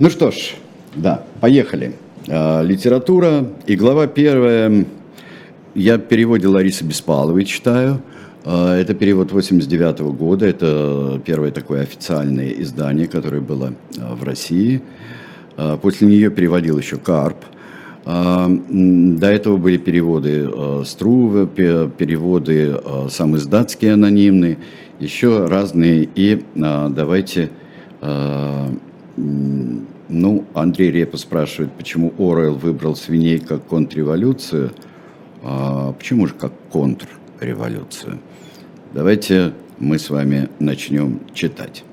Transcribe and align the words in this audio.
Ну 0.00 0.10
что 0.10 0.30
ж, 0.30 0.54
да, 0.94 1.24
поехали. 1.40 1.92
А, 2.28 2.62
литература 2.62 3.48
и 3.66 3.74
глава 3.74 4.06
первая. 4.06 4.86
Я 5.74 5.98
переводе 5.98 6.46
Ларисы 6.46 6.84
Беспаловой 6.84 7.44
читаю. 7.44 8.00
А, 8.44 8.76
это 8.76 8.94
перевод 8.94 9.32
89 9.32 9.98
года. 10.16 10.46
Это 10.46 11.20
первое 11.26 11.50
такое 11.50 11.82
официальное 11.82 12.50
издание, 12.50 13.08
которое 13.08 13.40
было 13.40 13.74
а, 13.98 14.14
в 14.14 14.22
России. 14.22 14.82
После 15.82 16.06
нее 16.06 16.30
переводил 16.30 16.78
еще 16.78 16.96
Карп. 16.96 17.38
До 18.04 19.26
этого 19.26 19.56
были 19.56 19.78
переводы 19.78 20.48
а, 20.48 20.84
Струве, 20.86 21.48
переводы 21.48 22.80
сам 23.10 23.36
издатские 23.36 23.94
анонимные, 23.94 24.58
еще 25.00 25.46
разные. 25.46 26.08
И 26.14 26.44
давайте 26.54 27.50
ну, 30.08 30.44
Андрей 30.54 30.90
Репа 30.90 31.16
спрашивает, 31.16 31.72
почему 31.72 32.12
Орел 32.18 32.54
выбрал 32.54 32.96
свиней 32.96 33.38
как 33.38 33.64
контрреволюцию. 33.66 34.72
А 35.42 35.92
почему 35.92 36.26
же 36.26 36.34
как 36.34 36.52
контрреволюцию? 36.70 38.18
Давайте 38.92 39.52
мы 39.78 39.98
с 39.98 40.10
вами 40.10 40.48
начнем 40.58 41.20
читать. 41.34 41.84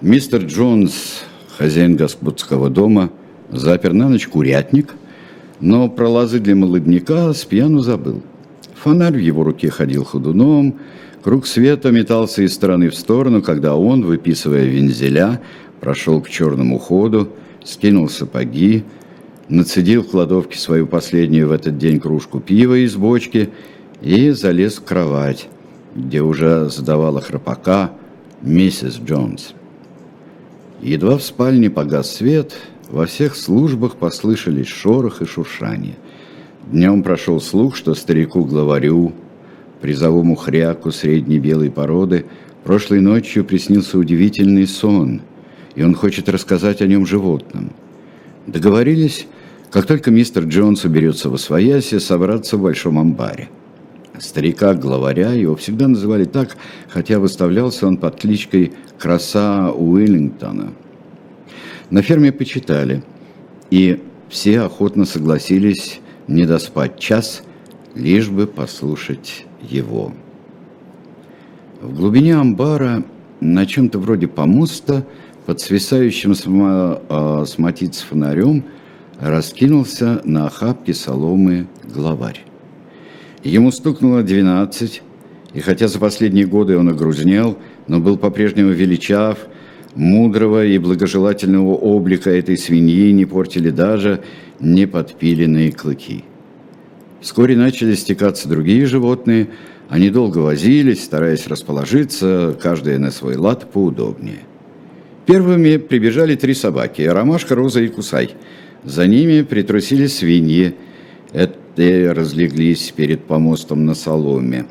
Мистер 0.00 0.42
Джонс, 0.44 1.24
хозяин 1.56 1.96
господского 1.96 2.68
дома, 2.68 3.10
запер 3.50 3.92
на 3.92 4.08
ночь 4.08 4.28
курятник, 4.28 4.94
но 5.60 5.88
про 5.88 6.08
лозы 6.08 6.38
для 6.38 6.54
молодняка 6.54 7.32
с 7.32 7.44
пьяну 7.44 7.80
забыл. 7.80 8.22
Фонарь 8.74 9.14
в 9.14 9.20
его 9.20 9.42
руке 9.42 9.70
ходил 9.70 10.04
ходуном, 10.04 10.76
круг 11.22 11.46
света 11.46 11.90
метался 11.90 12.42
из 12.42 12.54
стороны 12.54 12.90
в 12.90 12.94
сторону, 12.94 13.42
когда 13.42 13.74
он, 13.74 14.04
выписывая 14.04 14.64
вензеля, 14.64 15.40
прошел 15.80 16.20
к 16.20 16.28
черному 16.28 16.78
ходу, 16.78 17.30
скинул 17.64 18.08
сапоги, 18.08 18.84
нацедил 19.48 20.02
в 20.02 20.10
кладовке 20.10 20.58
свою 20.58 20.86
последнюю 20.86 21.48
в 21.48 21.52
этот 21.52 21.78
день 21.78 22.00
кружку 22.00 22.40
пива 22.40 22.74
из 22.74 22.96
бочки 22.96 23.50
и 24.02 24.30
залез 24.30 24.76
в 24.76 24.84
кровать, 24.84 25.48
где 25.94 26.20
уже 26.20 26.68
задавала 26.68 27.20
храпака 27.20 27.92
миссис 28.42 28.98
Джонс. 29.04 29.54
Едва 30.82 31.18
в 31.18 31.22
спальне 31.22 31.70
погас 31.70 32.14
свет, 32.14 32.54
во 32.90 33.06
всех 33.06 33.34
службах 33.34 33.96
послышались 33.96 34.68
шорох 34.68 35.22
и 35.22 35.26
шуршание. 35.26 35.96
Днем 36.70 37.02
прошел 37.02 37.40
слух, 37.40 37.76
что 37.76 37.94
старику-главарю, 37.94 39.12
призовому 39.80 40.34
хряку 40.34 40.90
средней 40.90 41.38
белой 41.38 41.70
породы, 41.70 42.26
прошлой 42.64 43.00
ночью 43.00 43.44
приснился 43.44 43.98
удивительный 43.98 44.66
сон– 44.66 45.22
и 45.76 45.82
он 45.82 45.94
хочет 45.94 46.28
рассказать 46.28 46.82
о 46.82 46.86
нем 46.86 47.06
животным. 47.06 47.70
Договорились, 48.46 49.26
как 49.70 49.86
только 49.86 50.10
мистер 50.10 50.44
Джонс 50.44 50.84
уберется 50.84 51.28
во 51.28 51.38
своясе, 51.38 52.00
собраться 52.00 52.56
в 52.56 52.62
большом 52.62 52.98
амбаре. 52.98 53.48
Старика-главаря 54.18 55.32
его 55.32 55.54
всегда 55.56 55.88
называли 55.88 56.24
так, 56.24 56.56
хотя 56.88 57.18
выставлялся 57.18 57.86
он 57.86 57.98
под 57.98 58.18
кличкой 58.18 58.72
Краса 58.98 59.70
Уиллингтона. 59.72 60.72
На 61.90 62.02
ферме 62.02 62.32
почитали, 62.32 63.04
и 63.70 64.02
все 64.30 64.62
охотно 64.62 65.04
согласились 65.04 66.00
не 66.26 66.46
доспать 66.46 66.98
час, 66.98 67.42
лишь 67.94 68.30
бы 68.30 68.46
послушать 68.46 69.44
его. 69.60 70.12
В 71.82 71.94
глубине 71.94 72.36
амбара, 72.36 73.04
на 73.40 73.66
чем-то 73.66 73.98
вроде 73.98 74.26
помоста, 74.26 75.06
под 75.46 75.60
свисающим 75.60 76.34
а, 77.08 77.44
с 77.46 77.56
матиц 77.56 78.00
фонарем 78.00 78.64
раскинулся 79.20 80.20
на 80.24 80.48
охапке 80.48 80.92
соломы 80.92 81.68
главарь. 81.84 82.44
Ему 83.44 83.70
стукнуло 83.70 84.24
двенадцать, 84.24 85.02
и 85.54 85.60
хотя 85.60 85.86
за 85.86 86.00
последние 86.00 86.46
годы 86.46 86.76
он 86.76 86.88
огрузнел, 86.88 87.56
но 87.86 88.00
был 88.00 88.18
по-прежнему 88.18 88.70
величав, 88.70 89.38
мудрого 89.94 90.66
и 90.66 90.76
благожелательного 90.78 91.74
облика 91.74 92.28
этой 92.28 92.58
свиньи 92.58 93.12
не 93.12 93.24
портили 93.24 93.70
даже 93.70 94.24
неподпиленные 94.58 95.70
клыки. 95.70 96.24
Вскоре 97.20 97.56
начали 97.56 97.94
стекаться 97.94 98.48
другие 98.48 98.84
животные, 98.84 99.48
они 99.88 100.10
долго 100.10 100.38
возились, 100.38 101.04
стараясь 101.04 101.46
расположиться, 101.46 102.56
каждая 102.60 102.98
на 102.98 103.12
свой 103.12 103.36
лад 103.36 103.70
поудобнее– 103.70 104.40
Первыми 105.26 105.76
прибежали 105.76 106.36
три 106.36 106.54
собаки– 106.54 107.02
Ромашка, 107.02 107.56
Роза 107.56 107.80
и 107.80 107.88
Кусай. 107.88 108.30
За 108.84 109.08
ними 109.08 109.42
притрусили 109.42 110.06
свиньи. 110.06 110.76
Это 111.32 112.14
разлеглись 112.14 112.92
перед 112.94 113.24
помостом 113.24 113.86
на 113.86 113.94
соломе. 113.94 114.66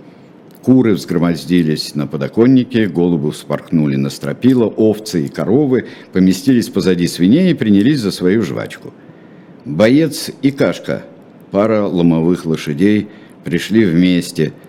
Куры 0.64 0.94
взгромоздились 0.94 1.94
на 1.94 2.08
подоконнике, 2.08 2.88
голуби 2.88 3.32
вспорхнули 3.32 3.98
на 3.98 4.10
стропила, 4.10 4.66
овцы 4.66 5.26
и 5.26 5.28
коровы 5.28 5.88
поместились 6.14 6.70
позади 6.70 7.08
свиней 7.08 7.52
и 7.52 7.54
принялись 7.54 8.00
за 8.00 8.12
свою 8.12 8.42
жвачку. 8.42 8.94
Боец 9.66 10.32
и 10.42 10.52
Кашка, 10.52 11.04
пара 11.52 11.86
ломовых 11.86 12.46
лошадей, 12.46 13.10
пришли 13.44 13.84
вместе– 13.84 14.54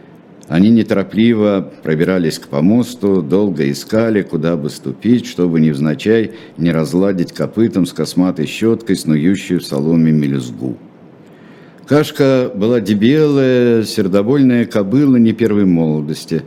они 0.48 0.70
неторопливо 0.70 1.72
пробирались 1.82 2.38
к 2.38 2.46
помосту, 2.46 3.20
долго 3.20 3.68
искали, 3.70 4.22
куда 4.22 4.56
бы 4.56 4.70
ступить, 4.70 5.26
чтобы 5.26 5.60
невзначай 5.60 6.32
не 6.56 6.70
разладить 6.70 7.32
копытом 7.32 7.84
с 7.84 7.92
косматой 7.92 8.46
щеткой, 8.46 8.96
снующую 8.96 9.60
в 9.60 9.64
соломе 9.64 10.12
мелюзгу. 10.12 10.76
Кашка 11.86 12.50
была 12.54 12.80
дебелая, 12.80 13.82
сердобольная 13.84 14.66
кобыла 14.66 15.16
не 15.16 15.32
первой 15.32 15.64
молодости, 15.64 16.42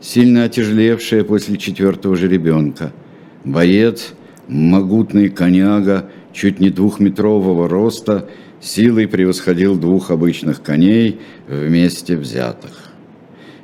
сильно 0.00 0.44
отяжелевшая 0.44 1.22
после 1.22 1.56
четвертого 1.56 2.16
же 2.16 2.28
ребенка. 2.28 2.92
Боец, 3.44 4.14
могутный 4.48 5.28
коняга, 5.28 6.10
чуть 6.32 6.58
не 6.58 6.70
двухметрового 6.70 7.68
роста, 7.68 8.28
силой 8.60 9.06
превосходил 9.06 9.76
двух 9.76 10.10
обычных 10.10 10.62
коней 10.62 11.20
вместе 11.48 12.16
взятых. 12.16 12.83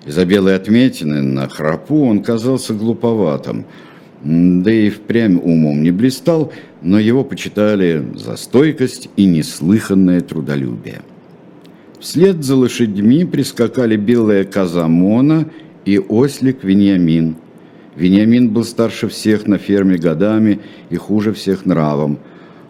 Из-за 0.07 0.25
белой 0.25 0.57
отметины 0.57 1.21
на 1.21 1.49
храпу 1.49 2.07
он 2.07 2.23
казался 2.23 2.73
глуповатым, 2.73 3.67
да 4.23 4.73
и 4.73 4.91
впрямь 4.91 5.39
умом 5.39 5.83
не 5.83 5.91
блистал, 5.91 6.53
но 6.83 6.99
его 6.99 7.23
почитали 7.23 8.05
за 8.15 8.37
стойкость 8.37 9.11
и 9.17 9.27
неслыханное 9.27 10.21
трудолюбие. 10.21 11.03
Вслед 12.01 12.43
за 12.43 12.57
лошадьми 12.57 13.27
прискакали 13.27 13.97
белая 13.97 14.45
коза 14.45 14.89
Мона 14.89 15.51
и 15.85 15.99
ослик 15.99 16.65
Вениамин. 16.65 17.37
Вениамин 17.95 18.49
был 18.49 18.65
старше 18.65 19.09
всех 19.09 19.47
на 19.47 19.59
ферме 19.59 19.99
годами 19.99 20.61
и 20.89 20.97
хуже 20.97 21.35
всех 21.35 21.67
нравом. 21.67 22.19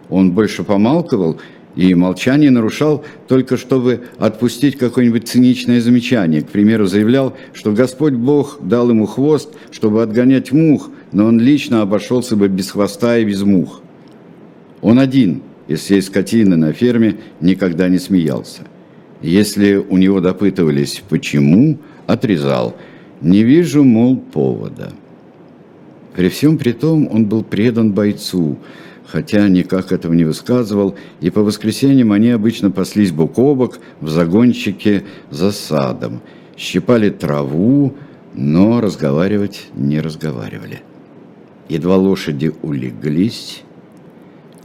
Он 0.09 0.31
больше 0.31 0.65
помалковал 0.65 1.39
и 1.75 1.93
молчание 1.93 2.51
нарушал 2.51 3.05
только 3.27 3.57
чтобы 3.57 4.01
отпустить 4.17 4.77
какое-нибудь 4.77 5.27
циничное 5.27 5.79
замечание. 5.79 6.41
К 6.41 6.49
примеру, 6.49 6.85
заявлял, 6.85 7.35
что 7.53 7.71
Господь 7.71 8.13
Бог 8.13 8.59
дал 8.61 8.89
ему 8.89 9.05
хвост, 9.05 9.49
чтобы 9.71 10.03
отгонять 10.03 10.51
мух, 10.51 10.89
но 11.11 11.25
он 11.25 11.39
лично 11.39 11.81
обошелся 11.81 12.35
бы 12.35 12.47
без 12.49 12.71
хвоста 12.71 13.17
и 13.17 13.25
без 13.25 13.41
мух. 13.43 13.81
Он 14.81 14.99
один 14.99 15.41
из 15.67 15.79
всей 15.79 16.01
скотины 16.01 16.57
на 16.57 16.73
ферме 16.73 17.17
никогда 17.39 17.87
не 17.87 17.99
смеялся. 17.99 18.63
Если 19.21 19.75
у 19.75 19.97
него 19.97 20.19
допытывались 20.19 21.03
«почему?», 21.07 21.77
отрезал 22.07 22.75
«не 23.21 23.43
вижу, 23.43 23.83
мол, 23.83 24.17
повода». 24.17 24.91
При 26.15 26.27
всем 26.27 26.57
при 26.57 26.73
том 26.73 27.07
он 27.09 27.27
был 27.27 27.43
предан 27.43 27.93
бойцу– 27.93 28.57
хотя 29.11 29.49
никак 29.49 29.91
этого 29.91 30.13
не 30.13 30.23
высказывал, 30.23 30.95
и 31.19 31.29
по 31.29 31.41
воскресеньям 31.41 32.13
они 32.13 32.29
обычно 32.29 32.71
паслись 32.71 33.11
бок 33.11 33.37
о 33.39 33.55
бок 33.55 33.79
в 33.99 34.07
загончике 34.07 35.03
за 35.29 35.51
садом, 35.51 36.21
щипали 36.57 37.09
траву, 37.09 37.93
но 38.33 38.79
разговаривать 38.79 39.67
не 39.75 39.99
разговаривали. 39.99 40.81
Едва 41.67 41.97
лошади 41.97 42.53
улеглись, 42.61 43.63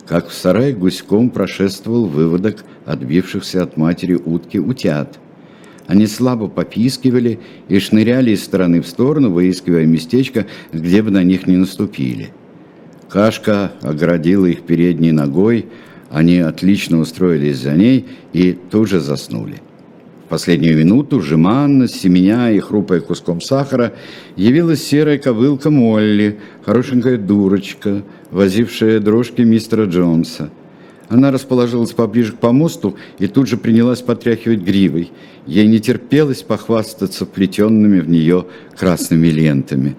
как 0.06 0.28
в 0.28 0.34
сарай 0.34 0.72
гуськом 0.72 1.30
прошествовал 1.30 2.06
выводок 2.06 2.64
отбившихся 2.84 3.64
от 3.64 3.76
матери 3.76 4.14
утки 4.14 4.58
утят. 4.58 5.18
Они 5.88 6.06
слабо 6.06 6.46
попискивали 6.46 7.40
и 7.68 7.78
шныряли 7.80 8.30
из 8.30 8.44
стороны 8.44 8.80
в 8.80 8.86
сторону, 8.86 9.30
выискивая 9.30 9.86
местечко, 9.86 10.46
где 10.72 11.02
бы 11.02 11.10
на 11.10 11.24
них 11.24 11.48
не 11.48 11.56
наступили– 11.56 12.30
Кашка 13.08 13.72
оградила 13.82 14.46
их 14.46 14.62
передней 14.62 15.12
ногой, 15.12 15.66
они 16.10 16.38
отлично 16.38 16.98
устроились 16.98 17.58
за 17.58 17.72
ней 17.72 18.06
и 18.32 18.52
тут 18.52 18.88
же 18.88 19.00
заснули. 19.00 19.60
В 20.26 20.28
последнюю 20.28 20.76
минуту, 20.76 21.20
жеманно, 21.20 21.86
семеня 21.86 22.50
и 22.50 22.58
хрупая 22.58 23.00
куском 23.00 23.40
сахара, 23.40 23.92
явилась 24.34 24.82
серая 24.82 25.18
ковылка 25.18 25.70
Молли, 25.70 26.40
хорошенькая 26.64 27.16
дурочка, 27.16 28.02
возившая 28.32 28.98
дрожки 28.98 29.42
мистера 29.42 29.84
Джонса. 29.84 30.50
Она 31.08 31.30
расположилась 31.30 31.92
поближе 31.92 32.32
к 32.32 32.38
помосту 32.38 32.96
и 33.20 33.28
тут 33.28 33.46
же 33.46 33.56
принялась 33.56 34.02
потряхивать 34.02 34.62
гривой. 34.62 35.12
Ей 35.46 35.68
не 35.68 35.78
терпелось 35.78 36.42
похвастаться 36.42 37.24
плетенными 37.24 38.00
в 38.00 38.08
нее 38.08 38.46
красными 38.76 39.28
лентами. 39.28 39.94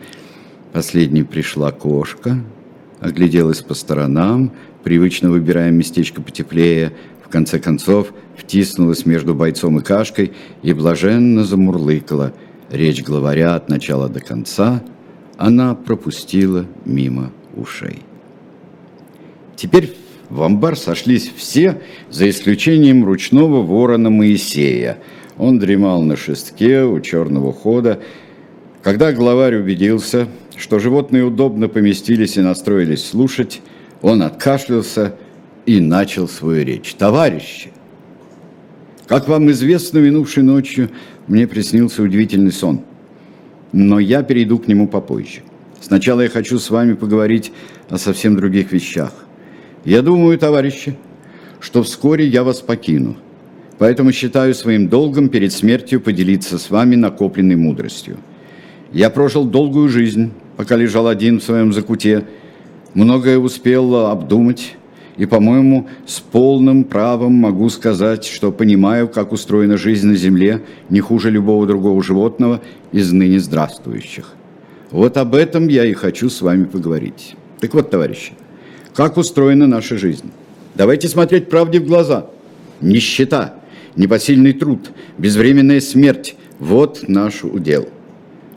Последней 0.73 1.23
пришла 1.23 1.71
кошка, 1.71 2.43
огляделась 2.99 3.61
по 3.61 3.73
сторонам, 3.73 4.51
привычно 4.83 5.29
выбирая 5.29 5.71
местечко 5.71 6.21
потеплее, 6.21 6.93
в 7.23 7.29
конце 7.29 7.59
концов 7.59 8.13
втиснулась 8.37 9.05
между 9.05 9.35
бойцом 9.35 9.79
и 9.79 9.83
кашкой 9.83 10.31
и 10.63 10.73
блаженно 10.73 11.43
замурлыкала. 11.43 12.33
Речь 12.71 13.03
главаря 13.03 13.55
от 13.55 13.69
начала 13.69 14.09
до 14.09 14.19
конца 14.19 14.83
она 15.37 15.75
пропустила 15.75 16.65
мимо 16.85 17.31
ушей. 17.55 18.01
Теперь 19.55 19.95
в 20.29 20.41
амбар 20.41 20.77
сошлись 20.77 21.31
все, 21.35 21.81
за 22.09 22.29
исключением 22.29 23.05
ручного 23.05 23.61
ворона 23.61 24.09
Моисея. 24.09 24.97
Он 25.37 25.59
дремал 25.59 26.01
на 26.03 26.15
шестке 26.15 26.83
у 26.83 26.99
черного 26.99 27.53
хода. 27.53 27.99
Когда 28.83 29.11
главарь 29.13 29.55
убедился, 29.55 30.27
что 30.57 30.79
животные 30.79 31.23
удобно 31.23 31.67
поместились 31.67 32.37
и 32.37 32.41
настроились 32.41 33.05
слушать, 33.05 33.61
он 34.01 34.21
откашлялся 34.21 35.15
и 35.65 35.79
начал 35.79 36.27
свою 36.27 36.65
речь. 36.65 36.93
«Товарищи, 36.95 37.71
как 39.07 39.27
вам 39.27 39.49
известно, 39.51 39.99
минувшей 39.99 40.43
ночью 40.43 40.89
мне 41.27 41.47
приснился 41.47 42.01
удивительный 42.01 42.51
сон, 42.51 42.81
но 43.71 43.99
я 43.99 44.23
перейду 44.23 44.59
к 44.59 44.67
нему 44.67 44.87
попозже. 44.87 45.41
Сначала 45.79 46.21
я 46.21 46.29
хочу 46.29 46.59
с 46.59 46.69
вами 46.69 46.93
поговорить 46.93 47.51
о 47.89 47.97
совсем 47.97 48.35
других 48.35 48.71
вещах. 48.71 49.13
Я 49.85 50.01
думаю, 50.01 50.37
товарищи, 50.37 50.97
что 51.59 51.83
вскоре 51.83 52.27
я 52.27 52.43
вас 52.43 52.59
покину, 52.59 53.15
поэтому 53.77 54.11
считаю 54.11 54.53
своим 54.53 54.89
долгом 54.89 55.29
перед 55.29 55.53
смертью 55.53 56.01
поделиться 56.01 56.57
с 56.57 56.69
вами 56.69 56.95
накопленной 56.95 57.55
мудростью. 57.55 58.17
Я 58.91 59.09
прожил 59.09 59.45
долгую 59.45 59.89
жизнь, 59.89 60.31
пока 60.57 60.75
лежал 60.75 61.07
один 61.07 61.39
в 61.39 61.43
своем 61.43 61.71
закуте, 61.71 62.25
многое 62.93 63.37
успел 63.37 63.95
обдумать, 64.07 64.75
и, 65.15 65.25
по-моему, 65.25 65.87
с 66.05 66.19
полным 66.19 66.83
правом 66.83 67.33
могу 67.33 67.69
сказать, 67.69 68.25
что 68.25 68.51
понимаю, 68.51 69.07
как 69.07 69.31
устроена 69.31 69.77
жизнь 69.77 70.07
на 70.07 70.15
Земле 70.15 70.63
не 70.89 70.99
хуже 70.99 71.31
любого 71.31 71.65
другого 71.65 72.03
животного 72.03 72.61
из 72.91 73.11
ныне 73.11 73.39
здравствующих. 73.39 74.33
Вот 74.91 75.17
об 75.17 75.33
этом 75.33 75.67
я 75.69 75.85
и 75.85 75.93
хочу 75.93 76.29
с 76.29 76.41
вами 76.41 76.65
поговорить. 76.65 77.35
Так 77.59 77.73
вот, 77.73 77.89
товарищи, 77.89 78.33
как 78.93 79.17
устроена 79.17 79.65
наша 79.65 79.97
жизнь? 79.97 80.31
Давайте 80.75 81.07
смотреть 81.07 81.49
правде 81.49 81.79
в 81.79 81.87
глаза. 81.87 82.27
Нищета, 82.79 83.55
непосильный 83.95 84.53
труд, 84.53 84.91
безвременная 85.17 85.81
смерть– 85.81 86.35
вот 86.59 87.07
наш 87.07 87.43
удел. 87.43 87.89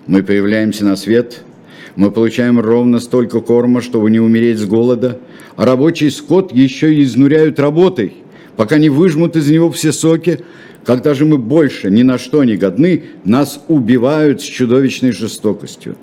Мы 0.06 0.22
появляемся 0.22 0.84
на 0.84 0.96
свет– 0.96 1.42
мы 1.96 2.10
получаем 2.10 2.60
ровно 2.60 3.00
столько 3.00 3.40
корма, 3.40 3.80
чтобы 3.80 4.10
не 4.10 4.20
умереть 4.20 4.58
с 4.58 4.64
голода, 4.64 5.18
а 5.56 5.64
рабочий 5.64 6.10
скот 6.10 6.52
еще 6.52 6.94
и 6.94 7.02
изнуряют 7.02 7.58
работой, 7.58 8.14
пока 8.56 8.78
не 8.78 8.88
выжмут 8.88 9.36
из 9.36 9.50
него 9.50 9.70
все 9.70 9.92
соки. 9.92 10.40
Когда 10.84 11.12
же 11.12 11.26
мы 11.26 11.36
больше 11.36 11.90
ни 11.90 12.02
на 12.02 12.16
что 12.16 12.42
не 12.44 12.56
годны, 12.56 13.04
нас 13.24 13.62
убивают 13.68 14.40
с 14.40 14.44
чудовищной 14.44 15.12
жестокостью. 15.12 15.96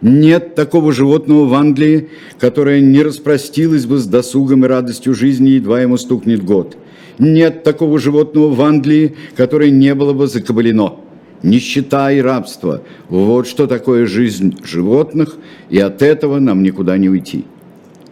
Нет 0.00 0.54
такого 0.54 0.92
животного 0.92 1.46
в 1.46 1.54
Англии, 1.54 2.08
которое 2.38 2.80
не 2.80 3.02
распростилось 3.02 3.86
бы 3.86 3.98
с 3.98 4.06
досугом 4.06 4.64
и 4.64 4.68
радостью 4.68 5.14
жизни, 5.14 5.50
едва 5.50 5.80
ему 5.80 5.96
стукнет 5.96 6.44
год. 6.44 6.76
Нет 7.18 7.62
такого 7.62 7.98
животного 7.98 8.52
в 8.52 8.60
Англии, 8.62 9.14
которое 9.36 9.70
не 9.70 9.94
было 9.94 10.12
бы 10.12 10.26
закабалено 10.26 11.00
нищета 11.42 12.12
и 12.12 12.20
рабство. 12.20 12.82
Вот 13.08 13.46
что 13.46 13.66
такое 13.66 14.06
жизнь 14.06 14.58
животных, 14.64 15.36
и 15.70 15.78
от 15.78 16.02
этого 16.02 16.38
нам 16.38 16.62
никуда 16.62 16.96
не 16.98 17.08
уйти. 17.08 17.44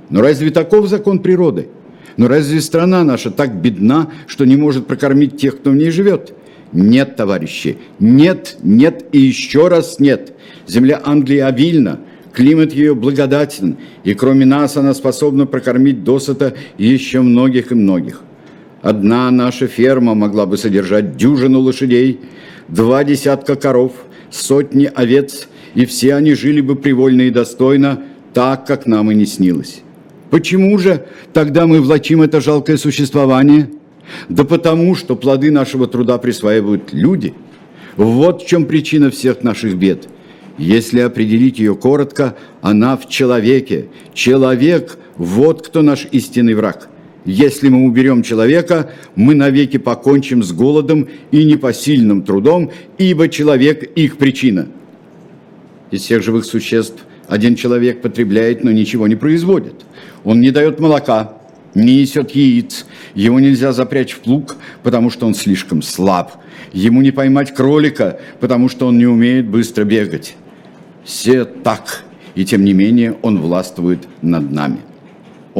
Но 0.08 0.20
разве 0.20 0.50
таков 0.50 0.88
закон 0.88 1.20
природы? 1.20 1.68
Но 2.16 2.28
разве 2.28 2.60
страна 2.60 3.04
наша 3.04 3.30
так 3.30 3.54
бедна, 3.54 4.10
что 4.26 4.44
не 4.44 4.56
может 4.56 4.86
прокормить 4.86 5.36
тех, 5.36 5.58
кто 5.58 5.70
в 5.70 5.76
ней 5.76 5.90
живет? 5.90 6.34
Нет, 6.72 7.16
товарищи, 7.16 7.78
нет, 7.98 8.56
нет 8.62 9.06
и 9.12 9.18
еще 9.18 9.68
раз 9.68 9.98
нет. 9.98 10.34
Земля 10.66 11.00
Англии 11.04 11.38
обильна, 11.38 12.00
климат 12.32 12.72
ее 12.72 12.94
благодатен, 12.94 13.76
и 14.04 14.14
кроме 14.14 14.44
нас 14.44 14.76
она 14.76 14.94
способна 14.94 15.46
прокормить 15.46 16.04
досыта 16.04 16.54
еще 16.78 17.22
многих 17.22 17.72
и 17.72 17.74
многих. 17.74 18.20
Одна 18.82 19.30
наша 19.30 19.66
ферма 19.66 20.14
могла 20.14 20.46
бы 20.46 20.56
содержать 20.56 21.16
дюжину 21.16 21.60
лошадей– 21.60 22.20
два 22.70 23.04
десятка 23.04 23.56
коров, 23.56 23.92
сотни 24.30 24.90
овец, 24.92 25.48
и 25.74 25.84
все 25.86 26.14
они 26.14 26.34
жили 26.34 26.60
бы 26.60 26.76
привольно 26.76 27.22
и 27.22 27.30
достойно, 27.30 28.02
так, 28.32 28.66
как 28.66 28.86
нам 28.86 29.10
и 29.10 29.14
не 29.14 29.26
снилось. 29.26 29.82
Почему 30.30 30.78
же 30.78 31.06
тогда 31.32 31.66
мы 31.66 31.80
влачим 31.80 32.22
это 32.22 32.40
жалкое 32.40 32.76
существование? 32.76 33.70
Да 34.28 34.44
потому, 34.44 34.94
что 34.94 35.16
плоды 35.16 35.50
нашего 35.50 35.86
труда 35.86 36.18
присваивают 36.18 36.92
люди. 36.92 37.34
Вот 37.96 38.42
в 38.42 38.46
чем 38.46 38.66
причина 38.66 39.10
всех 39.10 39.42
наших 39.42 39.76
бед. 39.76 40.08
Если 40.58 41.00
определить 41.00 41.58
ее 41.58 41.74
коротко, 41.74 42.36
она 42.60 42.96
в 42.96 43.08
человеке. 43.08 43.86
Человек– 44.14 44.98
вот 45.16 45.66
кто 45.66 45.82
наш 45.82 46.06
истинный 46.12 46.54
враг– 46.54 46.88
если 47.24 47.68
мы 47.68 47.84
уберем 47.84 48.22
человека, 48.22 48.90
мы 49.14 49.34
навеки 49.34 49.76
покончим 49.76 50.42
с 50.42 50.52
голодом 50.52 51.08
и 51.30 51.44
непосильным 51.44 52.22
трудом, 52.22 52.70
ибо 52.98 53.28
человек– 53.28 53.82
их 53.94 54.16
причина. 54.16 54.68
Из 55.90 56.02
всех 56.02 56.22
живых 56.22 56.44
существ 56.44 57.04
один 57.28 57.56
человек 57.56 58.00
потребляет, 58.00 58.64
но 58.64 58.70
ничего 58.70 59.06
не 59.06 59.16
производит. 59.16 59.74
Он 60.24 60.40
не 60.40 60.50
дает 60.50 60.80
молока, 60.80 61.34
не 61.74 62.00
несет 62.00 62.30
яиц, 62.32 62.86
его 63.14 63.38
нельзя 63.38 63.72
запрячь 63.72 64.12
в 64.12 64.20
плуг, 64.20 64.56
потому 64.82 65.10
что 65.10 65.26
он 65.26 65.34
слишком 65.34 65.82
слаб. 65.82 66.32
Ему 66.72 67.02
не 67.02 67.10
поймать 67.10 67.54
кролика, 67.54 68.18
потому 68.40 68.68
что 68.68 68.86
он 68.86 68.98
не 68.98 69.06
умеет 69.06 69.46
быстро 69.46 69.84
бегать. 69.84 70.36
Все 71.04 71.44
так, 71.44 72.04
и 72.34 72.44
тем 72.44 72.64
не 72.64 72.72
менее 72.72 73.16
он 73.22 73.40
властвует 73.40 74.00
над 74.22 74.50
нами. 74.50 74.80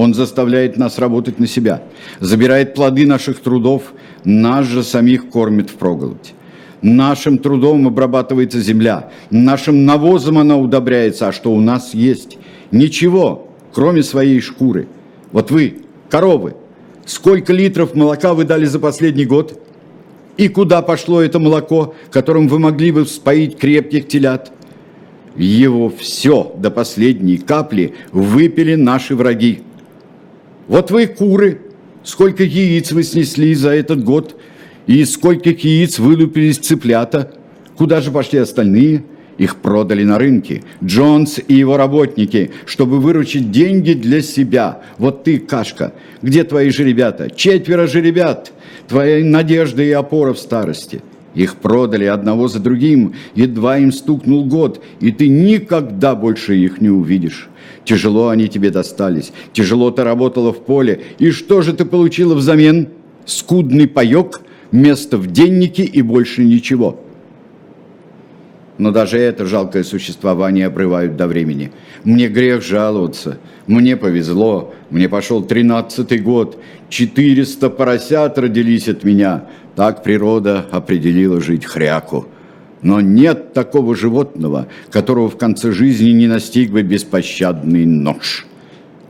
Он 0.01 0.15
заставляет 0.15 0.79
нас 0.79 0.99
работать 0.99 1.39
на 1.39 1.47
себя, 1.47 1.83
забирает 2.21 2.73
плоды 2.73 3.07
наших 3.07 3.41
трудов, 3.41 3.93
нас 4.25 4.65
же 4.65 4.83
самих 4.83 5.29
кормит 5.29 5.69
впроголодь. 5.69 6.33
Нашим 6.81 7.37
трудом 7.37 7.87
обрабатывается 7.87 8.61
земля, 8.63 9.11
нашим 9.29 9.85
навозом 9.85 10.39
она 10.39 10.57
удобряется, 10.57 11.29
а 11.29 11.33
что 11.33 11.53
у 11.53 11.61
нас 11.61 11.93
есть? 11.93 12.39
Ничего, 12.71 13.49
кроме 13.75 14.03
своей 14.03 14.41
шкуры. 14.41 14.89
Вот 15.33 15.51
вы, 15.51 15.83
коровы, 16.09 16.55
сколько 17.05 17.53
литров 17.53 17.95
молока 17.95 18.33
вы 18.33 18.45
дали 18.45 18.65
за 18.65 18.79
последний 18.79 19.27
год? 19.27 19.63
И 20.39 20.49
куда 20.49 20.81
пошло 20.81 21.21
это 21.21 21.39
молоко, 21.39 21.95
которым 22.11 22.49
вы 22.49 22.59
могли 22.59 22.91
бы 22.91 23.05
вспоить 23.05 23.59
крепких 23.59 24.09
телят? 24.09 24.51
Его 25.37 25.91
все 25.91 26.55
до 26.57 26.71
последней 26.71 27.37
капли 27.37 27.93
выпили 28.13 28.77
наши 28.77 29.15
враги. 29.15 29.61
Вот 30.71 30.93
вы 30.93 31.09
куры, 31.09 31.59
сколько 32.05 32.45
яиц 32.45 32.93
вы 32.93 33.03
снесли 33.03 33.55
за 33.55 33.71
этот 33.71 34.05
год, 34.05 34.37
и 34.87 35.05
сколько 35.05 35.51
яиц 35.51 35.99
вылупились 35.99 36.59
цыплята. 36.59 37.33
Куда 37.77 38.01
же 38.01 38.13
пошли 38.13 38.39
остальные? 38.39 39.03
Их 39.37 39.57
продали 39.57 40.05
на 40.05 40.17
рынке. 40.17 40.63
Джонс 40.85 41.41
и 41.49 41.55
его 41.55 41.77
работники, 41.77 42.53
чтобы 42.67 43.01
выручить 43.01 43.51
деньги 43.51 43.95
для 43.95 44.23
себя. 44.23 44.83
Вот 44.97 45.25
ты, 45.25 45.41
Кашка, 45.41 45.93
где 46.23 46.45
твои 46.45 46.71
же 46.71 46.85
ребята? 46.85 47.31
Четверо 47.31 47.89
же 47.89 48.01
ребят. 48.01 48.53
Твоя 48.87 49.25
надежда 49.25 49.83
и 49.83 49.91
опора 49.91 50.35
в 50.35 50.39
старости. 50.39 51.03
Их 51.35 51.57
продали 51.57 52.05
одного 52.05 52.49
за 52.49 52.59
другим, 52.59 53.15
едва 53.35 53.79
им 53.79 53.93
стукнул 53.93 54.45
год, 54.45 54.83
и 55.01 55.13
ты 55.13 55.29
никогда 55.29 56.15
больше 56.15 56.57
их 56.57 56.81
не 56.81 56.91
увидишь. 56.91 57.49
Тяжело 57.85 58.29
они 58.29 58.49
тебе 58.49 58.71
достались, 58.71 59.33
тяжело 59.53 59.91
ты 59.91 60.03
работала 60.05 60.53
в 60.53 60.59
поле, 60.65 61.03
и 61.19 61.31
что 61.31 61.63
же 61.63 61.73
ты 61.73 61.85
получила 61.85 62.35
взамен? 62.35 62.89
Скудный 63.27 63.87
паек, 63.87 64.43
место 64.73 65.19
в 65.19 65.31
деннике 65.31 65.85
и 65.85 66.03
больше 66.03 66.45
ничего. 66.45 67.01
Но 68.81 68.93
даже 68.93 69.19
это 69.19 69.45
жалкое 69.45 69.85
существование 69.85 70.67
обрывают 70.67 71.15
до 71.15 71.27
времени. 71.27 71.71
Мне 72.03 72.29
грех 72.29 72.63
жаловаться, 72.63 73.39
мне 73.67 73.95
повезло, 73.95 74.73
мне 74.89 75.07
пошел 75.07 75.43
тринадцатый 75.45 76.19
год, 76.19 76.59
четыреста 76.89 77.69
поросят 77.69 78.39
родились 78.39 78.89
от 78.89 79.05
меня, 79.05 79.45
так 79.77 80.03
природа 80.03 80.65
определила 80.71 81.43
жить 81.43 81.67
хряку. 81.67 82.27
Но 82.81 83.03
нет 83.03 83.53
такого 83.53 83.95
животного, 83.95 84.69
которого 84.91 85.29
в 85.29 85.37
конце 85.37 85.73
жизни 85.73 86.13
не 86.13 86.27
настиг 86.27 86.71
бы 86.71 86.81
беспощадный 86.81 87.85
нож. 87.85 88.47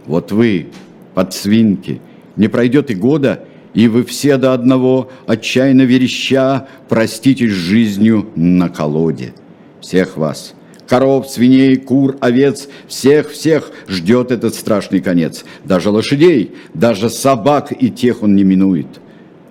Вот 0.06 0.32
вы, 0.32 0.66
подсвинки, 1.14 2.00
не 2.34 2.48
пройдет 2.48 2.90
и 2.90 2.96
года, 2.96 3.44
и 3.74 3.86
вы 3.86 4.02
все 4.02 4.36
до 4.36 4.52
одного, 4.52 5.12
отчаянно 5.28 5.82
вереща, 5.82 6.66
проститесь 6.88 7.52
жизнью 7.52 8.30
на 8.34 8.68
колоде. 8.68 9.32
Всех 9.80 10.16
вас, 10.16 10.54
коров, 10.86 11.28
свиней, 11.28 11.76
кур, 11.76 12.16
овец, 12.20 12.68
всех-всех 12.86 13.70
ждет 13.88 14.30
этот 14.30 14.54
страшный 14.54 15.00
конец. 15.00 15.44
Даже 15.64 15.90
лошадей, 15.90 16.52
даже 16.74 17.08
собак 17.08 17.72
и 17.78 17.90
тех 17.90 18.22
он 18.22 18.36
не 18.36 18.44
минует. 18.44 18.86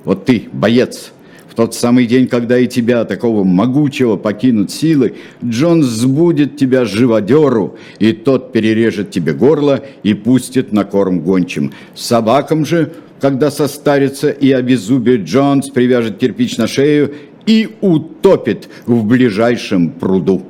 Вот 0.04 0.26
ты, 0.26 0.50
боец, 0.52 1.12
в 1.50 1.56
тот 1.56 1.74
самый 1.74 2.06
день, 2.06 2.28
когда 2.28 2.60
и 2.60 2.68
тебя, 2.68 3.06
такого 3.06 3.44
могучего, 3.44 4.18
покинут 4.18 4.70
силы, 4.70 5.16
Джон 5.44 5.82
сбудет 5.84 6.58
тебя 6.58 6.86
живодеру, 6.86 7.78
и 7.98 8.14
тот 8.14 8.52
перережет 8.52 9.10
тебе 9.12 9.34
горло 9.34 9.84
и 10.04 10.14
пустит 10.14 10.72
на 10.72 10.84
корм 10.84 11.22
гончим. 11.22 11.74
Собакам 11.96 12.66
же 12.66 12.94
когда 13.20 13.52
состарится 13.52 14.30
и 14.30 14.52
обезубит 14.52 15.22
Джонс, 15.22 15.70
привяжет 15.70 16.18
кирпич 16.18 16.58
на 16.58 16.68
шею 16.68 17.14
и 17.50 17.68
утопит 17.82 18.70
в 18.86 19.04
ближайшем 19.06 19.90
пруду. 19.90 20.44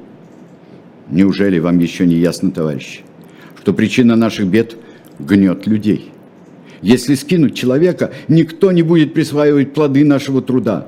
Неужели 1.09 1.57
вам 1.57 1.79
еще 1.79 2.05
не 2.05 2.15
ясно, 2.15 2.51
товарищи, 2.51 3.03
что 3.61 3.73
причина 3.73 4.17
наших 4.17 4.47
бед– 4.47 4.75
гнет 5.19 5.65
людей? 5.65 6.11
Если 6.81 7.15
скинуть 7.15 7.55
человека, 7.55 8.11
никто 8.27 8.73
не 8.73 8.83
будет 8.83 9.13
присваивать 9.13 9.73
плоды 9.73 10.03
нашего 10.03 10.41
труда. 10.41 10.87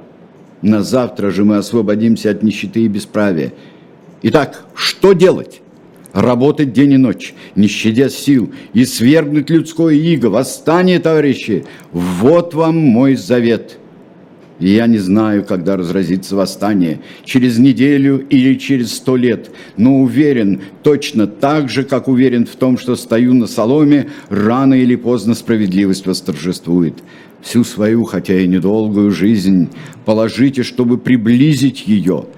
На 0.62 0.84
завтра 0.84 1.32
же 1.32 1.46
мы 1.46 1.56
освободимся 1.56 2.32
от 2.32 2.44
нищеты 2.44 2.82
и 2.82 2.90
бесправия. 2.90 3.54
Итак, 4.22 4.66
что 4.76 5.14
делать? 5.14 5.62
работать 6.12 6.74
день 6.74 6.92
и 6.92 6.98
ночь, 6.98 7.34
не 7.56 7.70
щадя 7.70 8.10
сил, 8.10 8.52
и 8.74 8.84
свергнуть 8.84 9.50
людское 9.50 9.96
иго. 9.96 10.26
Восстание, 10.26 11.00
товарищи, 11.00 11.64
вот 11.94 12.54
вам 12.54 12.76
мой 12.76 13.16
завет. 13.16 13.78
Я 14.62 14.88
не 14.88 15.00
знаю, 15.00 15.44
когда 15.44 15.76
разразится 15.76 16.36
восстание, 16.36 17.02
через 17.26 17.58
неделю 17.58 18.26
или 18.30 18.56
через 18.56 18.94
сто 18.94 19.18
лет, 19.18 19.52
но 19.76 20.00
уверен, 20.02 20.62
точно 20.84 21.28
так 21.28 21.70
же, 21.70 21.84
как 21.84 22.08
уверен 22.08 22.46
в 22.46 22.56
том, 22.56 22.78
что 22.78 22.96
стою 22.96 23.34
на 23.34 23.48
соломе, 23.48 24.08
рано 24.30 24.76
или 24.76 24.96
поздно 24.96 25.34
справедливость 25.34 26.06
восторжествует. 26.06 26.94
Всю 27.42 27.64
свою, 27.64 28.04
хотя 28.06 28.40
и 28.40 28.48
недолгую 28.48 29.12
жизнь 29.12 29.68
положите, 30.06 30.64
чтобы 30.64 30.98
приблизить 30.98 31.88
ее– 31.88 32.28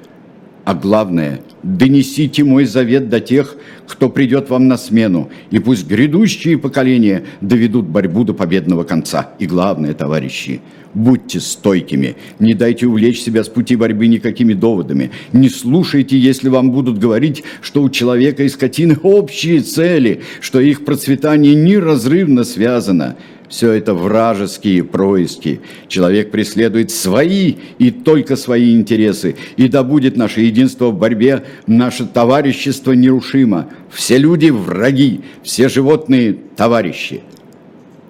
а 0.65 0.73
главное, 0.73 1.41
донесите 1.63 2.43
мой 2.43 2.65
завет 2.65 3.09
до 3.09 3.19
тех, 3.19 3.55
кто 3.87 4.09
придет 4.09 4.49
вам 4.49 4.67
на 4.67 4.77
смену, 4.77 5.29
и 5.49 5.59
пусть 5.59 5.87
грядущие 5.87 6.57
поколения 6.57 7.23
доведут 7.41 7.85
борьбу 7.85 8.23
до 8.23 8.33
победного 8.33 8.83
конца. 8.83 9.31
И 9.39 9.45
главное, 9.45 9.93
товарищи, 9.93 10.61
будьте 10.93 11.39
стойкими, 11.39 12.15
не 12.39 12.53
дайте 12.53 12.85
увлечь 12.85 13.21
себя 13.21 13.43
с 13.43 13.49
пути 13.49 13.75
борьбы 13.75 14.07
никакими 14.07 14.53
доводами, 14.53 15.11
не 15.31 15.49
слушайте, 15.49 16.17
если 16.17 16.49
вам 16.49 16.71
будут 16.71 16.99
говорить, 16.99 17.43
что 17.61 17.81
у 17.81 17.89
человека 17.89 18.43
и 18.43 18.49
скотины 18.49 18.97
общие 19.01 19.61
цели, 19.61 20.21
что 20.41 20.59
их 20.59 20.85
процветание 20.85 21.55
неразрывно 21.55 22.43
связано– 22.43 23.15
все 23.53 23.73
это 23.73 23.93
вражеские 23.93 24.83
происки. 24.83 25.61
Человек 25.87 26.31
преследует 26.31 26.89
свои 26.89 27.57
и 27.77 27.91
только 27.91 28.35
свои 28.35 28.73
интересы. 28.73 29.35
И 29.57 29.67
да 29.67 29.83
будет 29.83 30.17
наше 30.17 30.41
единство 30.41 30.87
в 30.87 30.97
борьбе, 30.97 31.43
наше 31.67 32.07
товарищество 32.07 32.93
нерушимо. 32.93 33.69
Все 33.91 34.17
люди 34.17 34.49
враги, 34.49 35.21
все 35.43 35.69
животные 35.69 36.35
товарищи. 36.55 37.21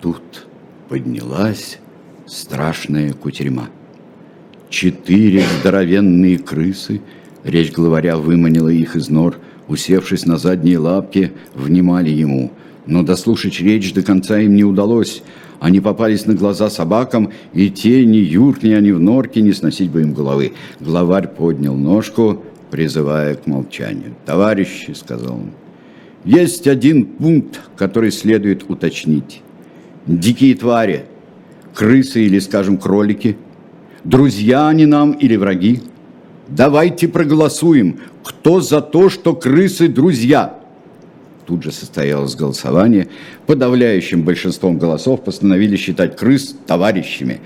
Тут 0.02 0.48
поднялась 0.88 1.78
страшная 2.26 3.12
кутерьма. 3.12 3.68
Четыре 4.70 5.44
здоровенные 5.60 6.38
крысы, 6.38 7.02
речь 7.44 7.74
главаря 7.74 8.16
выманила 8.16 8.70
их 8.70 8.96
из 8.96 9.10
нор, 9.10 9.36
усевшись 9.68 10.26
на 10.26 10.38
задние 10.38 10.78
лапки, 10.78 11.34
внимали 11.54 12.12
ему– 12.12 12.54
но 12.86 13.04
дослушать 13.04 13.60
речь 13.60 13.94
до 13.94 14.02
конца 14.02 14.40
им 14.40 14.56
не 14.56 14.64
удалось. 14.64 15.24
Они 15.60 15.80
попались 15.80 16.26
на 16.26 16.34
глаза 16.34 16.70
собакам, 16.70 17.32
и 17.54 17.70
те, 17.70 18.06
ни 18.06 18.18
юркни 18.18 18.74
они 18.74 18.92
в 18.92 19.00
норке, 19.00 19.42
не 19.42 19.54
сносить 19.54 19.90
бы 19.90 20.02
им 20.02 20.14
головы. 20.14 20.54
Главарь 20.80 21.28
поднял 21.28 21.76
ножку, 21.76 22.44
призывая 22.70 23.36
к 23.36 23.48
молчанию. 23.48 24.16
«Товарищи»,— 24.26 24.92
сказал 24.94 25.36
он,— 25.36 25.52
«есть 26.26 26.68
один 26.68 27.06
пункт, 27.06 27.62
который 27.78 28.12
следует 28.12 28.70
уточнить. 28.70 29.42
Дикие 30.06 30.56
твари, 30.56 31.06
крысы 31.74 32.26
или, 32.26 32.40
скажем, 32.40 32.78
кролики, 32.78 33.38
друзья 34.04 34.68
они 34.68 34.86
нам 34.86 35.14
или 35.14 35.38
враги? 35.38 35.82
Давайте 36.50 37.08
проголосуем, 37.08 38.00
кто 38.22 38.60
за 38.60 38.82
то, 38.82 39.10
что 39.10 39.34
крысы 39.34 39.88
друзья?» 39.88 40.63
Тут 41.46 41.64
же 41.64 41.72
состоялось 41.72 42.36
голосование. 42.36 43.10
Подавляющим 43.48 44.24
большинством 44.24 44.78
голосов 44.78 45.24
постановили 45.24 45.76
считать 45.76 46.16
крыс 46.16 46.56
товарищами. 46.66 47.42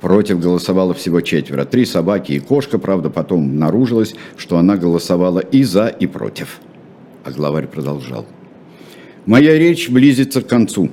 Против 0.00 0.40
голосовало 0.40 0.94
всего 0.94 1.20
четверо. 1.20 1.64
Три 1.64 1.84
собаки 1.84 2.32
и 2.32 2.40
кошка, 2.40 2.78
правда, 2.78 3.10
потом 3.10 3.44
обнаружилось, 3.44 4.14
что 4.36 4.56
она 4.56 4.76
голосовала 4.76 5.40
и 5.40 5.62
за, 5.62 5.88
и 5.88 6.06
против. 6.06 6.60
А 7.24 7.30
главарь 7.30 7.66
продолжал. 7.66 8.26
«Моя 9.26 9.56
речь 9.56 9.88
близится 9.88 10.42
к 10.42 10.48
концу. 10.48 10.90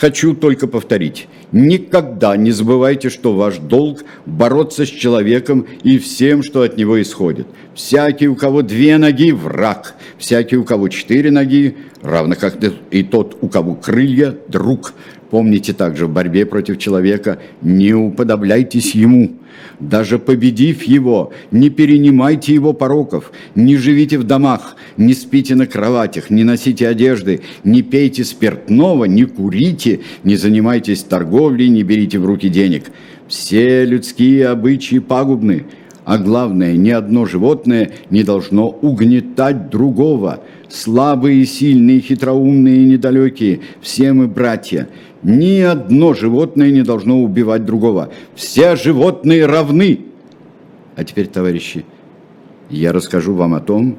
Хочу 0.00 0.34
только 0.34 0.66
повторить. 0.66 1.28
Никогда 1.52 2.34
не 2.34 2.52
забывайте, 2.52 3.10
что 3.10 3.34
ваш 3.34 3.58
долг– 3.58 4.02
бороться 4.26 4.86
с 4.86 4.88
человеком 4.88 5.66
и 5.82 5.98
всем, 5.98 6.42
что 6.42 6.62
от 6.62 6.78
него 6.78 7.02
исходит. 7.02 7.46
Всякий, 7.74 8.26
у 8.26 8.34
кого 8.34 8.62
две 8.62 8.96
ноги– 8.96 9.30
враг. 9.32 9.94
Всякий, 10.16 10.56
у 10.56 10.64
кого 10.64 10.88
четыре 10.88 11.30
ноги, 11.30 11.76
равно 12.00 12.34
как 12.34 12.56
и 12.90 13.02
тот, 13.02 13.36
у 13.42 13.48
кого 13.48 13.74
крылья– 13.74 14.34
друг. 14.48 14.94
Помните 15.28 15.74
также, 15.74 16.06
в 16.06 16.10
борьбе 16.10 16.46
против 16.46 16.78
человека 16.78 17.38
не 17.60 17.92
уподобляйтесь 17.92 18.94
ему. 18.94 19.32
Даже 19.80 20.18
победив 20.18 20.82
его, 20.82 21.32
не 21.50 21.70
перенимайте 21.70 22.52
его 22.52 22.72
пороков, 22.72 23.32
не 23.54 23.76
живите 23.76 24.18
в 24.18 24.24
домах, 24.24 24.76
не 24.96 25.14
спите 25.14 25.54
на 25.54 25.66
кроватях, 25.66 26.30
не 26.30 26.44
носите 26.44 26.86
одежды, 26.88 27.40
не 27.64 27.82
пейте 27.82 28.24
спиртного, 28.24 29.06
не 29.06 29.24
курите, 29.24 30.00
не 30.24 30.36
занимайтесь 30.36 31.02
торговлей, 31.02 31.68
не 31.68 31.82
берите 31.82 32.18
в 32.18 32.26
руки 32.26 32.48
денег. 32.48 32.90
Все 33.28 33.84
людские 33.84 34.48
обычаи 34.48 34.98
пагубны, 34.98 35.64
а 36.04 36.18
главное, 36.18 36.74
ни 36.76 36.90
одно 36.90 37.24
животное 37.24 37.92
не 38.10 38.22
должно 38.22 38.68
угнетать 38.68 39.70
другого. 39.70 40.42
Слабые, 40.68 41.46
сильные, 41.46 42.00
хитроумные 42.00 42.82
и 42.82 42.84
недалекие, 42.84 43.60
все 43.80 44.12
мы 44.12 44.28
братья– 44.28 44.88
ни 45.22 45.60
одно 45.60 46.14
животное 46.14 46.70
не 46.70 46.82
должно 46.82 47.22
убивать 47.22 47.64
другого. 47.64 48.10
Все 48.34 48.76
животные 48.76 49.46
равны. 49.46 50.06
А 50.96 51.04
теперь, 51.04 51.26
товарищи, 51.26 51.84
я 52.68 52.92
расскажу 52.92 53.34
вам 53.34 53.54
о 53.54 53.60
том, 53.60 53.98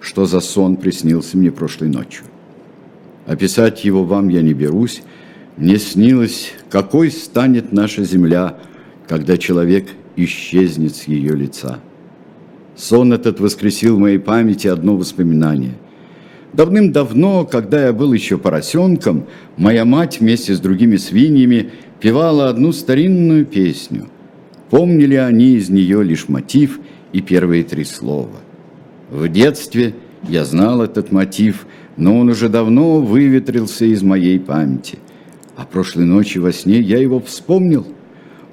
что 0.00 0.24
за 0.24 0.40
сон 0.40 0.76
приснился 0.76 1.36
мне 1.36 1.50
прошлой 1.50 1.88
ночью. 1.88 2.24
Описать 3.26 3.84
его 3.84 4.04
вам 4.04 4.28
я 4.28 4.42
не 4.42 4.54
берусь. 4.54 5.02
Мне 5.56 5.78
снилось, 5.78 6.52
какой 6.70 7.10
станет 7.10 7.72
наша 7.72 8.04
земля, 8.04 8.58
когда 9.08 9.36
человек 9.36 9.88
исчезнет 10.16 10.94
с 10.94 11.04
ее 11.04 11.34
лица. 11.34 11.80
Сон 12.76 13.12
этот 13.12 13.40
воскресил 13.40 13.96
в 13.96 14.00
моей 14.00 14.18
памяти 14.18 14.68
одно 14.68 14.96
воспоминание– 14.96 15.74
Давным-давно, 16.56 17.44
когда 17.44 17.86
я 17.86 17.92
был 17.92 18.14
еще 18.14 18.38
поросенком, 18.38 19.26
моя 19.58 19.84
мать 19.84 20.20
вместе 20.20 20.54
с 20.54 20.58
другими 20.58 20.96
свиньями 20.96 21.70
певала 22.00 22.48
одну 22.48 22.72
старинную 22.72 23.44
песню. 23.44 24.06
Помнили 24.70 25.16
они 25.16 25.56
из 25.56 25.68
нее 25.68 26.02
лишь 26.02 26.28
мотив 26.28 26.80
и 27.12 27.20
первые 27.20 27.62
три 27.62 27.84
слова. 27.84 28.38
В 29.10 29.28
детстве 29.28 29.94
я 30.26 30.46
знал 30.46 30.80
этот 30.80 31.12
мотив, 31.12 31.66
но 31.98 32.18
он 32.18 32.30
уже 32.30 32.48
давно 32.48 33.00
выветрился 33.02 33.84
из 33.84 34.02
моей 34.02 34.40
памяти. 34.40 34.98
А 35.56 35.66
прошлой 35.66 36.06
ночью 36.06 36.42
во 36.42 36.52
сне 36.52 36.80
я 36.80 36.98
его 36.98 37.20
вспомнил. 37.20 37.86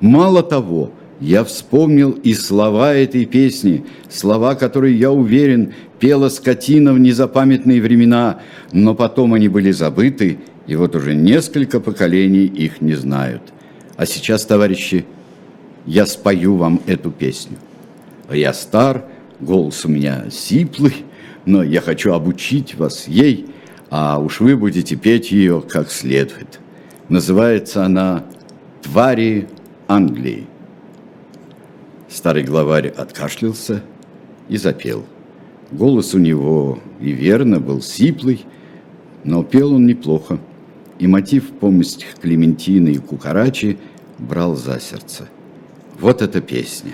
Мало 0.01 0.43
того, 0.43 0.91
я 1.23 1.45
вспомнил 1.45 2.11
и 2.11 2.33
слова 2.33 2.93
этой 2.93 3.23
песни, 3.25 3.85
слова, 4.09 4.55
которые, 4.55 4.99
я 4.99 5.09
уверен, 5.09 5.73
пела 5.97 6.27
скотина 6.27 6.91
в 6.91 6.99
незапамятные 6.99 7.81
времена, 7.81 8.41
но 8.73 8.93
потом 8.93 9.33
они 9.33 9.47
были 9.47 9.71
забыты, 9.71 10.39
и 10.67 10.75
вот 10.75 10.97
уже 10.97 11.15
несколько 11.15 11.79
поколений 11.79 12.45
их 12.45 12.81
не 12.81 12.95
знают. 12.95 13.41
А 13.95 14.05
сейчас, 14.05 14.45
товарищи, 14.45 15.05
я 15.85 16.05
спою 16.05 16.57
вам 16.57 16.81
эту 16.87 17.09
песню. 17.09 17.57
Я 18.29 18.53
стар, 18.53 19.05
голос 19.39 19.85
у 19.85 19.87
меня 19.87 20.25
сиплый, 20.29 21.05
но 21.45 21.63
я 21.63 21.79
хочу 21.79 22.11
обучить 22.11 22.75
вас 22.75 23.07
ей, 23.07 23.45
а 23.89 24.19
уж 24.19 24.41
вы 24.41 24.57
будете 24.57 24.97
петь 24.97 25.31
ее 25.31 25.61
как 25.61 25.89
следует. 25.89 26.59
Называется 27.07 27.85
она 27.85 28.25
«Твари 28.81 29.47
Англии». 29.87 30.47
Старый 32.13 32.43
главарь 32.43 32.89
откашлялся 32.89 33.81
и 34.47 34.57
запел. 34.57 35.03
Голос 35.71 36.13
у 36.13 36.19
него 36.19 36.77
и 37.01 37.11
верно 37.11 37.59
был 37.59 37.81
сиплый, 37.81 38.45
но 39.23 39.43
пел 39.43 39.73
он 39.73 39.87
неплохо, 39.87 40.37
и 40.99 41.07
мотив 41.07 41.49
«Помощь 41.59 41.95
Клементины 42.21 42.89
и 42.89 42.97
Кукарачи» 42.99 43.79
брал 44.19 44.55
за 44.55 44.79
сердце. 44.79 45.27
Вот 45.99 46.21
эта 46.21 46.39
песня. 46.39 46.91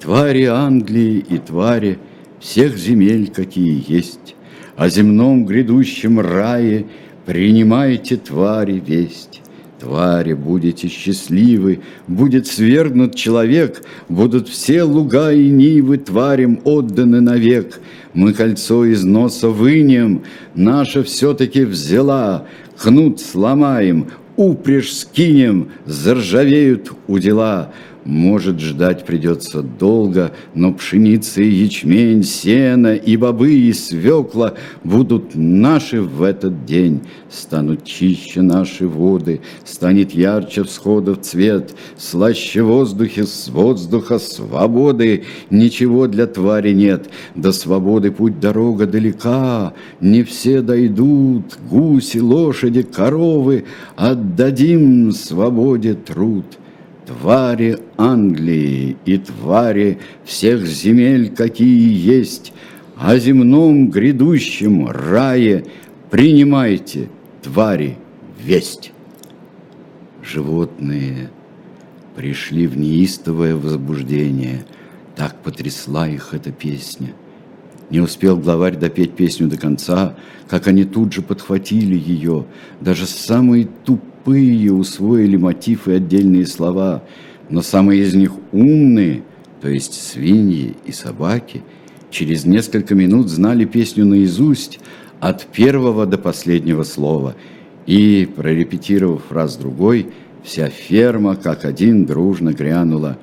Твари 0.00 0.44
Англии 0.44 1.24
и 1.26 1.38
твари 1.38 1.98
всех 2.38 2.76
земель, 2.76 3.30
какие 3.30 3.82
есть, 3.88 4.36
О 4.76 4.90
земном 4.90 5.46
грядущем 5.46 6.20
рае 6.20 6.86
принимайте 7.24 8.18
твари 8.18 8.82
весть. 8.86 9.41
Твари, 9.82 10.34
будете 10.34 10.86
счастливы, 10.86 11.80
будет 12.06 12.46
свергнут 12.46 13.16
человек, 13.16 13.82
Будут 14.08 14.48
все 14.48 14.84
луга 14.84 15.32
и 15.32 15.48
нивы 15.48 15.98
тварям 15.98 16.60
отданы 16.62 17.20
навек. 17.20 17.80
Мы 18.14 18.32
кольцо 18.32 18.84
из 18.84 19.02
носа 19.02 19.48
вынем, 19.48 20.22
наша 20.54 21.02
все-таки 21.02 21.64
взяла, 21.64 22.46
Кнут 22.80 23.20
сломаем, 23.20 24.06
упряжь 24.36 24.92
скинем, 24.92 25.70
заржавеют 25.84 26.92
удила. 27.08 27.72
Может, 28.04 28.58
ждать 28.58 29.04
придется 29.04 29.62
долго, 29.62 30.32
но 30.54 30.72
пшеница 30.72 31.40
и 31.40 31.48
ячмень, 31.48 32.24
сено 32.24 32.96
и 32.96 33.16
бобы 33.16 33.54
и 33.54 33.72
свекла 33.72 34.54
будут 34.82 35.36
наши 35.36 36.02
в 36.02 36.22
этот 36.22 36.64
день. 36.64 37.02
Станут 37.30 37.84
чище 37.84 38.42
наши 38.42 38.88
воды, 38.88 39.40
станет 39.64 40.14
ярче 40.14 40.64
всходов 40.64 41.20
цвет, 41.20 41.76
слаще 41.96 42.62
воздухе 42.62 43.24
с 43.24 43.48
воздуха 43.48 44.18
свободы. 44.18 45.22
Ничего 45.50 46.08
для 46.08 46.26
твари 46.26 46.72
нет, 46.72 47.08
до 47.36 47.52
свободы 47.52 48.10
путь 48.10 48.40
дорога 48.40 48.86
далека, 48.86 49.74
не 50.00 50.24
все 50.24 50.60
дойдут, 50.60 51.56
гуси, 51.70 52.18
лошади, 52.18 52.82
коровы, 52.82 53.64
отдадим 53.94 55.12
свободе 55.12 55.94
труд 55.94 56.44
твари 57.06 57.78
Англии 57.96 58.96
и 59.04 59.18
твари 59.18 59.98
всех 60.24 60.66
земель, 60.66 61.30
какие 61.34 61.92
есть, 61.92 62.52
о 62.96 63.18
земном 63.18 63.90
грядущем 63.90 64.88
рае 64.88 65.64
принимайте, 66.10 67.08
твари, 67.42 67.98
весть. 68.40 68.92
Животные 70.22 71.30
пришли 72.14 72.66
в 72.66 72.78
неистовое 72.78 73.56
возбуждение, 73.56 74.64
так 75.16 75.42
потрясла 75.42 76.08
их 76.08 76.32
эта 76.32 76.52
песня. 76.52 77.12
Не 77.90 78.00
успел 78.00 78.36
главарь 78.38 78.76
допеть 78.76 79.14
песню 79.14 79.48
до 79.48 79.58
конца, 79.58 80.16
как 80.48 80.66
они 80.66 80.84
тут 80.84 81.12
же 81.12 81.22
подхватили 81.22 81.98
ее, 81.98 82.46
даже 82.80 83.06
самые 83.06 83.68
тупые 83.84 84.11
тупые 84.22 84.72
усвоили 84.72 85.36
мотив 85.36 85.88
и 85.88 85.92
отдельные 85.92 86.46
слова, 86.46 87.02
но 87.50 87.62
самые 87.62 88.02
из 88.02 88.14
них 88.14 88.32
умные, 88.52 89.22
то 89.60 89.68
есть 89.68 89.94
свиньи 89.94 90.76
и 90.86 90.92
собаки, 90.92 91.62
через 92.10 92.44
несколько 92.44 92.94
минут 92.94 93.28
знали 93.28 93.64
песню 93.64 94.06
наизусть 94.06 94.78
от 95.20 95.46
первого 95.46 96.06
до 96.06 96.18
последнего 96.18 96.84
слова, 96.84 97.34
и, 97.86 98.28
прорепетировав 98.36 99.32
раз 99.32 99.56
другой, 99.56 100.08
вся 100.44 100.68
ферма 100.68 101.34
как 101.36 101.64
один 101.64 102.06
дружно 102.06 102.52
грянула 102.52 103.18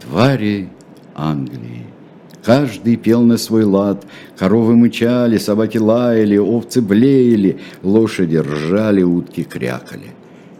«Твари 0.00 0.68
Англии». 1.16 1.86
Каждый 2.44 2.96
пел 2.96 3.22
на 3.22 3.38
свой 3.38 3.64
лад, 3.64 4.04
коровы 4.36 4.76
мычали, 4.76 5.38
собаки 5.38 5.78
лаяли, 5.78 6.36
овцы 6.36 6.82
блеяли, 6.82 7.58
лошади 7.82 8.36
ржали, 8.36 9.02
утки 9.02 9.44
крякали. 9.44 10.10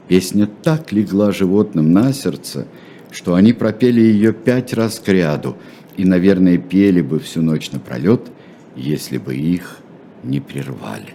Песня 0.09 0.47
так 0.63 0.93
легла 0.93 1.33
животным 1.33 1.93
на 1.93 2.13
сердце, 2.13 2.67
что 3.11 3.35
они 3.35 3.53
пропели 3.53 4.01
ее 4.01 4.33
пять 4.33 4.75
раз 4.75 4.99
к 4.99 5.09
ряду 5.09 5.57
и, 5.97 6.05
наверное, 6.05 6.59
пели 6.59 7.01
бы 7.01 7.21
всю 7.21 7.41
ночь 7.43 7.71
напролет, 7.71 8.31
если 8.77 9.19
бы 9.19 9.35
их 9.35 9.79
не 10.23 10.41
прервали. 10.41 11.15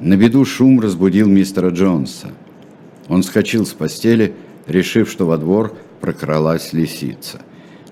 На 0.00 0.16
беду 0.16 0.44
шум 0.44 0.80
разбудил 0.80 1.28
мистера 1.28 1.70
Джонса. 1.70 2.28
Он 3.08 3.22
вскочил 3.22 3.64
с 3.64 3.72
постели, 3.72 4.34
решив, 4.66 5.10
что 5.10 5.26
во 5.26 5.38
двор 5.38 5.74
прокралась 6.00 6.72
лисица. 6.72 7.40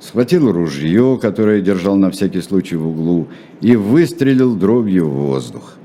Схватил 0.01 0.53
ружье, 0.53 1.19
которое 1.21 1.63
держал 1.63 1.97
на 1.97 2.11
всякий 2.11 2.43
случай 2.43 2.77
в 2.77 2.87
углу, 2.87 3.29
и 3.63 3.75
выстрелил 3.75 4.55
дробью 4.55 5.09
в 5.09 5.15
воздух. 5.15 5.77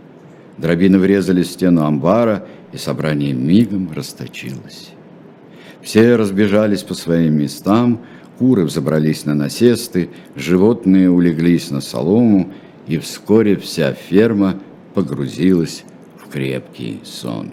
Дробины 0.60 1.00
врезали 1.00 1.44
в 1.44 1.48
стену 1.48 1.86
амбара, 1.86 2.46
и 2.74 2.78
собрание 2.78 3.34
мигом 3.34 3.92
расточилось. 3.92 4.92
Все 5.82 6.18
разбежались 6.18 6.84
по 6.84 6.94
своим 6.94 7.40
местам, 7.40 8.02
куры 8.38 8.66
взобрались 8.66 9.26
на 9.26 9.34
насесты, 9.34 10.10
животные 10.36 11.10
улеглись 11.10 11.72
на 11.72 11.82
солому, 11.82 12.52
и 12.88 12.98
вскоре 12.98 13.56
вся 13.56 13.94
ферма 13.94 14.60
погрузилась 14.94 15.86
в 16.18 16.30
крепкий 16.30 17.00
сон. 17.06 17.52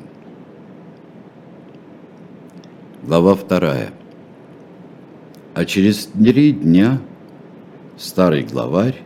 Глава 3.04 3.36
вторая. 3.36 3.90
А 5.54 5.64
через 5.64 6.06
три 6.06 6.50
дня 6.52 7.00
старый 7.96 8.42
главарь 8.42 9.00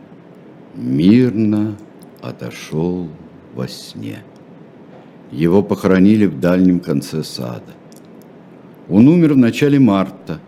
мирно 0.75 1.77
отошел 2.21 3.07
во 3.53 3.67
сне. 3.67 4.23
Его 5.31 5.63
похоронили 5.63 6.25
в 6.25 6.39
дальнем 6.39 6.79
конце 6.79 7.23
сада. 7.23 7.73
Он 8.89 9.07
умер 9.07 9.33
в 9.33 9.37
начале 9.37 9.79
марта. 9.79 10.39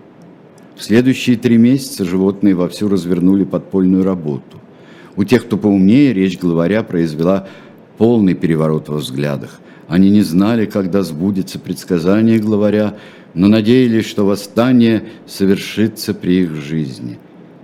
В 0.76 0.84
следующие 0.84 1.38
три 1.38 1.58
месяца 1.58 2.04
животные 2.04 2.56
вовсю 2.56 2.90
развернули 2.90 3.46
подпольную 3.46 4.04
работу. 4.04 4.60
У 5.16 5.24
тех, 5.24 5.46
кто 5.46 5.58
поумнее, 5.58 6.14
речь 6.14 6.40
главаря 6.40 6.84
произвела 6.84 7.48
полный 7.98 8.34
переворот 8.34 8.90
во 8.90 8.98
взглядах. 8.98 9.60
Они 9.88 10.10
не 10.10 10.22
знали, 10.22 10.66
когда 10.66 11.04
сбудется 11.04 11.60
предсказание 11.60 12.40
главаря, 12.40 12.98
но 13.34 13.48
надеялись, 13.48 14.06
что 14.06 14.26
восстание 14.26 15.04
совершится 15.28 16.14
при 16.14 16.42
их 16.44 16.56
жизни. 16.56 17.20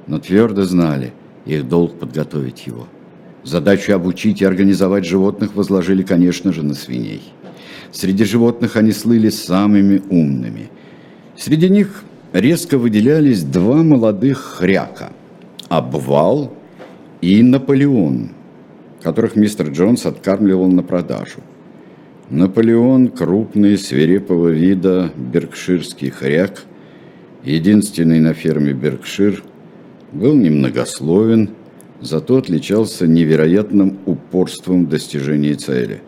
Но 0.08 0.20
твердо 0.20 0.64
знали, 0.64 1.14
их 1.46 1.68
долг 1.68 2.00
подготовить 2.00 2.68
его. 2.68 2.88
Задачу 3.50 3.94
обучить 3.96 4.44
и 4.44 4.46
организовать 4.46 5.06
животных 5.06 5.56
возложили, 5.56 6.04
конечно 6.04 6.54
же, 6.54 6.62
на 6.62 6.76
свиней. 6.76 7.34
Среди 7.92 8.24
животных 8.24 8.76
они 8.76 8.92
слыли 8.92 9.30
самыми 9.30 10.04
умными. 10.12 10.70
Среди 11.36 11.68
них 11.68 12.04
резко 12.32 12.78
выделялись 12.78 13.42
два 13.42 13.82
молодых 13.82 14.38
хряка– 14.38 15.12
Обвал 15.68 16.54
и 17.22 17.42
Наполеон, 17.42 18.30
которых 19.02 19.36
мистер 19.36 19.70
Джонс 19.70 20.06
откармливал 20.06 20.68
на 20.68 20.84
продажу. 20.84 21.40
Наполеон– 22.30 23.08
крупный, 23.18 23.80
свирепого 23.80 24.50
вида 24.50 25.12
беркширский 25.18 26.12
хряк, 26.12 26.66
единственный 27.44 28.20
на 28.20 28.36
ферме 28.36 28.74
Беркшир, 28.74 29.44
был 30.12 30.36
немногословен– 30.36 31.50
зато 32.02 32.38
отличался 32.38 33.08
невероятным 33.08 34.00
упорством 34.06 34.86
в 34.86 34.90
достижении 34.90 35.54
цели. 35.54 36.02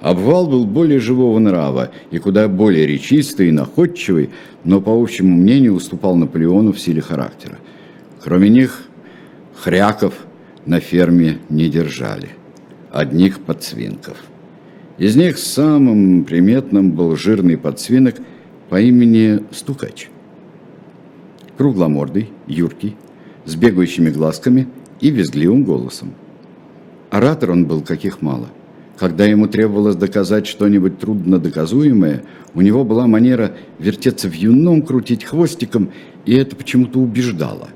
Обвал 0.00 0.46
был 0.46 0.64
более 0.64 1.00
живого 1.00 1.38
нрава 1.38 1.90
и 2.10 2.18
куда 2.18 2.46
более 2.46 2.86
речистый 2.86 3.48
и 3.48 3.52
находчивый, 3.52 4.30
но, 4.64 4.80
по 4.80 4.90
общему 4.90 5.36
мнению, 5.36 5.74
уступал 5.74 6.14
Наполеону 6.14 6.72
в 6.72 6.80
силе 6.80 7.02
характера. 7.02 7.58
Кроме 8.22 8.48
них, 8.48 8.84
хряков 9.56 10.14
на 10.66 10.78
ферме 10.78 11.38
не 11.48 11.68
держали, 11.68 12.28
одних 12.92 13.40
подсвинков. 13.40 14.16
Из 14.98 15.16
них 15.16 15.38
самым 15.38 16.24
приметным 16.24 16.92
был 16.92 17.16
жирный 17.16 17.56
подсвинок 17.56 18.16
по 18.68 18.80
имени 18.80 19.40
Стукач. 19.50 20.08
кругломордый, 21.56 22.30
юркий, 22.46 22.94
с 23.44 23.56
бегающими 23.56 24.10
глазками 24.10 24.68
и 25.00 25.10
визгливым 25.10 25.64
голосом. 25.64 26.12
Оратор 27.10 27.52
он 27.52 27.66
был 27.66 27.80
каких 27.82 28.20
мало. 28.22 28.48
Когда 28.98 29.24
ему 29.24 29.46
требовалось 29.46 29.96
доказать 29.96 30.46
что-нибудь 30.46 30.98
трудно 30.98 31.38
доказуемое, 31.38 32.24
у 32.54 32.60
него 32.60 32.84
была 32.84 33.06
манера 33.06 33.56
вертеться 33.78 34.28
в 34.28 34.34
юном, 34.34 34.82
крутить 34.82 35.24
хвостиком, 35.24 35.92
и 36.26 36.34
это 36.34 36.56
почему-то 36.56 36.98
убеждало. 36.98 37.68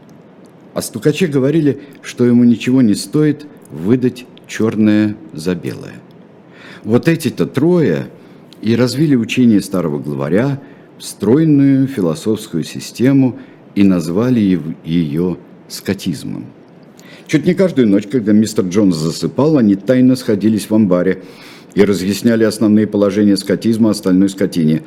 А 0.74 0.82
стукачи 0.82 1.26
говорили, 1.26 1.80
что 2.02 2.24
ему 2.24 2.42
ничего 2.44 2.82
не 2.82 2.94
стоит 2.94 3.46
выдать 3.70 4.26
черное 4.48 5.16
за 5.32 5.54
белое. 5.54 5.94
Вот 6.82 7.06
эти-то 7.06 7.46
трое 7.46 8.08
и 8.60 8.74
развили 8.74 9.14
учение 9.14 9.60
старого 9.60 9.98
главаря, 10.00 10.60
стройную 10.98 11.86
философскую 11.86 12.64
систему 12.64 13.38
и 13.74 13.84
назвали 13.84 14.60
ее 14.84 15.36
скотизмом. 15.68 16.46
Чуть 17.26 17.46
не 17.46 17.54
каждую 17.54 17.88
ночь, 17.88 18.06
когда 18.06 18.32
мистер 18.32 18.64
Джонс 18.66 18.96
засыпал, 18.96 19.56
они 19.58 19.74
тайно 19.74 20.16
сходились 20.16 20.68
в 20.68 20.74
амбаре 20.74 21.22
и 21.74 21.84
разъясняли 21.84 22.44
основные 22.44 22.86
положения 22.86 23.36
скотизма 23.36 23.90
остальной 23.90 24.28
скотине. 24.28 24.82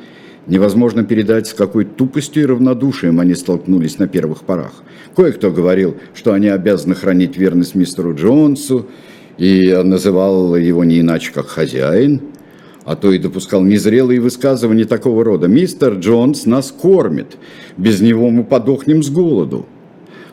Невозможно 0.46 1.02
передать, 1.02 1.48
с 1.48 1.54
какой 1.54 1.84
тупостью 1.84 2.44
и 2.44 2.46
равнодушием 2.46 3.18
они 3.18 3.34
столкнулись 3.34 3.98
на 3.98 4.06
первых 4.06 4.42
порах. 4.42 4.84
Кое-кто 5.16 5.50
говорил, 5.50 5.96
что 6.14 6.34
они 6.34 6.48
обязаны 6.48 6.94
хранить 6.94 7.36
верность 7.36 7.74
мистеру 7.74 8.14
Джонсу, 8.14 8.86
и 9.38 9.74
называл 9.84 10.56
его 10.56 10.84
не 10.84 11.00
иначе, 11.00 11.32
как 11.32 11.48
хозяин, 11.48 12.20
а 12.84 12.96
то 12.96 13.12
и 13.12 13.18
допускал 13.18 13.62
незрелые 13.62 14.20
высказывания 14.20 14.84
такого 14.84 15.24
рода. 15.24 15.48
«Мистер 15.48 15.94
Джонс 15.94 16.46
нас 16.46 16.70
кормит, 16.70 17.36
без 17.76 18.00
него 18.00 18.30
мы 18.30 18.44
подохнем 18.44 19.02
с 19.02 19.10
голоду». 19.10 19.66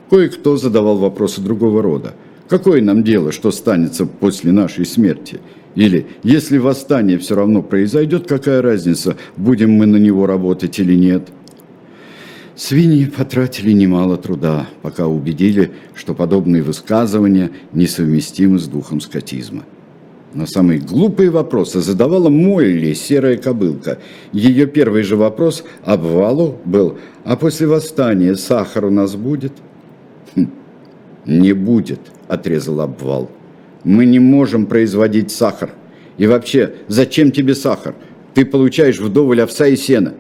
Кое-кто 0.09 0.57
задавал 0.57 0.97
вопросы 0.97 1.41
другого 1.41 1.81
рода. 1.81 2.13
Какое 2.49 2.81
нам 2.81 3.03
дело, 3.03 3.31
что 3.31 3.51
станется 3.51 4.05
после 4.05 4.51
нашей 4.51 4.85
смерти? 4.85 5.39
Или, 5.75 6.05
если 6.21 6.57
восстание 6.57 7.17
все 7.17 7.35
равно 7.35 7.63
произойдет, 7.63 8.27
какая 8.27 8.61
разница, 8.61 9.15
будем 9.37 9.71
мы 9.71 9.85
на 9.85 9.97
него 9.97 10.27
работать 10.27 10.77
или 10.79 10.95
нет? 10.95 11.29
Свиньи 12.55 13.05
потратили 13.05 13.71
немало 13.71 14.17
труда, 14.17 14.67
пока 14.83 15.07
убедили, 15.07 15.71
что 15.95 16.13
подобные 16.13 16.61
высказывания 16.61 17.49
несовместимы 17.71 18.59
с 18.59 18.67
духом 18.67 19.01
скотизма. 19.01 19.63
Но 20.35 20.45
самые 20.45 20.79
глупые 20.79 21.31
вопросы 21.31 21.79
задавала 21.81 22.29
Молли, 22.29 22.93
серая 22.93 23.37
кобылка. 23.37 23.99
Ее 24.31 24.67
первый 24.67 25.03
же 25.03 25.15
вопрос 25.15 25.63
обвалу 25.83 26.57
был, 26.65 26.97
а 27.23 27.35
после 27.35 27.65
восстания 27.65 28.35
сахар 28.35 28.85
у 28.85 28.91
нас 28.91 29.15
будет? 29.15 29.53
Не 31.25 31.53
будет, 31.53 31.99
отрезал 32.27 32.81
обвал. 32.81 33.29
Мы 33.83 34.05
не 34.05 34.19
можем 34.19 34.65
производить 34.65 35.31
сахар. 35.31 35.71
И 36.17 36.27
вообще, 36.27 36.73
зачем 36.87 37.31
тебе 37.31 37.55
сахар? 37.55 37.95
Ты 38.33 38.45
получаешь 38.45 38.99
вдоволь 38.99 39.41
овса 39.41 39.67
и 39.67 39.75
сена. 39.75 40.13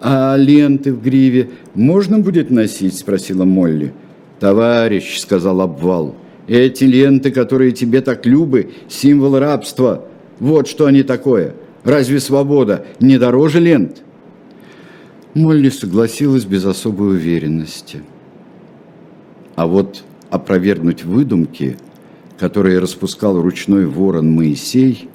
«А 0.00 0.36
ленты 0.36 0.92
в 0.92 1.02
гриве 1.02 1.50
можно 1.74 2.18
будет 2.18 2.50
носить?»– 2.50 2.94
спросила 2.98 3.44
Молли. 3.44 3.92
«Товарищ»,– 4.40 5.18
сказал 5.20 5.62
обвал,– 5.62 6.14
«эти 6.48 6.84
ленты, 6.84 7.30
которые 7.30 7.72
тебе 7.72 8.02
так 8.02 8.26
любы, 8.26 8.70
символ 8.88 9.38
рабства. 9.38 10.04
Вот 10.38 10.68
что 10.68 10.84
они 10.86 11.02
такое. 11.02 11.54
Разве 11.82 12.20
свобода 12.20 12.84
не 13.00 13.18
дороже 13.18 13.58
лент?» 13.58 14.02
Молли 15.32 15.70
согласилась 15.70 16.44
без 16.44 16.64
особой 16.66 17.14
уверенности. 17.14 18.02
А 19.56 19.66
вот 19.66 20.04
опровергнуть 20.30 21.04
выдумки, 21.04 21.76
которые 22.38 22.78
распускал 22.78 23.40
ручной 23.40 23.86
ворон 23.86 24.30
Моисей, 24.30 25.08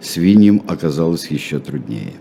свиньям 0.00 0.62
оказалось 0.68 1.26
еще 1.26 1.58
труднее. 1.58 2.12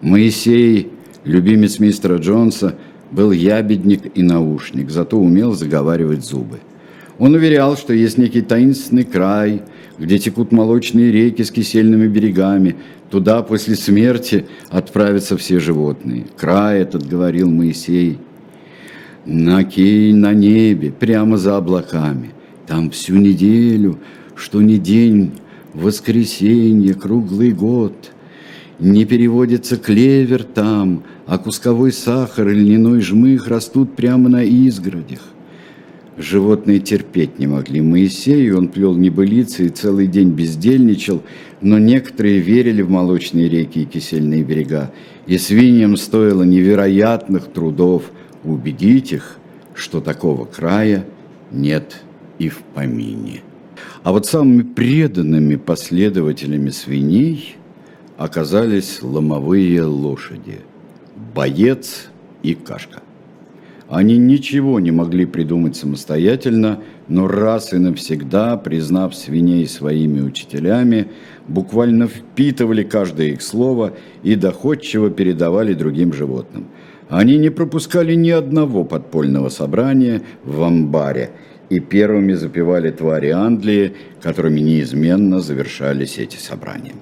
Моисей 0.00 0.92
Любимец 1.26 1.80
мистера 1.80 2.18
Джонса 2.18 2.76
был 3.10 3.32
ябедник 3.32 4.16
и 4.16 4.22
наушник, 4.22 4.90
зато 4.90 5.18
умел 5.18 5.54
заговаривать 5.54 6.24
зубы. 6.24 6.60
Он 7.18 7.34
уверял, 7.34 7.76
что 7.76 7.92
есть 7.92 8.16
некий 8.16 8.42
таинственный 8.42 9.02
край, 9.02 9.62
где 9.98 10.20
текут 10.20 10.52
молочные 10.52 11.10
реки 11.10 11.42
с 11.42 11.50
кисельными 11.50 12.06
берегами. 12.06 12.76
Туда 13.10 13.42
после 13.42 13.74
смерти 13.74 14.46
отправятся 14.68 15.36
все 15.36 15.58
животные. 15.58 16.26
Край 16.36 16.82
этот, 16.82 17.08
говорил 17.08 17.50
Моисей, 17.50 18.18
на 19.26 19.64
кей 19.64 20.12
на 20.12 20.32
небе, 20.32 20.92
прямо 20.92 21.36
за 21.36 21.56
облаками. 21.56 22.30
Там 22.66 22.90
всю 22.90 23.16
неделю, 23.16 23.98
что 24.34 24.62
ни 24.62 24.76
день, 24.76 25.32
воскресенье, 25.74 26.94
круглый 26.94 27.52
год. 27.52 28.12
Не 28.78 29.04
переводится 29.04 29.76
клевер 29.76 30.44
там, 30.44 31.02
а 31.26 31.38
кусковой 31.38 31.92
сахар 31.92 32.48
и 32.48 32.54
льняной 32.54 33.00
жмых 33.00 33.48
растут 33.48 33.96
прямо 33.96 34.28
на 34.28 34.44
изгородях. 34.44 35.20
Животные 36.18 36.78
терпеть 36.78 37.38
не 37.38 37.46
могли 37.46 37.82
Моисею, 37.82 38.56
он 38.56 38.68
плел 38.68 38.94
небылицы 38.94 39.66
и 39.66 39.68
целый 39.68 40.06
день 40.06 40.30
бездельничал, 40.30 41.22
но 41.60 41.78
некоторые 41.78 42.38
верили 42.38 42.80
в 42.80 42.88
молочные 42.88 43.50
реки 43.50 43.82
и 43.82 43.84
кисельные 43.84 44.42
берега, 44.42 44.92
и 45.26 45.36
свиньям 45.36 45.96
стоило 45.98 46.42
невероятных 46.42 47.52
трудов 47.52 48.04
убедить 48.46 49.12
их, 49.12 49.38
что 49.74 50.00
такого 50.00 50.44
края 50.44 51.04
нет 51.50 52.02
и 52.38 52.48
в 52.48 52.58
помине. 52.74 53.42
А 54.02 54.12
вот 54.12 54.26
самыми 54.26 54.62
преданными 54.62 55.56
последователями 55.56 56.70
свиней 56.70 57.56
оказались 58.16 59.02
ломовые 59.02 59.82
лошади– 59.82 60.60
боец 61.34 62.08
и 62.42 62.54
кашка. 62.54 63.02
Они 63.88 64.16
ничего 64.16 64.80
не 64.80 64.90
могли 64.90 65.26
придумать 65.26 65.76
самостоятельно, 65.76 66.80
но 67.06 67.28
раз 67.28 67.72
и 67.72 67.78
навсегда, 67.78 68.56
признав 68.56 69.14
свиней 69.14 69.68
своими 69.68 70.22
учителями, 70.22 71.08
буквально 71.46 72.08
впитывали 72.08 72.82
каждое 72.82 73.28
их 73.28 73.42
слово 73.42 73.92
и 74.24 74.34
доходчиво 74.34 75.10
передавали 75.10 75.72
другим 75.74 76.12
животным. 76.12 76.66
Они 77.08 77.38
не 77.38 77.50
пропускали 77.50 78.14
ни 78.14 78.30
одного 78.30 78.84
подпольного 78.84 79.48
собрания 79.48 80.22
в 80.44 80.62
амбаре 80.62 81.30
и 81.68 81.78
первыми 81.78 82.32
запивали 82.32 82.90
твари 82.90 83.30
Англии, 83.30 83.94
которыми 84.20 84.60
неизменно 84.60 85.40
завершались 85.40 86.18
эти 86.18 86.36
собрания. 86.36 86.94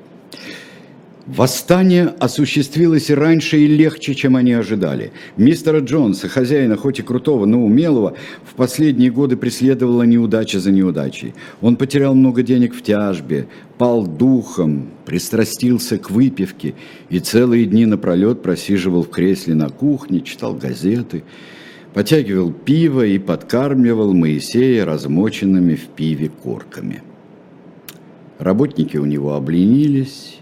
Восстание 1.27 2.09
осуществилось 2.21 3.09
и 3.09 3.15
раньше, 3.15 3.57
и 3.57 3.67
легче, 3.67 4.15
чем 4.15 4.37
они 4.37 4.53
ожидали. 4.53 5.13
Мистера 5.39 5.81
Джонса, 5.81 6.29
хозяина 6.29 6.77
хоть 6.77 6.99
и 6.99 7.03
крутого, 7.03 7.47
но 7.47 7.65
умелого, 7.65 8.15
в 8.45 8.55
последние 8.55 9.11
годы 9.11 9.39
преследовала 9.39 10.03
неудача 10.03 10.61
за 10.61 10.71
неудачей. 10.71 11.33
Он 11.63 11.77
потерял 11.77 12.15
много 12.15 12.43
денег 12.43 12.75
в 12.75 12.83
тяжбе, 12.83 13.49
пал 13.79 14.07
духом, 14.07 14.91
пристрастился 15.07 15.97
к 15.97 16.11
выпивке 16.11 16.75
и 17.09 17.21
целые 17.21 17.65
дни 17.65 17.87
напролет 17.87 18.43
просиживал 18.43 19.03
в 19.03 19.09
кресле 19.09 19.55
на 19.55 19.71
кухне, 19.71 20.21
читал 20.21 20.53
газеты, 20.53 21.25
потягивал 21.95 22.53
пиво 22.53 23.07
и 23.07 23.19
подкармливал 23.19 24.13
Моисея 24.13 24.85
размоченными 24.85 25.75
в 25.75 25.87
пиве 25.87 26.29
корками. 26.29 27.03
Работники 28.39 28.99
у 28.99 29.07
него 29.07 29.33
обленились 29.37 30.41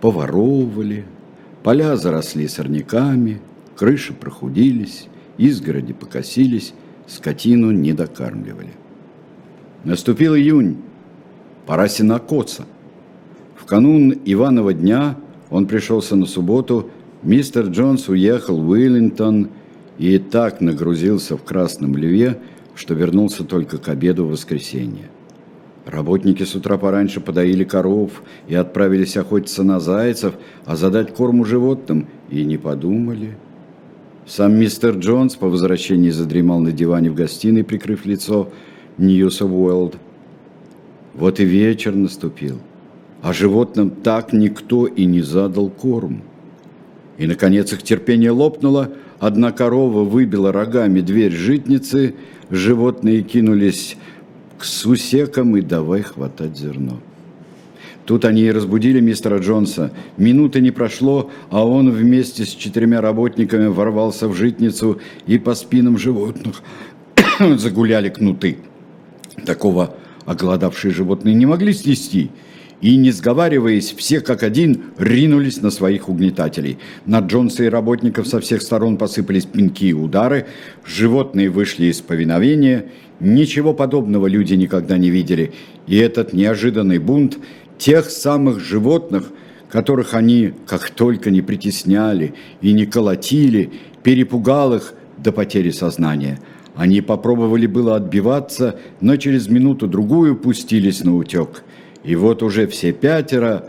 поворовывали, 0.00 1.04
поля 1.62 1.96
заросли 1.96 2.46
сорняками, 2.46 3.40
крыши 3.76 4.12
прохудились, 4.12 5.08
изгороди 5.36 5.92
покосились, 5.92 6.74
скотину 7.06 7.70
не 7.70 7.92
докармливали. 7.92 8.72
Наступил 9.84 10.34
июнь, 10.36 10.76
пора 11.66 11.88
сенокоса. 11.88 12.64
В 13.56 13.64
канун 13.64 14.14
Иванова 14.24 14.72
дня, 14.74 15.16
он 15.50 15.66
пришелся 15.66 16.16
на 16.16 16.26
субботу, 16.26 16.90
мистер 17.22 17.66
Джонс 17.66 18.08
уехал 18.08 18.60
в 18.60 18.68
Уиллингтон 18.68 19.48
и 19.98 20.18
так 20.18 20.60
нагрузился 20.60 21.36
в 21.36 21.42
Красном 21.42 21.96
Льве, 21.96 22.38
что 22.74 22.94
вернулся 22.94 23.44
только 23.44 23.78
к 23.78 23.88
обеду 23.88 24.24
в 24.24 24.30
воскресенье. 24.30 25.10
Работники 25.88 26.42
с 26.42 26.54
утра 26.54 26.76
пораньше 26.76 27.18
подоили 27.18 27.64
коров 27.64 28.22
и 28.46 28.54
отправились 28.54 29.16
охотиться 29.16 29.62
на 29.62 29.80
зайцев, 29.80 30.34
а 30.66 30.76
задать 30.76 31.14
корму 31.14 31.46
животным 31.46 32.08
и 32.28 32.44
не 32.44 32.58
подумали. 32.58 33.38
Сам 34.26 34.54
мистер 34.54 34.96
Джонс 34.98 35.36
по 35.36 35.48
возвращении 35.48 36.10
задремал 36.10 36.60
на 36.60 36.72
диване 36.72 37.10
в 37.10 37.14
гостиной, 37.14 37.64
прикрыв 37.64 38.04
лицо 38.04 38.50
of 38.98 39.48
World. 39.50 39.96
Вот 41.14 41.40
и 41.40 41.46
вечер 41.46 41.94
наступил, 41.94 42.58
а 43.22 43.32
животным 43.32 43.88
так 43.88 44.34
никто 44.34 44.86
и 44.86 45.06
не 45.06 45.22
задал 45.22 45.70
корм. 45.70 46.20
И, 47.16 47.26
наконец, 47.26 47.72
их 47.72 47.82
терпение 47.82 48.30
лопнуло, 48.30 48.90
одна 49.18 49.52
корова 49.52 50.04
выбила 50.04 50.52
рогами 50.52 51.00
дверь 51.00 51.32
житницы, 51.32 52.14
животные 52.50 53.22
кинулись 53.22 53.96
к 54.58 54.64
сусекам 54.64 55.56
и 55.56 55.60
давай 55.60 56.02
хватать 56.02 56.56
зерно. 56.56 57.00
Тут 58.04 58.24
они 58.24 58.42
и 58.42 58.50
разбудили 58.50 59.00
мистера 59.00 59.38
Джонса. 59.38 59.92
Минуты 60.16 60.60
не 60.60 60.70
прошло, 60.70 61.30
а 61.50 61.66
он 61.66 61.90
вместе 61.90 62.44
с 62.44 62.48
четырьмя 62.48 63.00
работниками 63.00 63.66
ворвался 63.66 64.28
в 64.28 64.34
житницу, 64.34 64.98
и 65.26 65.38
по 65.38 65.54
спинам 65.54 65.98
животных 65.98 66.62
загуляли 67.38 68.08
кнуты. 68.08 68.58
Такого 69.44 69.94
оголодавшие 70.24 70.92
животные 70.92 71.34
не 71.34 71.46
могли 71.46 71.72
снести– 71.72 72.30
и, 72.80 72.96
не 72.96 73.10
сговариваясь, 73.10 73.92
все 73.92 74.20
как 74.20 74.42
один 74.42 74.84
ринулись 74.98 75.60
на 75.60 75.70
своих 75.70 76.08
угнетателей. 76.08 76.78
На 77.06 77.20
Джонса 77.20 77.64
и 77.64 77.68
работников 77.68 78.28
со 78.28 78.40
всех 78.40 78.62
сторон 78.62 78.96
посыпались 78.96 79.46
пинки 79.46 79.86
и 79.86 79.92
удары, 79.92 80.46
животные 80.84 81.50
вышли 81.50 81.86
из 81.86 82.00
повиновения, 82.00 82.86
ничего 83.20 83.74
подобного 83.74 84.26
люди 84.26 84.54
никогда 84.54 84.96
не 84.96 85.10
видели, 85.10 85.52
и 85.86 85.96
этот 85.96 86.32
неожиданный 86.32 86.98
бунт 86.98 87.38
тех 87.78 88.10
самых 88.10 88.60
животных, 88.60 89.30
которых 89.68 90.14
они 90.14 90.54
как 90.66 90.90
только 90.90 91.30
не 91.30 91.42
притесняли 91.42 92.34
и 92.60 92.72
не 92.72 92.86
колотили, 92.86 93.72
перепугал 94.02 94.74
их 94.74 94.94
до 95.18 95.32
потери 95.32 95.70
сознания. 95.70 96.38
Они 96.76 97.00
попробовали 97.00 97.66
было 97.66 97.96
отбиваться, 97.96 98.78
но 99.00 99.16
через 99.16 99.48
минуту-другую 99.48 100.36
пустились 100.36 101.02
на 101.02 101.16
утек– 101.16 101.64
и 102.04 102.16
вот 102.16 102.42
уже 102.42 102.66
все 102.66 102.92
пятеро 102.92 103.68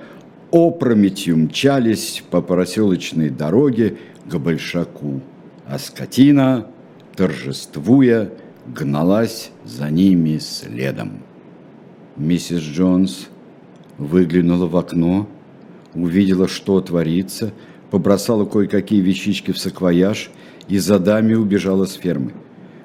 опрометью 0.51 1.37
мчались 1.37 2.23
по 2.29 2.41
проселочной 2.41 3.29
дороге 3.29 3.97
к 4.25 4.35
Большаку, 4.37 5.21
а 5.67 5.79
скотина, 5.79 6.67
торжествуя, 7.15 8.31
гналась 8.67 9.51
за 9.65 9.89
ними 9.89 10.37
следом. 10.39 11.23
Миссис 12.17 12.61
Джонс 12.61 13.27
выглянула 13.97 14.67
в 14.67 14.77
окно, 14.77 15.27
увидела, 15.93 16.47
что 16.47 16.81
творится, 16.81 17.53
побросала 17.91 18.45
кое-какие 18.45 19.01
вещички 19.01 19.51
в 19.51 19.57
саквояж 19.57 20.29
и 20.67 20.77
за 20.77 20.99
дами 20.99 21.33
убежала 21.33 21.85
с 21.85 21.93
фермы. 21.93 22.33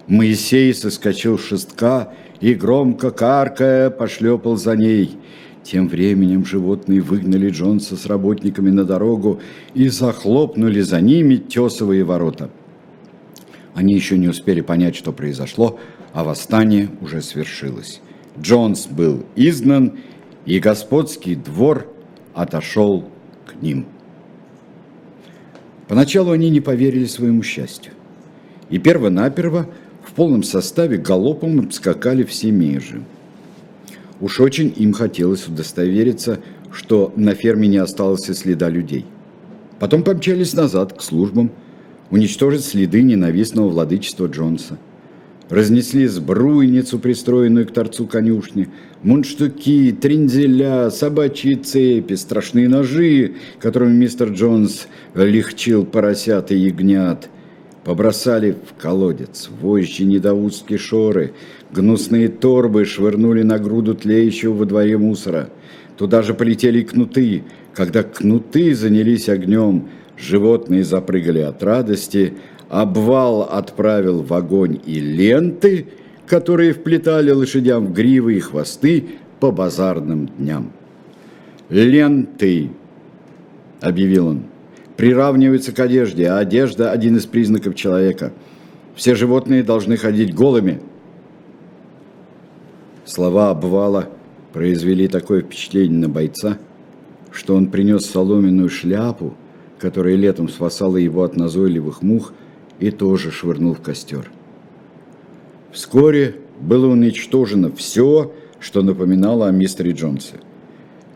Моисей 0.07 0.73
соскочил 0.75 1.39
с 1.39 1.45
шестка 1.45 2.13
и, 2.45 2.53
громко 2.53 3.11
каркая, 3.11 3.89
пошлепал 3.89 4.57
за 4.57 4.77
ней. 4.77 5.17
Тем 5.63 5.89
временем 5.89 6.45
животные 6.45 7.01
выгнали 7.01 7.49
Джонса 7.49 7.97
с 7.97 8.05
работниками 8.05 8.69
на 8.69 8.85
дорогу 8.85 9.41
и 9.73 9.89
захлопнули 9.89 10.83
за 10.83 11.01
ними 11.01 11.37
тесовые 11.37 12.05
ворота. 12.05 12.51
Они 13.73 13.95
еще 13.95 14.19
не 14.19 14.29
успели 14.29 14.61
понять, 14.61 14.95
что 14.95 15.11
произошло, 15.11 15.79
а 16.13 16.23
восстание 16.23 16.91
уже 17.01 17.23
свершилось. 17.23 18.03
Джонс 18.39 18.89
был 18.89 19.25
изгнан, 19.37 19.95
и 20.45 20.61
господский 20.61 21.37
двор 21.37 21.87
отошел 22.35 23.09
к 23.47 23.63
ним. 23.63 23.87
Поначалу 25.89 26.33
они 26.33 26.51
не 26.51 26.61
поверили 26.61 27.07
своему 27.07 27.43
счастью. 27.43 27.95
И 28.69 28.79
перво-наперво 28.79 29.67
полном 30.15 30.43
составе 30.43 30.97
галопом 30.97 31.61
обскакали 31.61 32.25
все 32.25 32.51
межи. 32.51 33.03
Уж 34.21 34.41
очень 34.41 34.73
им 34.77 34.93
хотелось 34.93 35.47
удостовериться, 35.49 36.41
что 36.73 37.13
на 37.17 37.35
ферме 37.35 37.69
не 37.69 37.79
осталось 37.79 38.29
и 38.29 38.35
следа 38.35 38.69
людей. 38.69 39.07
Потом 39.79 40.03
помчались 40.03 40.55
назад 40.55 40.93
к 40.93 41.03
службам, 41.03 41.51
уничтожить 42.11 42.65
следы 42.65 43.03
ненавистного 43.03 43.69
владычества 43.69 44.27
Джонса. 44.27 44.79
Разнесли 45.51 46.07
сбруйницу, 46.07 46.99
пристроенную 46.99 47.67
к 47.67 47.73
торцу 47.73 48.07
конюшни, 48.07 48.69
мундштуки, 49.03 49.93
тринзеля, 49.93 50.91
собачьи 50.91 51.57
цепи, 51.57 52.15
страшные 52.15 52.69
ножи, 52.69 53.35
которыми 53.59 53.95
мистер 53.95 54.31
Джонс 54.31 54.87
легчил 55.15 55.85
поросят 55.85 56.51
и 56.51 56.57
ягнят, 56.57 57.29
побросали 57.85 58.53
в 58.53 58.81
колодец, 58.81 59.51
вожжи 59.61 60.05
недоустки 60.05 60.77
шоры, 60.77 61.35
Гнусные 61.75 62.29
торбы 62.29 62.85
швырнули 62.85 63.43
на 63.43 63.59
груду 63.59 63.97
тлеющего 63.97 64.53
во 64.55 64.65
дворе 64.65 64.97
мусора. 64.97 65.51
Туда 65.97 66.23
же 66.23 66.33
полетели 66.33 66.83
кнуты. 66.83 67.43
Когда 67.75 68.05
кнуты 68.05 68.77
занялись 68.77 69.29
огнем, 69.29 69.89
животные 70.17 70.85
запрыгали 70.85 71.41
от 71.41 71.65
радости, 71.65 72.35
обвал 72.69 73.43
отправил 73.43 74.23
в 74.23 74.33
огонь 74.33 74.79
и 74.87 75.01
ленты, 75.01 75.89
которые 76.29 76.75
вплетали 76.75 77.33
лошадям 77.33 77.87
в 77.87 77.93
гривы 77.93 78.37
и 78.37 78.41
хвосты 78.41 79.07
по 79.41 79.51
базарным 79.51 80.27
дням. 80.39 80.71
«Ленты»,— 81.71 82.71
объявил 83.81 84.29
он,— 84.29 84.43
приравниваются 84.97 85.73
к 85.73 85.81
одежде, 85.81 86.29
а 86.29 86.39
одежда– 86.39 86.91
один 86.93 87.17
из 87.17 87.27
признаков 87.27 87.75
человека. 87.75 88.33
Все 88.95 89.15
животные 89.15 89.63
должны 89.63 89.97
ходить 89.97 90.35
голыми– 90.35 90.81
Слова 93.05 93.51
обвала 93.51 94.09
произвели 94.53 95.09
такое 95.09 95.43
впечатление 95.43 95.99
на 95.99 96.09
бойца, 96.09 96.59
что 97.31 97.55
он 97.55 97.67
принес 97.67 98.07
соломенную 98.07 98.71
шляпу, 98.71 99.35
которая 99.79 100.17
летом 100.17 100.49
спасала 100.49 100.97
его 100.97 101.23
от 101.23 101.37
назойливых 101.37 102.03
мух, 102.03 102.33
и 102.81 102.91
тоже 102.91 103.31
швырнул 103.31 103.75
в 103.75 103.81
костер. 103.81 104.31
Вскоре 105.71 106.37
было 106.61 106.87
уничтожено 106.87 107.71
все, 107.73 108.33
что 108.59 108.83
напоминало 108.83 109.49
о 109.49 109.53
мистере 109.53 109.93
Джонсе. 109.93 110.41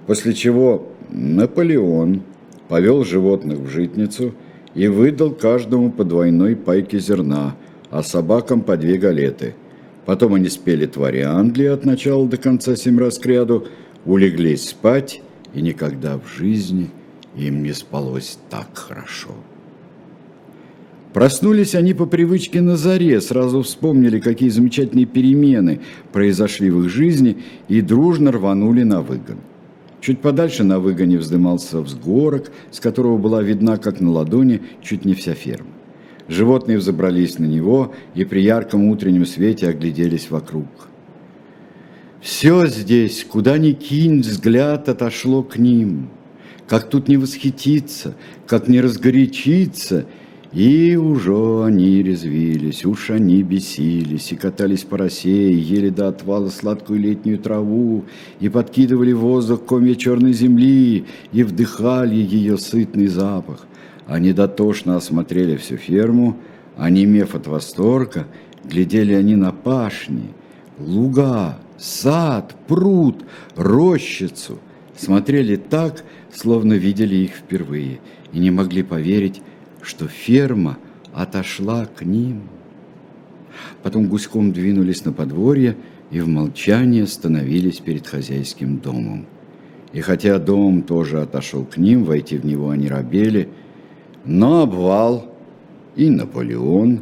После 0.07 0.35
чего 0.35 0.89
Наполеон 1.11 2.23
повел 2.69 3.05
животных 3.05 3.59
в 3.59 3.69
житницу 3.69 4.35
и 4.75 4.89
выдал 4.89 5.33
каждому 5.33 5.91
по 5.91 6.05
двойной 6.05 6.57
пайке 6.57 6.99
зерна, 6.99 7.57
а 7.91 8.03
собакам 8.03 8.61
по 8.61 8.77
две 8.77 8.99
галеты– 8.99 9.55
Потом 10.09 10.33
они 10.33 10.49
спели 10.49 10.87
твари 10.87 11.21
Англии 11.21 11.67
от 11.67 11.85
начала 11.85 12.27
до 12.27 12.39
конца 12.39 12.77
семь 12.77 12.99
раз 12.99 13.19
к 13.19 13.27
ряду, 13.27 13.69
улеглись 14.07 14.71
спать, 14.71 15.21
и 15.53 15.61
никогда 15.61 16.17
в 16.17 16.27
жизни 16.35 16.89
им 17.37 17.63
не 17.63 17.75
спалось 17.75 18.39
так 18.49 18.71
хорошо. 18.73 19.35
Проснулись 21.13 21.75
они 21.75 21.93
по 21.93 22.07
привычке 22.07 22.63
на 22.63 22.79
заре, 22.79 23.21
сразу 23.21 23.61
вспомнили, 23.61 24.19
какие 24.19 24.49
замечательные 24.49 25.05
перемены 25.05 25.81
произошли 26.11 26.71
в 26.71 26.87
их 26.87 26.89
жизни, 26.89 27.37
и 27.69 27.83
дружно 27.83 28.33
рванули 28.33 28.85
на 28.85 29.03
выгон. 29.03 29.37
Чуть 30.01 30.21
подальше 30.21 30.65
на 30.65 30.79
выгоне 30.79 31.19
вздымался 31.19 31.81
взгорок, 31.81 32.53
с 32.71 32.81
которого 32.81 33.19
была 33.19 33.43
видна, 33.43 33.79
как 33.79 34.01
на 34.01 34.11
ладони, 34.13 34.63
чуть 34.81 35.05
не 35.05 35.15
вся 35.15 35.35
ферма. 35.35 35.71
Животные 36.29 36.79
взобрались 36.79 37.39
на 37.39 37.47
него 37.47 37.95
и 38.15 38.25
при 38.25 38.41
ярком 38.41 38.89
утреннем 38.89 39.27
свете 39.27 39.69
огляделись 39.69 40.31
вокруг. 40.31 40.67
Все 42.21 42.67
здесь, 42.67 43.25
куда 43.25 43.59
ни 43.59 43.73
кинь, 43.73 44.21
взгляд 44.21 44.89
отошло 44.89 45.43
к 45.43 45.57
ним. 45.57 46.11
Как 46.67 46.91
тут 46.91 47.09
не 47.09 47.17
восхититься, 47.17 48.15
как 48.47 48.69
не 48.69 48.81
разгорячиться, 48.81 50.07
и 50.53 50.97
уже 50.97 51.65
они 51.65 52.03
резвились, 52.03 52.85
уж 52.85 53.11
они 53.11 53.43
бесились, 53.43 54.33
и 54.33 54.37
катались 54.37 54.85
по 54.85 54.97
росе, 54.97 55.51
и 55.53 55.57
ели 55.57 55.91
до 55.91 56.09
отвала 56.09 56.49
сладкую 56.49 57.01
летнюю 57.01 57.39
траву, 57.39 58.05
и 58.41 58.49
подкидывали 58.49 59.13
в 59.13 59.21
воздух 59.21 59.65
комья 59.67 59.95
черной 59.95 60.33
земли, 60.33 61.05
и 61.33 61.43
вдыхали 61.43 62.15
ее 62.15 62.59
сытный 62.59 63.09
запах– 63.09 63.67
они 64.09 64.33
дотошно 64.33 64.97
осмотрели 64.97 65.57
всю 65.59 65.77
ферму, 65.77 66.39
онемев 66.79 67.35
от 67.35 67.47
восторга, 67.47 68.27
глядели 68.65 69.13
они 69.13 69.37
на 69.37 69.53
пашни, 69.53 70.31
луга, 70.79 71.59
сад, 71.77 72.57
пруд, 72.67 73.23
рощицу. 73.55 74.59
Смотрели 74.97 75.57
так, 75.57 76.05
словно 76.33 76.73
видели 76.73 77.17
их 77.17 77.33
впервые, 77.33 78.01
и 78.33 78.39
не 78.39 78.51
могли 78.51 78.83
поверить, 78.83 79.43
что 79.83 80.09
ферма 80.09 80.79
отошла 81.13 81.87
к 81.87 82.05
ним. 82.05 82.43
Потом 83.83 84.09
гуськом 84.09 84.53
двинулись 84.53 85.05
на 85.05 85.13
подворье 85.13 85.77
и 86.11 86.21
в 86.21 86.29
молчании 86.29 87.03
остановились 87.03 87.81
перед 87.81 88.07
хозяйским 88.07 88.79
домом. 88.79 89.27
И 89.93 90.01
хотя 90.01 90.39
дом 90.39 90.83
тоже 90.83 91.23
отошел 91.23 91.65
к 91.65 91.77
ним, 91.77 92.05
войти 92.05 92.37
в 92.39 92.45
него 92.45 92.71
они 92.71 92.89
робели– 92.89 93.49
но 94.29 94.63
обвал 94.63 95.35
и 95.97 96.11
Наполеон 96.11 97.01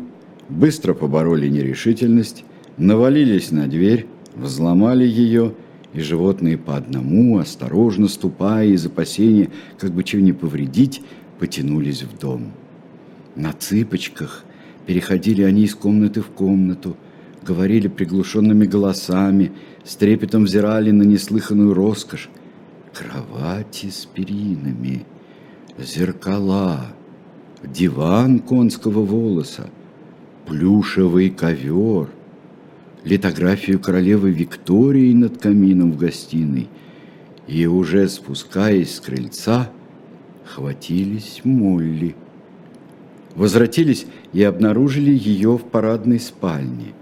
быстро 0.49 0.95
побороли 0.95 1.49
нерешительность, 1.49 2.45
навалились 2.77 3.51
на 3.51 3.67
дверь, 3.67 4.07
взломали 4.37 5.05
ее, 5.05 5.53
и 5.93 6.01
животные 6.01 6.57
по 6.57 6.77
одному, 6.77 7.39
осторожно 7.39 8.07
ступая 8.07 8.69
из 8.69 8.87
опасения, 8.87 9.49
как 9.79 9.93
бы 9.93 10.05
чего 10.05 10.23
не 10.23 10.33
повредить, 10.33 11.03
потянулись 11.41 12.03
в 12.03 12.17
дом. 12.19 12.53
На 13.37 13.53
цыпочках 13.53 14.45
переходили 14.87 15.43
они 15.43 15.65
из 15.65 15.75
комнаты 15.75 16.23
в 16.23 16.29
комнату, 16.29 16.97
говорили 17.43 17.87
приглушенными 17.87 18.65
голосами, 18.65 19.53
с 19.85 19.95
трепетом 19.97 20.45
взирали 20.45 20.91
на 20.91 21.03
неслыханную 21.03 21.75
роскошь. 21.75 22.31
Кровати 22.95 23.91
с 23.91 24.07
перинами, 24.07 25.05
зеркала, 25.79 26.87
диван 27.63 28.39
конского 28.39 29.05
волоса, 29.05 29.69
плюшевый 30.47 31.29
ковер, 31.29 32.09
литографию 33.05 33.79
королевы 33.79 34.31
Виктории 34.31 35.13
над 35.13 35.37
камином 35.43 35.93
в 35.93 35.99
гостиной, 35.99 36.71
и 37.47 37.67
уже 37.67 38.09
спускаясь 38.09 38.95
с 38.95 39.01
крыльца, 39.01 39.71
хватились 40.47 41.43
Молли. 41.45 42.17
Возвратились 43.37 44.07
и 44.33 44.43
обнаружили 44.43 45.11
ее 45.11 45.59
в 45.59 45.65
парадной 45.65 46.19
спальне. 46.19 46.95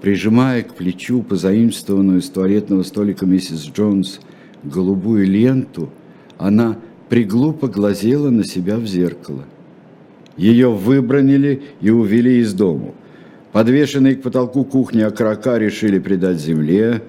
Прижимая 0.00 0.62
к 0.62 0.74
плечу 0.74 1.22
позаимствованную 1.22 2.22
с 2.22 2.30
туалетного 2.30 2.84
столика 2.84 3.26
миссис 3.26 3.66
Джонс 3.66 4.20
голубую 4.62 5.26
ленту, 5.26 5.90
она 6.38 6.78
приглупо 7.08 7.66
глазела 7.66 8.30
на 8.30 8.44
себя 8.44 8.76
в 8.76 8.86
зеркало. 8.86 9.44
Ее 10.36 10.70
выбронили 10.70 11.62
и 11.80 11.90
увели 11.90 12.38
из 12.38 12.54
дому. 12.54 12.94
Подвешенные 13.50 14.14
к 14.14 14.22
потолку 14.22 14.64
кухни 14.64 15.00
окрока 15.00 15.58
решили 15.58 15.98
предать 15.98 16.38
земле. 16.38 17.02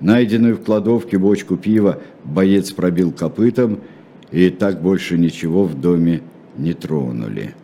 Найденную 0.00 0.56
в 0.56 0.62
кладовке 0.62 1.16
бочку 1.16 1.56
пива 1.56 2.02
боец 2.22 2.72
пробил 2.72 3.12
копытом, 3.12 3.80
и 4.30 4.50
так 4.50 4.82
больше 4.82 5.16
ничего 5.16 5.64
в 5.64 5.80
доме 5.80 6.20
не 6.58 6.74
тронули. 6.74 7.54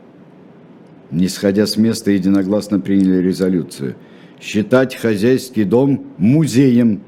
Не 1.13 1.29
сходя 1.29 1.67
с 1.67 1.77
места, 1.77 2.11
единогласно 2.11 2.81
приняли 2.81 3.23
резолюцию 3.23 3.97
считать 4.41 4.97
хозяйский 4.97 5.65
дом 5.65 6.07
музеем. 6.17 7.03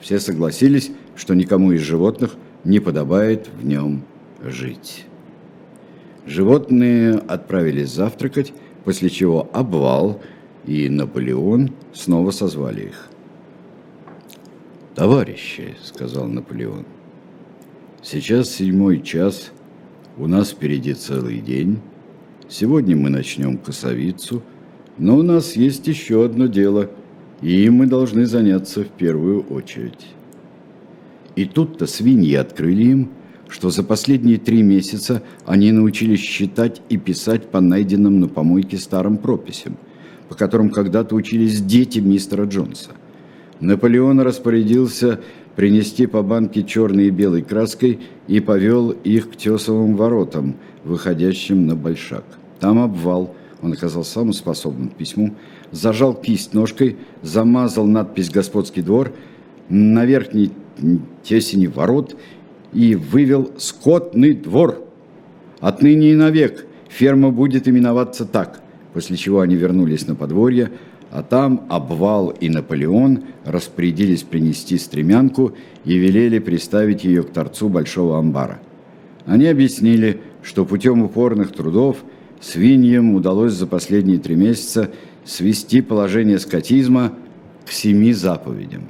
Все 0.00 0.18
согласились, 0.18 0.90
что 1.14 1.34
никому 1.34 1.72
из 1.72 1.82
животных 1.82 2.34
не 2.64 2.80
подобает 2.80 3.48
в 3.60 3.64
нем 3.64 4.02
жить. 4.42 5.04
Животные 6.26 7.14
отправились 7.14 7.90
завтракать, 7.90 8.52
после 8.84 9.10
чего 9.10 9.48
обвал 9.52 10.20
и 10.66 10.88
Наполеон 10.88 11.72
снова 11.92 12.30
созвали 12.30 12.86
их. 12.86 13.08
«Товарищи»,— 14.94 15.74
сказал 15.82 16.26
Наполеон,— 16.26 16.86
«сейчас 18.02 18.50
седьмой 18.50 19.02
час, 19.02 19.52
у 20.16 20.26
нас 20.26 20.50
впереди 20.50 20.94
целый 20.94 21.40
день. 21.40 21.80
Сегодня 22.52 22.94
мы 22.94 23.08
начнем 23.08 23.56
косовицу, 23.56 24.42
но 24.98 25.16
у 25.16 25.22
нас 25.22 25.56
есть 25.56 25.86
еще 25.86 26.22
одно 26.22 26.48
дело, 26.48 26.90
и 27.40 27.64
им 27.64 27.76
мы 27.76 27.86
должны 27.86 28.26
заняться 28.26 28.84
в 28.84 28.88
первую 28.88 29.40
очередь». 29.44 30.06
И 31.34 31.46
тут-то 31.46 31.86
свиньи 31.86 32.34
открыли 32.34 32.82
им, 32.82 33.10
что 33.48 33.70
за 33.70 33.82
последние 33.82 34.36
три 34.36 34.62
месяца 34.62 35.22
они 35.46 35.72
научились 35.72 36.20
считать 36.20 36.82
и 36.90 36.98
писать 36.98 37.48
по 37.48 37.62
найденным 37.62 38.20
на 38.20 38.28
помойке 38.28 38.76
старым 38.76 39.16
прописям, 39.16 39.78
по 40.28 40.34
которым 40.34 40.68
когда-то 40.68 41.14
учились 41.14 41.62
дети 41.62 42.00
мистера 42.00 42.44
Джонса. 42.44 42.90
Наполеон 43.60 44.20
распорядился 44.20 45.20
принести 45.56 46.06
по 46.06 46.22
банке 46.22 46.62
черной 46.62 47.06
и 47.06 47.10
белой 47.10 47.42
краской 47.42 48.00
и 48.26 48.40
повел 48.40 48.90
их 48.90 49.30
к 49.30 49.36
тесовым 49.36 49.96
воротам, 49.96 50.56
выходящим 50.84 51.66
на 51.66 51.76
большак. 51.76 52.24
Там 52.60 52.78
обвал, 52.78 53.34
он 53.60 53.72
оказался 53.72 54.12
самым 54.12 54.32
способным 54.32 54.88
к 54.88 54.94
письму, 54.94 55.34
зажал 55.70 56.14
кисть 56.14 56.54
ножкой, 56.54 56.96
замазал 57.22 57.86
надпись 57.86 58.30
«Господский 58.30 58.82
двор», 58.82 59.12
на 59.68 60.04
верхней 60.04 60.50
тесени 61.22 61.66
ворот 61.66 62.16
и 62.72 62.94
вывел 62.94 63.52
«Скотный 63.58 64.34
двор». 64.34 64.82
Отныне 65.60 66.12
и 66.12 66.14
навек 66.14 66.66
ферма 66.88 67.30
будет 67.30 67.68
именоваться 67.68 68.26
так, 68.26 68.60
после 68.92 69.16
чего 69.16 69.40
они 69.40 69.54
вернулись 69.54 70.06
на 70.06 70.14
подворье, 70.14 70.72
а 71.12 71.22
там 71.22 71.66
обвал 71.68 72.30
и 72.30 72.48
Наполеон 72.48 73.24
распорядились 73.44 74.22
принести 74.22 74.78
стремянку 74.78 75.52
и 75.84 75.96
велели 75.96 76.38
приставить 76.38 77.04
ее 77.04 77.22
к 77.22 77.30
торцу 77.30 77.68
большого 77.68 78.18
амбара. 78.18 78.60
Они 79.26 79.46
объяснили, 79.46 80.20
что 80.42 80.64
путем 80.64 81.02
упорных 81.02 81.52
трудов 81.52 81.98
свиньям 82.40 83.14
удалось 83.14 83.52
за 83.52 83.66
последние 83.66 84.18
три 84.18 84.36
месяца 84.36 84.90
свести 85.26 85.82
положение 85.82 86.38
скотизма 86.38 87.12
к 87.66 87.70
семи 87.70 88.14
заповедям. 88.14 88.84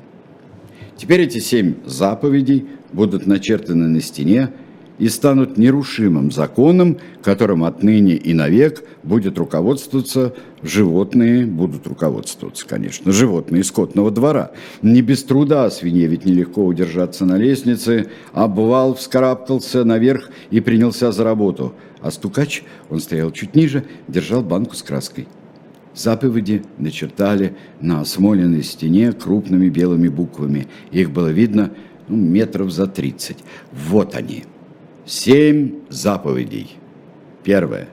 Теперь 0.96 1.22
эти 1.22 1.38
семь 1.38 1.74
заповедей 1.85 2.66
будут 2.92 3.26
начертаны 3.26 3.88
на 3.88 4.00
стене 4.00 4.50
и 5.02 5.08
станут 5.08 5.58
нерушимым 5.58 6.30
законом, 6.30 6.96
которым 7.24 7.64
отныне 7.64 8.14
и 8.14 8.34
навек 8.34 8.84
будет 9.02 9.36
руководствоваться 9.36 10.32
животные, 10.62 11.44
будут 11.44 11.88
руководствоваться, 11.88 12.64
конечно, 12.68 13.10
животные 13.10 13.64
скотного 13.64 14.12
двора. 14.12 14.52
Не 14.80 15.02
без 15.02 15.24
труда 15.24 15.68
свинье 15.70 16.06
ведь 16.06 16.24
нелегко 16.24 16.64
удержаться 16.64 17.26
на 17.26 17.36
лестнице, 17.36 18.10
обвал 18.32 18.94
вскарабкался 18.94 19.82
наверх 19.82 20.30
и 20.52 20.60
принялся 20.60 21.10
за 21.10 21.24
работу, 21.24 21.74
а 22.00 22.12
стукач, 22.12 22.62
он 22.88 23.00
стоял 23.00 23.32
чуть 23.32 23.56
ниже, 23.56 23.84
держал 24.06 24.42
банку 24.42 24.76
с 24.76 24.84
краской. 24.84 25.26
Заповеди 25.96 26.62
начертали 26.78 27.56
на 27.80 28.02
осмоленной 28.02 28.62
стене 28.62 29.10
крупными 29.10 29.68
белыми 29.68 30.06
буквами. 30.06 30.68
Их 30.92 31.10
было 31.10 31.32
видно 31.32 31.72
ну, 32.06 32.16
метров 32.16 32.70
за 32.70 32.86
тридцать. 32.86 33.38
Вот 33.72 34.14
они. 34.14 34.44
Семь 35.04 35.80
заповедей. 35.88 36.76
Первое. 37.42 37.88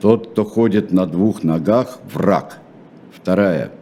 Тот, 0.00 0.30
кто 0.30 0.44
ходит 0.44 0.92
на 0.92 1.06
двух 1.06 1.42
ногах, 1.42 1.98
враг. 2.12 2.58
Вторая. 3.12 3.72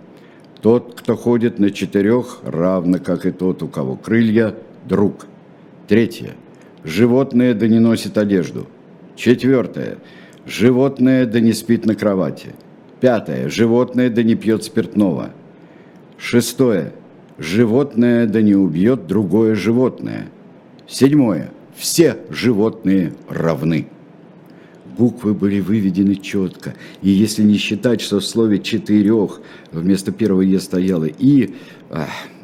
Тот, 0.63 0.99
кто 0.99 1.15
ходит 1.15 1.59
на 1.59 1.71
четырех, 1.71 2.41
равно 2.43 2.99
как 2.99 3.27
и 3.27 3.33
тот, 3.33 3.63
у 3.63 3.69
кого 3.69 3.97
крылья, 3.97 4.55
друг. 4.87 5.27
Третье. 5.87 6.37
Животное 6.85 7.53
да 7.53 7.69
не 7.69 7.81
носит 7.81 8.17
одежду. 8.17 8.67
Четвертое. 9.15 9.99
Животное 10.47 11.27
да 11.27 11.41
не 11.41 11.53
спит 11.53 11.85
на 11.85 11.95
кровати. 11.95 12.55
Пятое. 13.01 13.51
Животное 13.51 14.09
да 14.09 14.23
не 14.23 14.37
пьет 14.37 14.65
спиртного. 14.65 15.31
Шестое. 16.17 16.93
Животное 17.37 18.27
да 18.27 18.41
не 18.41 18.55
убьет 18.55 19.07
другое 19.07 19.55
животное. 19.55 20.29
Седьмое. 20.89 21.51
Все 21.79 22.19
животные 22.29 23.15
равны. 23.29 23.87
Буквы 24.99 25.33
были 25.33 25.61
выведены 25.61 26.17
четко, 26.17 26.75
и 27.03 27.11
если 27.11 27.45
не 27.45 27.57
считать, 27.57 28.01
что 28.01 28.19
в 28.19 28.25
слове 28.25 28.59
«четырех» 28.59 29.41
вместо 29.71 30.11
первого 30.11 30.41
«е» 30.41 30.59
стояло 30.59 31.05
«и», 31.05 31.55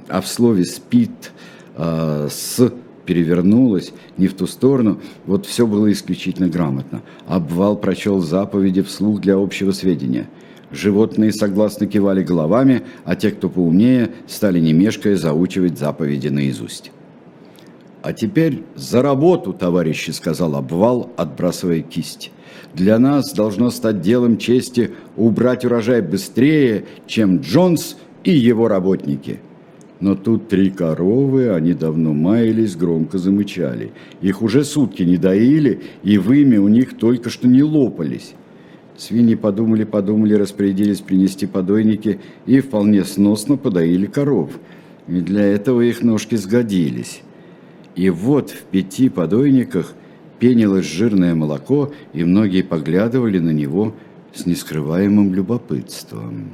а 0.09 0.20
в 0.20 0.29
слове 0.29 0.64
«спит» 0.64 1.33
а, 1.75 2.29
«с» 2.31 2.73
перевернулось 3.07 3.92
не 4.16 4.29
в 4.29 4.35
ту 4.35 4.47
сторону, 4.47 5.01
вот 5.27 5.47
все 5.47 5.66
было 5.66 5.90
исключительно 5.90 6.49
грамотно. 6.49 7.03
Обвал 7.27 7.77
прочел 7.77 8.20
заповеди 8.20 8.83
вслух 8.83 9.20
для 9.20 9.35
общего 9.35 9.73
сведения– 9.73 10.31
Животные 10.75 11.33
согласно 11.33 11.87
кивали 11.87 12.25
головами, 12.25 12.83
а 13.05 13.14
те, 13.14 13.31
кто 13.31 13.49
поумнее, 13.49 14.11
стали 14.27 14.59
не 14.59 14.73
мешкая 14.73 15.16
заучивать 15.16 15.79
заповеди 15.79 16.29
наизусть. 16.29 16.90
«А 18.04 18.12
теперь 18.12 18.64
за 18.76 19.00
работу, 19.00 19.54
товарищи»,— 19.54 20.10
сказал 20.12 20.56
обвал, 20.56 21.10
отбрасывая 21.16 21.80
кисть. 21.80 22.32
«Для 22.74 22.98
нас 22.98 23.32
должно 23.32 23.70
стать 23.70 24.02
делом 24.02 24.36
чести 24.36 24.90
убрать 25.16 25.64
урожай 25.64 26.02
быстрее, 26.02 26.84
чем 27.06 27.38
Джонс 27.38 27.96
и 28.22 28.30
его 28.30 28.68
работники». 28.68 29.40
Но 30.00 30.16
тут 30.16 30.48
три 30.48 30.68
коровы, 30.68 31.54
они 31.54 31.72
давно 31.72 32.12
маялись, 32.12 32.76
громко 32.76 33.16
замычали. 33.16 33.92
Их 34.20 34.42
уже 34.42 34.64
сутки 34.64 35.02
не 35.02 35.16
доили, 35.16 35.80
и 36.02 36.18
вымя 36.18 36.60
у 36.60 36.68
них 36.68 36.98
только 36.98 37.30
что 37.30 37.48
не 37.48 37.62
лопались. 37.62 38.34
Свиньи 38.98 39.34
подумали, 39.34 39.84
подумали, 39.84 40.34
распорядились 40.34 41.00
принести 41.00 41.46
подойники 41.46 42.20
и 42.44 42.60
вполне 42.60 43.02
сносно 43.06 43.57
подоили 43.57 44.05
коров. 44.05 44.50
И 45.09 45.22
для 45.22 45.44
этого 45.44 45.80
их 45.80 46.02
ножки 46.02 46.34
сгодились. 46.34 47.22
И 47.95 48.11
вот 48.11 48.51
в 48.51 48.62
пяти 48.64 49.09
подойниках 49.09 49.95
пенилось 50.38 50.86
жирное 50.86 51.34
молоко, 51.34 51.92
и 52.12 52.24
многие 52.24 52.62
поглядывали 52.62 53.38
на 53.38 53.51
него 53.51 53.95
с 54.34 54.47
нескрываемым 54.47 55.32
любопытством. 55.32 56.51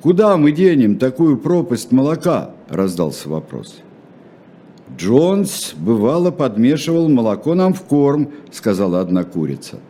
«Куда 0.00 0.36
мы 0.36 0.52
денем 0.52 0.96
такую 0.98 1.38
пропасть 1.38 1.92
молока?»– 1.92 2.50
раздался 2.68 3.28
вопрос. 3.28 3.80
«Джонс, 4.96 5.74
бывало, 5.76 6.30
подмешивал 6.30 7.08
молоко 7.08 7.54
нам 7.54 7.72
в 7.72 7.82
корм»,– 7.82 8.28
сказала 8.52 9.00
одна 9.00 9.24
курица– 9.24 9.78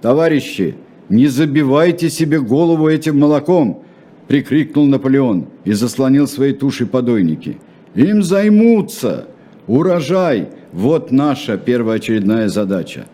Товарищи, 0.00 0.76
не 1.08 1.26
забивайте 1.26 2.08
себе 2.08 2.40
голову 2.40 2.88
этим 2.88 3.18
молоком, 3.18 3.82
прикрикнул 4.28 4.86
Наполеон 4.86 5.46
и 5.64 5.72
заслонил 5.72 6.28
своей 6.28 6.52
тушей 6.52 6.86
подойники. 6.86 7.58
Им 7.98 8.22
займутся. 8.22 9.26
Урожай– 9.66 10.50
вот 10.72 11.10
наша 11.10 11.58
первоочередная 11.58 12.48
задача. 12.48 13.06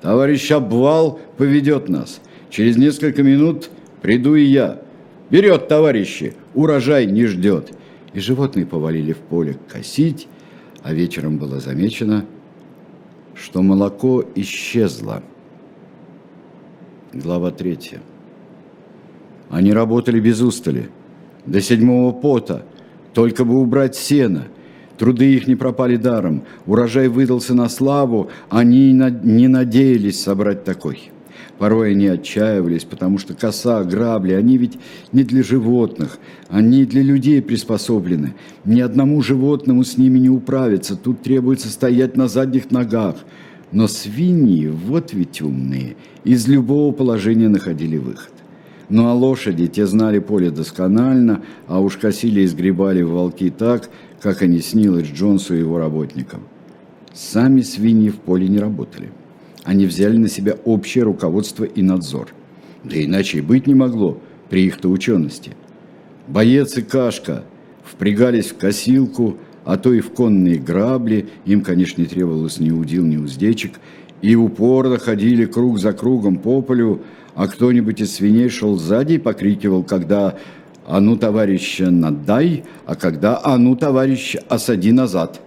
Товарищ 0.00 0.52
Обвал 0.52 1.18
поведет 1.36 1.88
нас. 1.88 2.20
Через 2.48 2.76
несколько 2.76 3.24
минут 3.24 3.68
приду 4.00 4.36
и 4.36 4.44
я. 4.44 4.80
Берет, 5.28 5.66
товарищи, 5.66 6.34
урожай 6.54 7.06
не 7.06 7.26
ждет. 7.26 7.72
И 8.12 8.20
животные 8.20 8.64
повалили 8.64 9.12
в 9.12 9.18
поле 9.18 9.56
косить, 9.68 10.28
а 10.84 10.94
вечером 10.94 11.38
было 11.38 11.58
замечено, 11.58 12.24
что 13.34 13.60
молоко 13.60 14.24
исчезло. 14.36 15.20
Глава 17.12 17.50
третья. 17.50 18.00
Они 19.50 19.72
работали 19.72 20.20
без 20.20 20.40
устали, 20.40 20.90
до 21.44 21.60
седьмого 21.60 22.12
пота, 22.12 22.64
только 23.18 23.44
бы 23.44 23.58
убрать 23.58 23.96
сено. 23.96 24.44
Труды 24.96 25.34
их 25.34 25.48
не 25.48 25.56
пропали 25.56 25.96
даром, 25.96 26.44
урожай 26.66 27.08
выдался 27.08 27.52
на 27.52 27.68
славу, 27.68 28.30
они 28.48 28.92
не 28.92 29.48
надеялись 29.48 30.22
собрать 30.22 30.62
такой. 30.62 31.10
Порой 31.58 31.90
они 31.90 32.06
отчаивались, 32.06 32.84
потому 32.84 33.18
что 33.18 33.34
коса, 33.34 33.82
грабли, 33.82 34.34
они 34.34 34.56
ведь 34.56 34.78
не 35.10 35.24
для 35.24 35.42
животных, 35.42 36.20
они 36.48 36.84
для 36.84 37.02
людей 37.02 37.42
приспособлены. 37.42 38.34
Ни 38.64 38.80
одному 38.80 39.20
животному 39.20 39.82
с 39.82 39.98
ними 39.98 40.20
не 40.20 40.30
управиться, 40.30 40.94
тут 40.94 41.20
требуется 41.20 41.70
стоять 41.70 42.16
на 42.16 42.28
задних 42.28 42.70
ногах. 42.70 43.16
Но 43.72 43.88
свиньи, 43.88 44.68
вот 44.68 45.12
ведь 45.12 45.42
умные, 45.42 45.96
из 46.22 46.46
любого 46.46 46.92
положения 46.92 47.48
находили 47.48 47.96
выход. 47.96 48.37
Ну 48.88 49.08
а 49.08 49.12
лошади, 49.12 49.66
те 49.66 49.86
знали 49.86 50.18
поле 50.18 50.50
досконально, 50.50 51.42
а 51.66 51.80
уж 51.80 51.98
косили 51.98 52.40
и 52.40 52.46
сгребали 52.46 53.02
волки 53.02 53.52
так, 53.56 53.90
как 54.20 54.42
они 54.42 54.60
снилось 54.60 55.08
Джонсу 55.08 55.54
и 55.54 55.58
его 55.58 55.78
работникам. 55.78 56.42
Сами 57.12 57.60
свиньи 57.60 58.10
в 58.10 58.16
поле 58.16 58.48
не 58.48 58.58
работали. 58.58 59.10
Они 59.64 59.86
взяли 59.86 60.16
на 60.16 60.28
себя 60.28 60.56
общее 60.64 61.04
руководство 61.04 61.64
и 61.64 61.82
надзор. 61.82 62.28
Да 62.84 63.02
иначе 63.02 63.38
и 63.38 63.42
быть 63.42 63.66
не 63.66 63.74
могло 63.74 64.18
при 64.48 64.64
их-то 64.64 64.88
учености. 64.88 65.52
Боец 66.26 66.76
и 66.78 66.82
Кашка 66.82 67.44
впрягались 67.84 68.46
в 68.46 68.56
косилку, 68.56 69.36
а 69.64 69.76
то 69.76 69.92
и 69.92 70.00
в 70.00 70.10
конные 70.10 70.58
грабли, 70.58 71.28
им, 71.44 71.60
конечно, 71.60 72.00
не 72.00 72.06
требовалось 72.06 72.60
ни 72.60 72.70
удил, 72.70 73.04
ни 73.04 73.16
уздечек, 73.16 73.72
и 74.22 74.34
упорно 74.34 74.98
ходили 74.98 75.44
круг 75.44 75.78
за 75.78 75.92
кругом 75.92 76.38
по 76.38 76.62
полю, 76.62 77.02
а 77.38 77.46
кто-нибудь 77.46 78.00
из 78.00 78.16
свиней 78.16 78.48
шел 78.48 78.76
сзади 78.76 79.12
и 79.12 79.18
покрикивал, 79.18 79.84
когда 79.84 80.36
«А 80.84 80.98
ну, 80.98 81.16
товарища, 81.16 81.88
надай!», 81.88 82.64
а 82.84 82.96
когда 82.96 83.40
«А 83.40 83.56
ну, 83.56 83.76
товарища, 83.76 84.42
осади 84.48 84.90
назад!». 84.90 85.40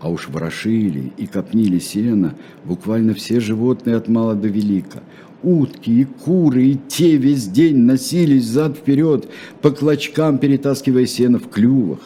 А 0.00 0.10
уж 0.10 0.28
ворошили 0.28 1.12
и 1.16 1.26
копнили 1.28 1.78
сено 1.78 2.34
буквально 2.64 3.14
все 3.14 3.38
животные 3.38 3.94
от 3.94 4.08
мала 4.08 4.34
до 4.34 4.48
велика. 4.48 5.04
Утки 5.44 5.90
и 5.90 6.04
куры, 6.04 6.64
и 6.64 6.78
те 6.88 7.16
весь 7.18 7.46
день 7.46 7.76
носились 7.76 8.46
зад-вперед, 8.46 9.28
по 9.62 9.70
клочкам 9.70 10.38
перетаскивая 10.38 11.06
сено 11.06 11.38
в 11.38 11.48
клювах. 11.48 12.00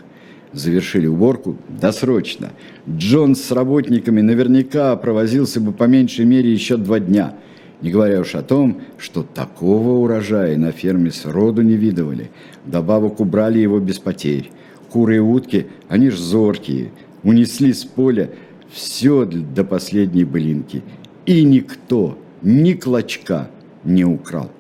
Завершили 0.53 1.07
уборку 1.07 1.57
досрочно. 1.81 2.51
Джон 2.87 3.35
с 3.35 3.51
работниками 3.51 4.21
наверняка 4.21 4.95
провозился 4.97 5.59
бы 5.59 5.73
по 5.73 5.85
меньшей 5.85 6.27
мере 6.27 6.53
еще 6.53 6.77
два 6.77 7.01
дня– 7.01 7.35
не 7.83 7.91
говоря 7.91 8.21
уж 8.21 8.35
о 8.37 8.43
том, 8.43 8.81
что 8.97 9.23
такого 9.23 9.99
урожая 9.99 10.57
на 10.57 10.71
ферме 10.71 11.11
сроду 11.11 11.63
не 11.63 11.75
видывали. 11.75 12.31
Добавок 12.65 13.21
убрали 13.21 13.59
его 13.59 13.81
без 13.81 13.99
потерь. 13.99 14.51
Куры 14.89 15.17
и 15.17 15.19
утки, 15.19 15.67
они 15.89 16.11
ж 16.11 16.17
зоркие, 16.17 16.93
унесли 17.25 17.73
с 17.73 17.85
поля 17.85 18.31
все 18.71 19.25
до 19.25 19.65
последней 19.65 20.25
былинки. 20.25 20.83
И 21.27 21.43
никто, 21.43 22.17
ни 22.43 22.75
клочка 22.75 23.51
не 23.85 24.05
украл. 24.05 24.51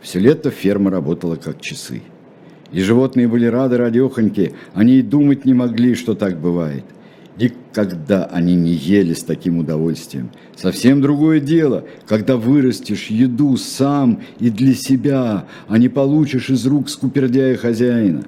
Все 0.00 0.20
лето 0.20 0.50
ферма 0.50 0.90
работала 0.90 1.36
как 1.36 1.60
часы. 1.60 2.02
И 2.70 2.80
животные 2.80 3.28
были 3.28 3.46
рады 3.46 3.76
радехоньке, 3.76 4.54
они 4.72 4.94
и 4.94 5.02
думать 5.02 5.44
не 5.44 5.52
могли, 5.52 5.94
что 5.94 6.14
так 6.14 6.40
бывает– 6.40 6.84
Никогда 7.38 8.26
они 8.26 8.54
не 8.54 8.72
ели 8.72 9.14
с 9.14 9.24
таким 9.24 9.58
удовольствием. 9.58 10.30
Совсем 10.54 11.00
другое 11.00 11.40
дело, 11.40 11.84
когда 12.06 12.36
вырастешь 12.36 13.06
еду 13.06 13.56
сам 13.56 14.20
и 14.38 14.50
для 14.50 14.74
себя, 14.74 15.46
а 15.68 15.78
не 15.78 15.88
получишь 15.88 16.50
из 16.50 16.66
рук 16.66 16.90
скупердяя 16.90 17.56
хозяина. 17.56 18.24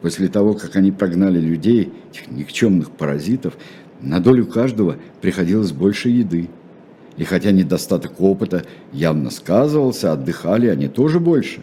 После 0.00 0.26
того, 0.26 0.54
как 0.54 0.74
они 0.74 0.90
прогнали 0.90 1.38
людей, 1.38 1.92
этих 2.10 2.30
никчемных 2.30 2.90
паразитов, 2.90 3.56
на 4.00 4.18
долю 4.18 4.46
каждого 4.46 4.96
приходилось 5.20 5.70
больше 5.70 6.08
еды. 6.08 6.50
И 7.16 7.24
хотя 7.24 7.52
недостаток 7.52 8.20
опыта 8.20 8.64
явно 8.92 9.30
сказывался, 9.30 10.12
отдыхали 10.12 10.66
они 10.66 10.88
тоже 10.88 11.20
больше. 11.20 11.60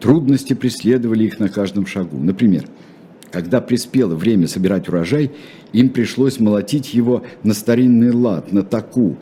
Трудности 0.00 0.52
преследовали 0.52 1.24
их 1.24 1.38
на 1.38 1.48
каждом 1.48 1.86
шагу. 1.86 2.18
Например, 2.18 2.64
когда 3.34 3.60
приспело 3.60 4.14
время 4.14 4.46
собирать 4.46 4.88
урожай, 4.88 5.32
им 5.72 5.88
пришлось 5.88 6.38
молотить 6.38 6.94
его 6.94 7.24
на 7.42 7.52
старинный 7.52 8.12
лад, 8.12 8.52
на 8.52 8.62
таку. 8.62 9.16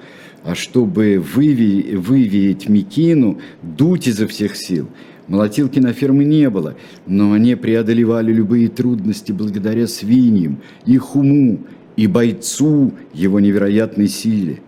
А 0.45 0.55
чтобы 0.55 1.19
выви, 1.19 1.97
вывеять 1.97 2.69
мекину, 2.69 3.41
дуть 3.63 4.09
изо 4.09 4.27
всех 4.27 4.55
сил. 4.55 4.87
Молотилки 5.29 5.79
на 5.79 5.95
ферме 5.95 6.27
не 6.27 6.51
было, 6.51 6.77
но 7.07 7.33
они 7.33 7.55
преодолевали 7.55 8.35
любые 8.35 8.69
трудности 8.69 9.33
благодаря 9.33 9.87
свиньям, 9.87 10.59
их 10.85 11.17
уму 11.17 11.61
и 11.97 12.07
бойцу 12.07 12.93
его 13.15 13.41
невероятной 13.41 14.09
силе. 14.09 14.61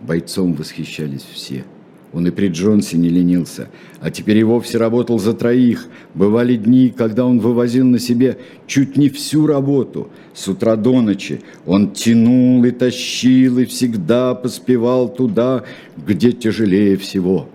Бойцом 0.00 0.52
восхищались 0.52 1.26
все. 1.32 1.64
Он 2.12 2.26
и 2.26 2.30
при 2.30 2.48
Джонсе 2.48 2.98
не 2.98 3.08
ленился, 3.08 3.68
а 4.00 4.10
теперь 4.10 4.38
и 4.38 4.44
вовсе 4.44 4.76
работал 4.76 5.18
за 5.18 5.32
троих. 5.32 5.86
Бывали 6.14 6.56
дни, 6.56 6.92
когда 6.94 7.24
он 7.24 7.40
вывозил 7.40 7.86
на 7.86 7.98
себе 7.98 8.38
чуть 8.66 8.96
не 8.96 9.08
всю 9.08 9.46
работу. 9.46 10.10
С 10.34 10.46
утра 10.46 10.76
до 10.76 11.00
ночи 11.00 11.40
он 11.64 11.92
тянул 11.92 12.62
и 12.64 12.70
тащил, 12.70 13.58
и 13.58 13.64
всегда 13.64 14.34
поспевал 14.34 15.08
туда, 15.08 15.64
где 15.96 16.32
тяжелее 16.32 16.98
всего. 16.98 17.48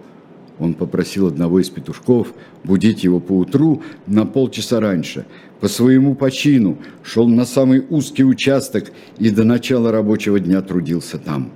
Он 0.60 0.74
попросил 0.74 1.28
одного 1.28 1.60
из 1.60 1.70
петушков 1.70 2.34
будить 2.64 3.03
его 3.03 3.20
по 3.20 3.34
утру 3.34 3.84
на 4.08 4.26
полчаса 4.26 4.80
раньше. 4.80 5.26
По 5.60 5.68
своему 5.68 6.16
почину 6.16 6.78
шел 7.03 7.28
на 7.28 7.45
самый 7.45 7.84
узкий 7.89 8.24
участок 8.24 8.91
и 9.20 9.30
до 9.30 9.43
начала 9.43 9.91
рабочего 9.91 10.39
дня 10.39 10.62
трудился 10.62 11.20
там. 11.20 11.51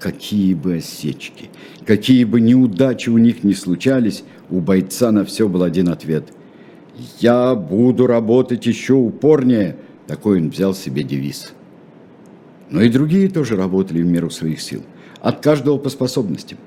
Какие 0.00 0.54
бы 0.54 0.76
осечки, 0.76 1.50
какие 1.84 2.24
бы 2.24 2.40
неудачи 2.40 3.10
у 3.10 3.18
них 3.18 3.44
ни 3.44 3.52
случались, 3.52 4.24
у 4.48 4.60
бойца 4.60 5.12
на 5.12 5.26
все 5.26 5.46
был 5.46 5.62
один 5.62 5.90
ответ. 5.90 6.32
«Я 7.20 7.54
буду 7.54 8.06
работать 8.06 8.66
еще 8.66 8.94
упорнее», 8.94 9.76
такой 10.06 10.40
он 10.40 10.50
взял 10.50 10.74
себе 10.74 11.04
девиз. 11.04 11.52
Но 12.70 12.82
и 12.82 12.88
другие 12.88 13.28
тоже 13.28 13.56
работали 13.56 14.02
в 14.02 14.06
меру 14.06 14.30
своих 14.30 14.60
сил. 14.60 14.82
От 15.20 15.40
каждого 15.40 15.78
по 15.78 15.88
способностям. 15.88 16.58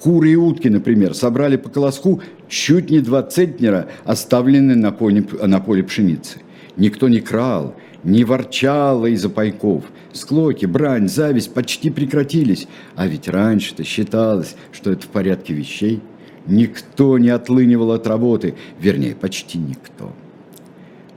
Куры 0.00 0.32
и 0.32 0.36
утки, 0.36 0.68
например, 0.68 1.14
собрали 1.14 1.56
по 1.56 1.70
колоску 1.70 2.20
чуть 2.48 2.90
не 2.90 3.00
два 3.00 3.22
центнера, 3.22 3.88
оставленные 4.04 4.76
на 4.76 4.90
поле, 4.92 5.24
на 5.40 5.60
поле 5.60 5.84
пшеницы. 5.84 6.40
Никто 6.76 7.08
не 7.08 7.20
крал, 7.20 7.76
не 8.04 8.24
ворчало 8.24 9.06
из-за 9.06 9.28
пайков. 9.28 9.84
Склоки, 10.12 10.66
брань, 10.66 11.08
зависть 11.08 11.54
почти 11.54 11.90
прекратились. 11.90 12.66
А 12.96 13.06
ведь 13.06 13.28
раньше-то 13.28 13.84
считалось, 13.84 14.56
что 14.72 14.90
это 14.90 15.02
в 15.02 15.08
порядке 15.08 15.54
вещей. 15.54 16.00
Никто 16.46 17.18
не 17.18 17.28
отлынивал 17.28 17.92
от 17.92 18.06
работы, 18.06 18.54
вернее, 18.80 19.14
почти 19.14 19.58
никто. 19.58 20.12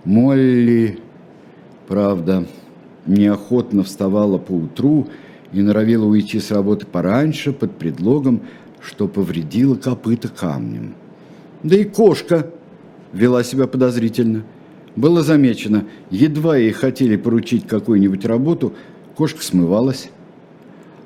Молли, 0.03 0.99
правда, 1.87 2.45
неохотно 3.07 3.83
вставала 3.83 4.37
по 4.37 4.51
утру 4.51 5.07
и 5.51 5.63
норовила 5.63 6.05
уйти 6.05 6.39
с 6.39 6.51
работы 6.51 6.85
пораньше 6.85 7.53
под 7.53 7.75
предлогом, 7.75 8.41
что 8.81 9.07
повредила 9.07 9.73
копыта 9.75 10.27
камнем. 10.27 10.93
Да 11.63 11.75
и 11.75 11.85
кошка 11.85 12.51
вела 13.11 13.43
себя 13.43 13.65
подозрительно– 13.65 14.43
было 14.95 15.23
замечено, 15.23 15.85
едва 16.09 16.57
ей 16.57 16.71
хотели 16.71 17.15
поручить 17.15 17.67
какую-нибудь 17.67 18.25
работу, 18.25 18.73
кошка 19.15 19.43
смывалась. 19.43 20.09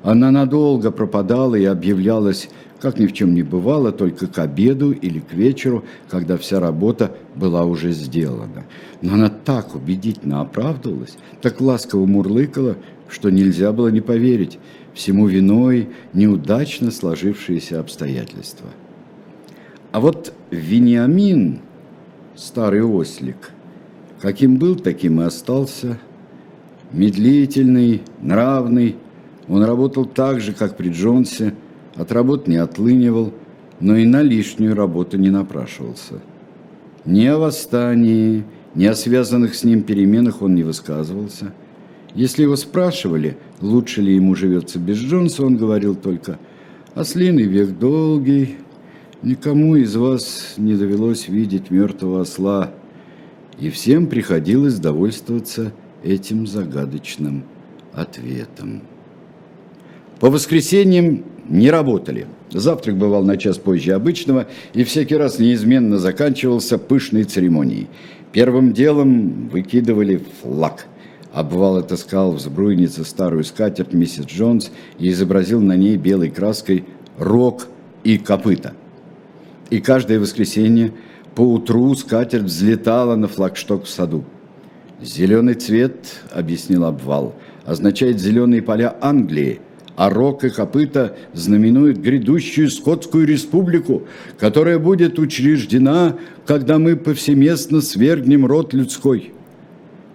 Она 0.02 0.30
надолго 0.30 0.90
пропадала 0.90 1.56
и 1.56 1.64
объявлялась, 1.64 2.48
как 2.80 2.98
ни 2.98 3.06
в 3.06 3.12
чем 3.12 3.34
не 3.34 3.42
бывало, 3.42 3.92
только 3.92 4.26
к 4.26 4.38
обеду 4.38 4.92
или 4.92 5.18
к 5.20 5.34
вечеру, 5.34 5.84
когда 6.08 6.38
вся 6.38 6.60
работа 6.60 7.14
была 7.36 7.64
уже 7.64 7.92
сделана. 7.92 8.64
Но 9.02 9.14
она 9.14 9.28
так 9.28 9.74
убедительно 9.74 10.40
оправдывалась, 10.40 11.18
так 11.42 11.60
ласково 11.60 12.06
мурлыкала, 12.06 12.76
что 13.08 13.28
нельзя 13.30 13.72
было 13.72 13.88
не 13.88 14.00
поверить, 14.00 14.58
всему 14.94 15.26
виной 15.26 15.88
неудачно 16.14 16.90
сложившиеся 16.90 17.80
обстоятельства. 17.80 18.68
А 19.92 20.00
вот 20.00 20.32
Вениамин, 20.50 21.60
старый 22.36 22.82
ослик, 22.82 23.50
каким 24.20 24.56
был, 24.56 24.76
таким 24.76 25.20
и 25.20 25.24
остался, 25.24 25.98
медлительный, 26.92 28.02
нравный, 28.20 28.96
он 29.48 29.64
работал 29.64 30.04
так 30.04 30.40
же, 30.40 30.52
как 30.52 30.76
при 30.76 30.90
Джонсе, 30.90 31.54
от 31.96 32.12
работ 32.12 32.46
не 32.46 32.56
отлынивал, 32.56 33.32
но 33.80 33.96
и 33.96 34.06
на 34.06 34.22
лишнюю 34.22 34.74
работу 34.74 35.18
не 35.18 35.30
напрашивался. 35.30 36.20
Ни 37.04 37.24
о 37.26 37.38
восстании, 37.38 38.44
ни 38.74 38.84
о 38.84 38.94
связанных 38.94 39.54
с 39.54 39.64
ним 39.64 39.82
переменах 39.82 40.42
он 40.42 40.54
не 40.54 40.62
высказывался. 40.62 41.52
Если 42.14 42.42
его 42.42 42.56
спрашивали, 42.56 43.38
лучше 43.60 44.02
ли 44.02 44.14
ему 44.14 44.34
живется 44.34 44.78
без 44.78 44.98
Джонса, 44.98 45.44
он 45.44 45.56
говорил 45.56 45.94
только 45.94 46.38
«Ослиный 46.94 47.44
век 47.44 47.78
долгий, 47.78 48.56
никому 49.22 49.76
из 49.76 49.96
вас 49.96 50.54
не 50.56 50.74
довелось 50.74 51.28
видеть 51.28 51.70
мертвого 51.70 52.22
осла, 52.22 52.72
и 53.60 53.70
всем 53.70 54.06
приходилось 54.06 54.78
довольствоваться 54.78 55.72
этим 56.02 56.46
загадочным 56.46 57.44
ответом». 57.92 58.82
По 60.20 60.28
воскресеньям 60.28 61.24
не 61.48 61.70
работали. 61.70 62.26
Завтрак 62.50 62.96
бывал 62.96 63.24
на 63.24 63.36
час 63.36 63.56
позже 63.58 63.92
обычного 63.92 64.46
и 64.74 64.84
всякий 64.84 65.16
раз 65.16 65.38
неизменно 65.38 65.98
заканчивался 65.98 66.78
пышной 66.78 67.24
церемонией. 67.24 67.88
Первым 68.32 68.72
делом 68.72 69.48
выкидывали 69.48 70.20
флаг. 70.42 70.86
Обвал 71.32 71.78
отыскал 71.78 72.32
в 72.32 72.40
сбруйнице 72.40 73.04
старую 73.04 73.44
скатерть 73.44 73.92
миссис 73.92 74.26
Джонс 74.26 74.70
и 74.98 75.10
изобразил 75.10 75.60
на 75.60 75.76
ней 75.76 75.96
белой 75.96 76.30
краской 76.30 76.84
рог 77.18 77.68
и 78.04 78.18
копыта. 78.18 78.74
И 79.70 79.80
каждое 79.80 80.18
воскресенье 80.18 80.92
по 81.34 81.42
утру 81.42 81.94
скатерть 81.94 82.44
взлетала 82.44 83.16
на 83.16 83.28
флагшток 83.28 83.84
в 83.84 83.88
саду. 83.88 84.24
«Зеленый 85.02 85.54
цвет»,— 85.54 85.94
объяснил 86.32 86.84
обвал,— 86.84 87.34
означает 87.64 88.20
«зеленые 88.20 88.62
поля 88.62 88.96
Англии», 89.00 89.60
а 89.96 90.08
рог 90.08 90.44
и 90.44 90.50
копыта 90.50 91.16
знаменуют 91.34 91.98
грядущую 91.98 92.70
Скотскую 92.70 93.26
республику, 93.26 94.04
которая 94.38 94.78
будет 94.78 95.18
учреждена, 95.18 96.16
когда 96.46 96.78
мы 96.78 96.96
повсеместно 96.96 97.80
свергнем 97.82 98.46
род 98.46 98.72
людской. 98.72 99.32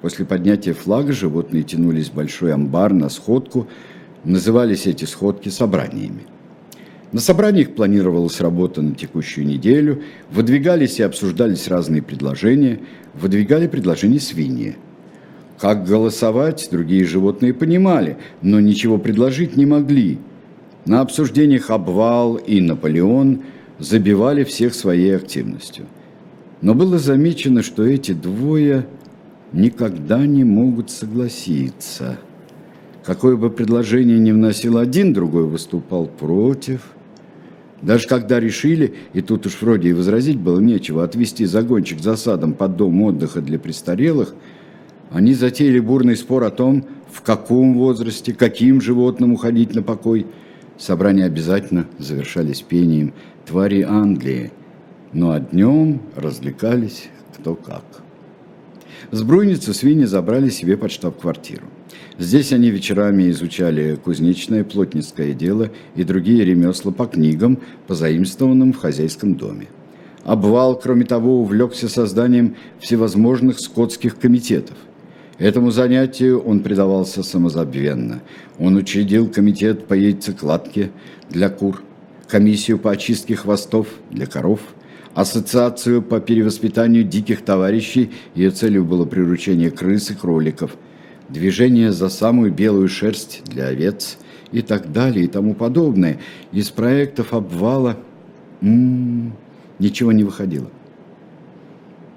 После 0.02 0.26
поднятия 0.26 0.74
флага 0.74 1.14
животные 1.14 1.64
тянулись 1.64 2.10
в 2.10 2.16
большой 2.16 2.54
амбар 2.54 2.94
на 2.94 3.10
сходку, 3.10 3.68
назывались 4.24 4.88
эти 4.88 5.06
сходки 5.06 5.50
собраниями. 5.50 6.26
На 7.16 7.22
собраниях 7.22 7.74
планировалась 7.74 8.42
работа 8.42 8.82
на 8.82 8.94
текущую 8.94 9.48
неделю, 9.48 10.04
выдвигались 10.30 11.00
и 11.00 11.04
обсуждались 11.04 11.68
разные 11.70 12.02
предложения, 12.04 12.82
выдвигали 13.14 13.68
предложения 13.68 14.20
свиньи– 14.20 14.76
как 15.60 15.86
голосовать, 15.86 16.68
другие 16.72 17.06
животные 17.06 17.54
понимали, 17.54 18.18
но 18.42 18.60
ничего 18.60 18.98
предложить 18.98 19.56
не 19.56 19.66
могли. 19.66 20.20
На 20.86 21.02
обсуждениях 21.02 21.70
обвал 21.70 22.36
и 22.36 22.60
Наполеон 22.60 23.44
забивали 23.80 24.44
всех 24.44 24.76
своей 24.76 25.16
активностью. 25.16 25.86
Но 26.62 26.76
было 26.76 26.98
замечено, 26.98 27.64
что 27.64 27.86
эти 27.86 28.12
двое 28.12 28.86
никогда 29.54 30.26
не 30.26 30.44
могут 30.44 30.90
согласиться. 30.90 32.18
Какое 33.06 33.38
бы 33.38 33.50
предложение 33.50 34.20
ни 34.20 34.32
вносил 34.32 34.78
один, 34.78 35.14
другой 35.14 35.46
выступал 35.46 36.08
против. 36.08 36.95
Даже 37.82 38.08
когда 38.08 38.40
решили, 38.40 38.94
и 39.14 39.22
тут 39.22 39.46
уж 39.46 39.62
вроде 39.62 39.90
и 39.90 39.94
возразить 39.94 40.40
было 40.40 40.60
нечего, 40.60 41.04
отвести 41.04 41.46
загончик 41.46 42.00
засадом 42.00 42.54
под 42.54 42.78
дом 42.78 43.02
отдыха 43.02 43.42
для 43.42 43.60
престарелых– 43.60 44.34
они 45.12 45.34
затеяли 45.34 45.80
бурный 45.80 46.16
спор 46.16 46.44
о 46.44 46.52
том, 46.52 46.86
в 47.12 47.22
каком 47.22 47.76
возрасте, 47.76 48.34
каким 48.34 48.82
животным 48.82 49.34
уходить 49.34 49.74
на 49.76 49.82
покой. 49.82 50.28
Собрания 50.78 51.26
обязательно 51.26 51.88
завершались 52.00 52.62
пением 52.62 53.14
«Твари 53.46 53.82
Англии», 53.82 54.52
ну 55.14 55.32
а 55.32 55.40
днем 55.40 56.02
развлекались 56.16 57.10
кто 57.38 57.56
как. 57.56 57.86
С 59.12 59.24
Бруйницы 59.24 59.74
свиньи 59.74 60.06
забрали 60.06 60.50
себе 60.50 60.76
под 60.76 60.92
штаб-квартиру. 60.92 61.68
Здесь 62.18 62.54
они 62.54 62.70
вечерами 62.70 63.30
изучали 63.30 63.96
кузнечное, 63.96 64.64
плотницкое 64.64 65.34
дело 65.34 65.70
и 65.96 66.04
другие 66.04 66.46
ремесла 66.46 66.92
по 66.92 67.06
книгам, 67.06 67.60
позаимствованным 67.88 68.74
в 68.74 68.78
хозяйском 68.78 69.36
доме. 69.36 69.68
Обвал, 70.24 70.80
кроме 70.80 71.06
того, 71.06 71.42
увлекся 71.42 71.90
созданием 71.90 72.56
всевозможных 72.80 73.60
скотских 73.60 74.18
комитетов– 74.18 74.78
Этому 75.38 75.70
занятию 75.70 76.40
он 76.40 76.62
предавался 76.62 77.22
самозабвенно. 77.22 78.22
Он 78.58 78.78
учредил 78.78 79.30
комитет 79.30 79.86
по 79.86 79.94
яйцекладке 79.94 80.92
для 81.30 81.50
кур, 81.50 81.84
комиссию 82.28 82.80
по 82.80 82.92
очистке 82.92 83.36
хвостов 83.36 83.88
для 84.12 84.28
коров, 84.28 84.62
ассоциацию 85.14 86.02
по 86.02 86.22
перевоспитанию 86.22 87.04
диких 87.04 87.44
товарищей, 87.44 88.12
ее 88.34 88.52
целью 88.52 88.86
было 88.86 89.06
приручение 89.06 89.72
крыс 89.72 90.12
и 90.12 90.16
кроликов, 90.16 90.78
движение 91.30 91.92
за 91.92 92.10
самую 92.10 92.52
белую 92.52 92.88
шерсть 92.88 93.42
для 93.46 93.68
овец 93.68 94.18
и 94.52 94.62
так 94.62 94.92
далее 94.92 95.26
и 95.26 95.28
тому 95.28 95.54
подобное. 95.54 96.20
Из 96.52 96.70
проектов 96.70 97.34
обвала 97.34 97.98
м 98.62 99.28
-м, 99.28 99.32
ничего 99.80 100.12
не 100.12 100.24
выходило. 100.24 100.70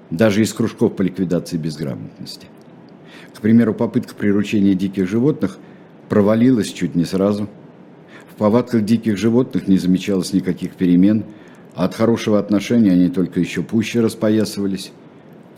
Даже 0.09 0.41
из 0.41 0.53
кружков 0.53 0.95
по 0.95 1.01
ликвидации 1.01 1.57
безграмотности. 1.57 2.47
К 3.33 3.41
примеру, 3.41 3.73
попытка 3.73 4.15
приручения 4.15 4.73
диких 4.73 5.07
животных 5.07 5.59
провалилась 6.09 6.73
чуть 6.73 6.95
не 6.95 7.05
сразу. 7.05 7.47
В 8.29 8.35
повадках 8.35 8.83
диких 8.83 9.17
животных 9.17 9.67
не 9.67 9.77
замечалось 9.77 10.33
никаких 10.33 10.71
перемен, 10.71 11.23
а 11.75 11.85
от 11.85 11.93
хорошего 11.95 12.39
отношения 12.39 12.91
они 12.91 13.09
только 13.09 13.39
еще 13.39 13.61
пуще 13.61 14.01
распоясывались. 14.01 14.91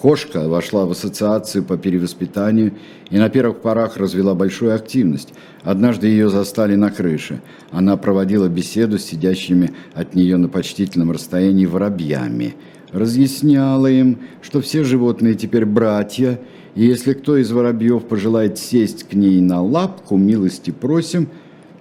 Кошка 0.01 0.49
вошла 0.49 0.85
в 0.85 0.91
ассоциацию 0.91 1.63
по 1.63 1.77
перевоспитанию 1.77 2.73
и 3.11 3.17
на 3.17 3.29
первых 3.29 3.61
порах 3.61 3.97
развела 3.97 4.33
большую 4.33 4.73
активность. 4.73 5.33
Однажды 5.61 6.07
ее 6.07 6.29
застали 6.29 6.75
на 6.75 6.89
крыше. 6.89 7.41
Она 7.69 7.97
проводила 7.97 8.47
беседу 8.47 8.97
с 8.97 9.03
сидящими 9.05 9.71
от 9.93 10.15
нее 10.15 10.37
на 10.37 10.49
почтительном 10.49 11.11
расстоянии 11.11 11.67
воробьями. 11.67 12.55
Разъясняла 12.91 13.87
им, 13.87 14.17
что 14.41 14.59
все 14.59 14.83
животные 14.83 15.35
теперь 15.35 15.65
братья– 15.65 16.39
и 16.75 16.85
если 16.85 17.13
кто 17.13 17.37
из 17.37 17.51
воробьев 17.51 18.05
пожелает 18.05 18.57
сесть 18.57 19.03
к 19.03 19.13
ней 19.13 19.41
на 19.41 19.61
лапку, 19.61 20.17
милости 20.17 20.71
просим, 20.71 21.27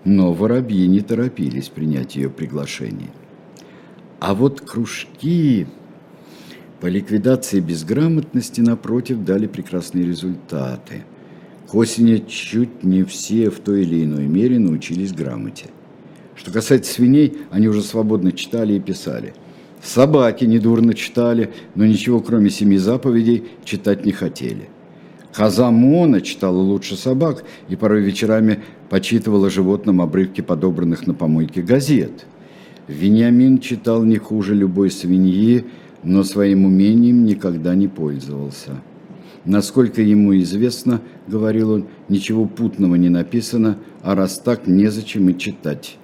но 0.04 0.32
воробьи 0.32 0.86
не 0.88 1.00
торопились 1.00 1.68
принять 1.68 2.16
ее 2.16 2.28
приглашение. 2.28 3.10
А 4.18 4.34
вот 4.34 4.60
кружки 4.60 5.66
по 6.81 6.87
ликвидации 6.87 7.61
безграмотности, 7.61 8.61
напротив, 8.61 9.24
дали 9.24 9.47
прекрасные 9.47 10.07
результаты. 10.07 11.05
К 11.68 11.74
осени 11.74 12.24
чуть 12.26 12.83
не 12.83 13.05
все 13.05 13.51
в 13.51 13.61
той 13.61 13.83
или 13.83 14.05
иной 14.05 14.26
мере 14.26 14.59
научились 14.59 15.12
грамоте. 15.12 15.66
Что 16.35 16.51
касается 16.51 16.93
свиней, 16.93 17.39
они 17.51 17.68
уже 17.68 17.83
свободно 17.83 18.33
читали 18.33 18.74
и 18.74 18.81
писали. 18.81 19.35
Собаки 19.83 20.45
недурно 20.45 20.95
читали, 20.95 21.53
но 21.74 21.87
ничего 21.87 22.20
кроме 22.20 22.51
семи 22.51 22.78
заповедей 22.78 23.45
читать 23.64 24.05
не 24.05 24.12
хотели– 24.12 24.68
Коза 25.33 25.70
Мона 25.70 26.20
читала 26.20 26.59
лучше 26.59 26.97
собак 26.97 27.45
и 27.68 27.76
порой 27.76 28.03
вечерами 28.03 28.61
почитывала 28.89 29.49
животным 29.49 30.01
обрывки 30.01 30.41
подобранных 30.41 31.07
на 31.07 31.14
помойке 31.14 31.62
газет. 31.62 32.26
Вениамин 32.89 33.61
читал 33.61 34.03
не 34.03 34.16
хуже 34.16 34.55
любой 34.55 34.91
свиньи, 34.91 35.64
но 36.03 36.24
своим 36.24 36.64
умением 36.64 37.24
никогда 37.24 37.74
не 37.74 37.88
пользовался. 37.88 38.80
Насколько 39.44 40.03
ему 40.03 40.36
известно, 40.38 41.01
говорил 41.26 41.72
он, 41.72 41.86
ничего 42.09 42.46
путного 42.46 42.96
не 42.96 43.09
написано, 43.09 43.78
а 44.03 44.14
раз 44.14 44.38
так, 44.38 44.66
незачем 44.66 45.28
и 45.30 45.38
читать. 45.38 45.96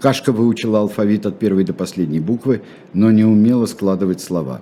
Кашка 0.00 0.32
выучила 0.32 0.80
алфавит 0.80 1.26
от 1.26 1.38
первой 1.38 1.64
до 1.64 1.72
последней 1.72 2.20
буквы, 2.20 2.62
но 2.92 3.10
не 3.10 3.24
умела 3.24 3.66
складывать 3.66 4.20
слова. 4.20 4.60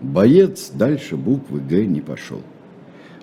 Боец 0.00 0.70
дальше 0.74 1.16
буквы 1.16 1.60
«Г» 1.60 1.86
не 1.86 2.00
пошел. 2.00 2.42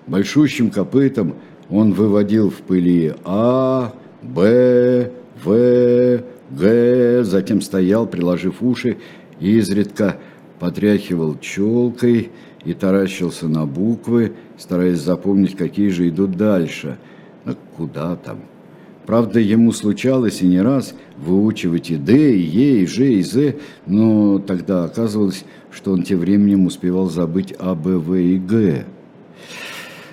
Большущим 0.06 0.70
копытом 0.70 1.34
он 1.70 1.92
выводил 1.92 2.50
в 2.50 2.56
пыли 2.56 3.14
А, 3.24 3.94
Б, 4.22 5.10
В, 5.42 6.22
Г, 6.50 7.24
затем 7.24 7.60
стоял, 7.60 8.06
приложив 8.06 8.62
уши, 8.62 8.98
и 9.40 9.58
изредка 9.58 10.18
потряхивал 10.64 11.38
челкой 11.38 12.30
и 12.64 12.72
таращился 12.72 13.48
на 13.48 13.66
буквы, 13.66 14.32
стараясь 14.56 14.98
запомнить, 15.00 15.58
какие 15.58 15.90
же 15.90 16.08
идут 16.08 16.38
дальше. 16.38 16.96
куда 17.76 18.16
там. 18.16 18.38
Правда, 19.04 19.40
ему 19.40 19.72
случалось 19.72 20.40
и 20.40 20.46
не 20.46 20.62
раз 20.62 20.94
выучивать 21.18 21.90
и 21.90 21.96
Д, 21.96 22.34
и 22.34 22.40
Е, 22.40 22.80
и 22.80 22.86
Ж, 22.86 23.12
и 23.12 23.22
З, 23.22 23.56
но 23.84 24.38
тогда 24.38 24.84
оказывалось, 24.84 25.44
что 25.70 25.92
он 25.92 26.02
тем 26.02 26.20
временем 26.20 26.64
успевал 26.64 27.10
забыть 27.10 27.52
А, 27.58 27.74
Б, 27.74 27.98
В 27.98 28.14
и 28.14 28.38
Г. 28.38 28.86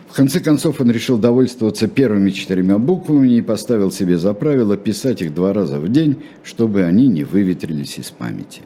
В 0.09 0.13
конце 0.13 0.41
концов 0.41 0.81
он 0.81 0.91
решил 0.91 1.17
довольствоваться 1.17 1.87
первыми 1.87 2.29
четырьмя 2.31 2.77
буквами 2.77 3.37
и 3.37 3.41
поставил 3.41 3.89
себе 3.89 4.17
за 4.17 4.33
правило 4.33 4.75
писать 4.75 5.21
их 5.21 5.33
два 5.33 5.53
раза 5.53 5.79
в 5.79 5.87
день, 5.87 6.17
чтобы 6.43 6.83
они 6.83 7.07
не 7.07 7.23
выветрились 7.23 7.97
из 7.97 8.11
памяти. 8.11 8.63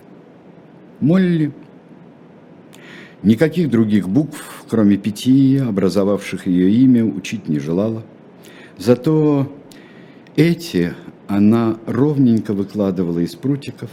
Молли 0.99 1.51
никаких 3.24 3.70
других 3.70 4.07
букв, 4.09 4.66
кроме 4.70 4.97
пяти, 4.97 5.57
образовавших 5.57 6.47
ее 6.47 6.72
имя, 6.72 7.05
учить 7.05 7.47
не 7.47 7.59
желала. 7.59 8.03
Зато 8.78 9.51
эти 10.36 10.93
она 11.28 11.78
ровненько 11.86 12.53
выкладывала 12.53 13.20
из 13.20 13.36
прутиков, 13.36 13.89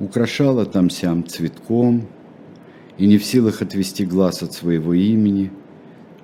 украшала 0.00 0.66
там-сям 0.66 1.26
цветком 1.26 2.06
и 2.98 3.06
не 3.06 3.18
в 3.18 3.24
силах 3.24 3.62
отвести 3.62 4.04
глаз 4.04 4.42
от 4.42 4.52
своего 4.52 4.94
имени– 4.94 5.50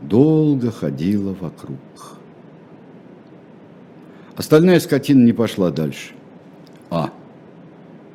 долго 0.03 0.71
ходила 0.71 1.35
вокруг. 1.35 1.79
Остальная 4.37 4.81
скотина 4.81 5.25
не 5.25 5.33
пошла 5.33 5.71
дальше. 5.71 6.15
А. 6.91 7.13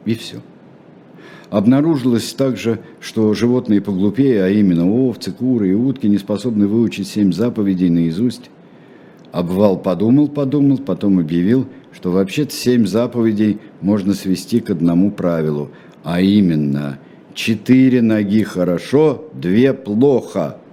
И 0.05 0.15
все. 0.15 0.41
Обнаружилось 1.49 2.33
также, 2.33 2.79
что 2.99 3.33
животные 3.33 3.81
поглупее, 3.81 4.43
а 4.43 4.49
именно 4.49 4.89
овцы, 4.91 5.31
куры 5.31 5.69
и 5.69 5.73
утки, 5.73 6.07
не 6.07 6.17
способны 6.17 6.67
выучить 6.67 7.07
семь 7.07 7.31
заповедей 7.31 7.89
наизусть. 7.89 8.49
Обвал 9.31 9.77
подумал-подумал, 9.77 10.79
потом 10.79 11.19
объявил, 11.19 11.67
что 11.93 12.11
вообще-то 12.11 12.53
семь 12.53 12.85
заповедей 12.85 13.59
можно 13.81 14.13
свести 14.13 14.59
к 14.59 14.69
одному 14.69 15.11
правилу, 15.11 15.69
а 16.03 16.21
именно 16.21 16.99
четыре 17.33 18.01
ноги 18.01 18.43
хорошо, 18.43 19.25
две 19.33 19.73
плохо– 19.73 20.57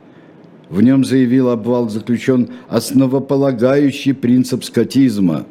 в 0.69 0.83
нем, 0.83 1.05
заявил 1.05 1.51
обвал, 1.51 1.89
заключен 1.89 2.49
основополагающий 2.69 4.13
принцип 4.13 4.65
скотизма. 4.65 5.47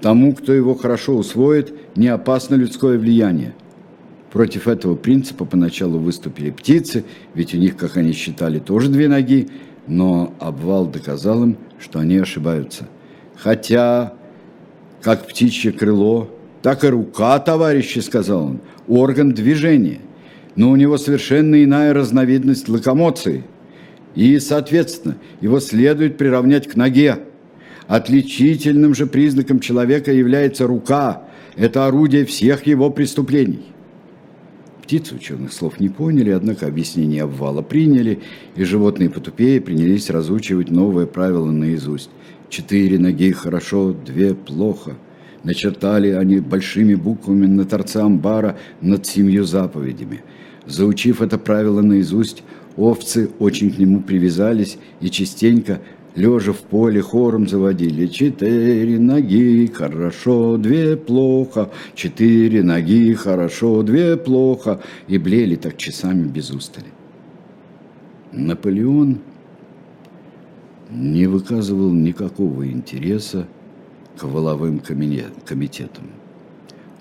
Тому, 0.00 0.34
кто 0.34 0.52
его 0.52 0.74
хорошо 0.74 1.16
усвоит, 1.16 1.72
не 1.96 2.08
опасно 2.08 2.56
людское 2.56 2.98
влияние. 2.98 3.54
Против 4.32 4.66
этого 4.66 4.94
принципа 4.94 5.44
поначалу 5.44 5.98
выступили 5.98 6.50
птицы, 6.50 7.04
ведь 7.34 7.54
у 7.54 7.58
них, 7.58 7.76
как 7.76 7.96
они 7.96 8.12
считали, 8.12 8.58
тоже 8.58 8.88
две 8.88 9.08
ноги, 9.08 9.48
но 9.86 10.34
обвал 10.40 10.86
доказал 10.86 11.42
им, 11.42 11.58
что 11.78 11.98
они 11.98 12.16
ошибаются. 12.16 12.88
Хотя, 13.36 14.14
как 15.02 15.26
птичье 15.26 15.72
крыло, 15.72 16.30
так 16.62 16.84
и 16.84 16.88
рука, 16.88 17.38
товарищи, 17.40 17.98
сказал 17.98 18.44
он, 18.44 18.60
орган 18.88 19.32
движения, 19.32 20.00
но 20.56 20.70
у 20.70 20.76
него 20.76 20.96
совершенно 20.96 21.62
иная 21.62 21.92
разновидность 21.92 22.68
локомоции– 22.68 23.44
и, 24.14 24.38
соответственно, 24.38 25.16
его 25.40 25.60
следует 25.60 26.18
приравнять 26.18 26.68
к 26.68 26.76
ноге. 26.76 27.18
Отличительным 27.86 28.94
же 28.94 29.06
признаком 29.06 29.60
человека 29.60 30.12
является 30.12 30.66
рука. 30.66 31.22
Это 31.56 31.86
орудие 31.86 32.24
всех 32.24 32.66
его 32.66 32.90
преступлений. 32.90 33.64
Птицы 34.82 35.14
ученых 35.14 35.52
слов 35.52 35.78
не 35.78 35.88
поняли, 35.88 36.30
однако 36.30 36.66
объяснение 36.66 37.22
обвала 37.22 37.62
приняли, 37.62 38.20
и 38.56 38.64
животные 38.64 39.10
потупее 39.10 39.60
принялись 39.60 40.10
разучивать 40.10 40.70
новое 40.70 41.06
правило 41.06 41.50
наизусть. 41.50 42.10
Четыре 42.48 42.98
ноги 42.98 43.30
хорошо, 43.30 43.92
две 43.92 44.34
плохо. 44.34 44.96
Начертали 45.44 46.10
они 46.10 46.40
большими 46.40 46.94
буквами 46.94 47.46
на 47.46 47.64
торце 47.64 48.00
амбара 48.00 48.58
над 48.80 49.06
семью 49.06 49.44
заповедями. 49.44 50.22
Заучив 50.66 51.22
это 51.22 51.38
правило 51.38 51.80
наизусть, 51.80 52.42
Овцы 52.76 53.30
очень 53.38 53.70
к 53.70 53.78
нему 53.78 54.00
привязались 54.00 54.78
и 55.00 55.10
частенько, 55.10 55.80
лежа 56.14 56.52
в 56.52 56.58
поле, 56.58 57.00
хором 57.00 57.48
заводили. 57.48 58.06
Четыре 58.06 58.98
ноги, 58.98 59.66
хорошо, 59.72 60.56
две 60.56 60.96
плохо, 60.96 61.70
четыре 61.94 62.62
ноги, 62.62 63.14
хорошо, 63.14 63.82
две 63.82 64.16
плохо. 64.16 64.80
И 65.08 65.18
блели 65.18 65.56
так 65.56 65.76
часами 65.76 66.26
без 66.26 66.50
устали. 66.50 66.88
Наполеон 68.32 69.18
не 70.90 71.26
выказывал 71.26 71.90
никакого 71.90 72.68
интереса 72.68 73.46
к 74.18 74.24
воловым 74.24 74.80
комитетам. 74.80 76.10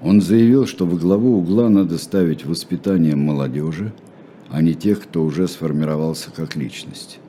Он 0.02 0.22
заявил, 0.22 0.66
что 0.66 0.86
во 0.86 0.98
главу 0.98 1.38
угла 1.38 1.70
надо 1.70 1.98
ставить 1.98 2.46
воспитание 2.46 3.16
молодежи– 3.16 3.94
а 4.52 4.62
не 4.62 4.74
тех, 4.74 5.02
кто 5.02 5.24
уже 5.24 5.48
сформировался 5.48 6.30
как 6.30 6.56
личность. 6.56 7.20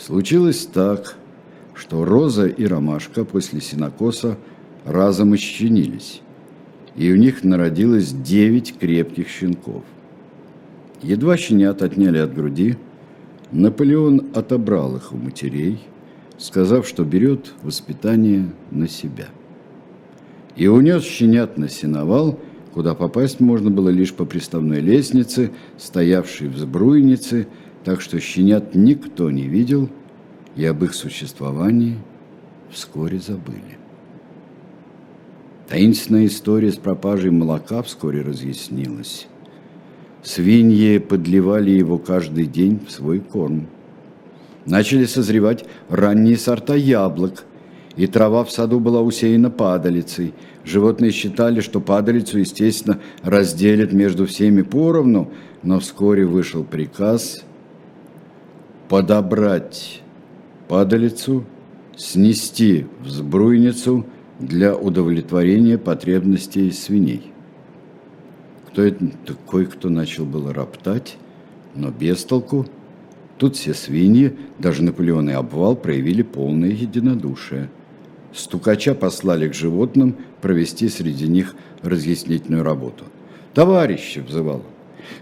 Случилось 0.00 0.64
так, 0.64 1.16
что 1.74 2.06
Роза 2.06 2.46
и 2.46 2.64
Ромашка 2.64 3.26
после 3.26 3.60
синокоса 3.60 4.38
разом 4.86 5.34
исчинились, 5.34 6.22
и 6.96 7.12
у 7.12 7.16
них 7.16 7.44
народилось 7.44 8.10
девять 8.10 8.78
крепких 8.78 9.28
щенков. 9.28 9.82
Едва 11.02 11.36
щенят 11.36 11.82
отняли 11.82 12.16
от 12.18 12.34
груди, 12.34 12.76
Наполеон 13.52 14.28
отобрал 14.32 14.96
их 14.96 15.12
у 15.12 15.16
матерей, 15.16 15.80
сказав, 16.38 16.88
что 16.88 17.04
берет 17.04 17.52
воспитание 17.62 18.50
на 18.70 18.88
себя. 18.88 19.28
И 20.56 20.66
унес 20.66 21.02
щенят 21.02 21.58
на 21.58 21.68
сеновал– 21.68 22.38
куда 22.72 22.94
попасть 22.94 23.40
можно 23.40 23.70
было 23.70 23.88
лишь 23.88 24.12
по 24.12 24.24
приставной 24.24 24.80
лестнице, 24.80 25.50
стоявшей 25.78 26.48
в 26.48 26.56
сбруйнице, 26.56 27.48
так 27.84 28.00
что 28.00 28.20
щенят 28.20 28.74
никто 28.74 29.30
не 29.30 29.44
видел, 29.44 29.88
и 30.56 30.64
об 30.64 30.84
их 30.84 30.94
существовании 30.94 31.96
вскоре 32.70 33.18
забыли. 33.18 33.78
Таинственная 35.68 36.26
история 36.26 36.72
с 36.72 36.76
пропажей 36.76 37.30
молока 37.30 37.82
вскоре 37.82 38.22
разъяснилась. 38.22 39.28
Свиньи 40.22 40.98
подливали 40.98 41.70
его 41.70 41.98
каждый 41.98 42.46
день 42.46 42.80
в 42.86 42.90
свой 42.90 43.20
корм. 43.20 43.68
Начали 44.66 45.04
созревать 45.04 45.64
ранние 45.88 46.36
сорта 46.36 46.74
яблок, 46.74 47.44
и 47.96 48.06
трава 48.06 48.44
в 48.44 48.50
саду 48.50 48.80
была 48.80 49.00
усеяна 49.00 49.50
падалицей– 49.50 50.34
Животные 50.64 51.10
считали, 51.10 51.60
что 51.60 51.80
падалицу, 51.80 52.38
естественно, 52.38 53.00
разделят 53.22 53.92
между 53.92 54.26
всеми 54.26 54.62
поровну, 54.62 55.30
но 55.62 55.80
вскоре 55.80 56.26
вышел 56.26 56.64
приказ 56.64 57.42
подобрать 58.90 60.02
падалицу, 60.66 61.44
снести 61.96 62.86
в 63.00 63.08
сбруйницу 63.08 64.04
для 64.40 64.76
удовлетворения 64.76 65.78
потребностей 65.78 66.72
свиней. 66.72 67.32
Кто 68.66 68.82
это 68.82 69.06
такой, 69.24 69.66
кто 69.66 69.88
начал 69.90 70.26
было 70.26 70.52
роптать, 70.52 71.16
но 71.74 71.90
без 71.90 72.24
толку. 72.24 72.66
Тут 73.38 73.56
все 73.56 73.74
свиньи, 73.74 74.36
даже 74.58 74.82
Наполеон 74.82 75.30
и 75.30 75.32
обвал, 75.32 75.76
проявили 75.76 76.22
полное 76.22 76.70
единодушие– 76.70 77.70
Стукача 78.32 78.94
послали 78.94 79.48
к 79.48 79.54
животным 79.54 80.16
провести 80.40 80.88
среди 80.88 81.26
них 81.26 81.56
разъяснительную 81.82 82.62
работу. 82.62 83.04
«Товарищи!»– 83.54 84.20
взывал 84.28 84.62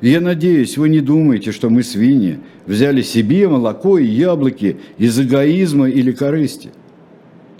«Я 0.01 0.20
надеюсь, 0.20 0.76
вы 0.76 0.89
не 0.89 1.01
думаете, 1.01 1.53
что 1.53 1.70
мы, 1.70 1.83
свиньи, 1.83 2.39
взяли 2.66 3.03
себе 3.03 3.49
молоко 3.49 3.99
и 3.99 4.07
яблоки 4.07 4.76
из 4.99 5.18
эгоизма 5.18 5.89
или 5.89 6.12
корысти. 6.12 6.70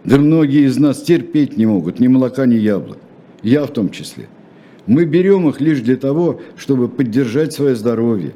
Да 0.05 0.19
многие 0.19 0.67
из 0.67 0.79
нас 0.79 1.03
терпеть 1.03 1.57
не 1.57 1.67
могут 1.67 2.01
ни 2.01 2.07
молока, 2.07 2.47
ни 2.47 2.55
яблок. 2.55 2.99
Я 3.43 3.65
в 3.65 3.73
том 3.73 3.91
числе. 3.91 4.29
Мы 4.87 5.05
берем 5.05 5.49
их 5.49 5.61
лишь 5.61 5.81
для 5.81 5.97
того, 5.97 6.41
чтобы 6.57 6.89
поддержать 6.89 7.53
свое 7.53 7.77
здоровье. 7.77 8.33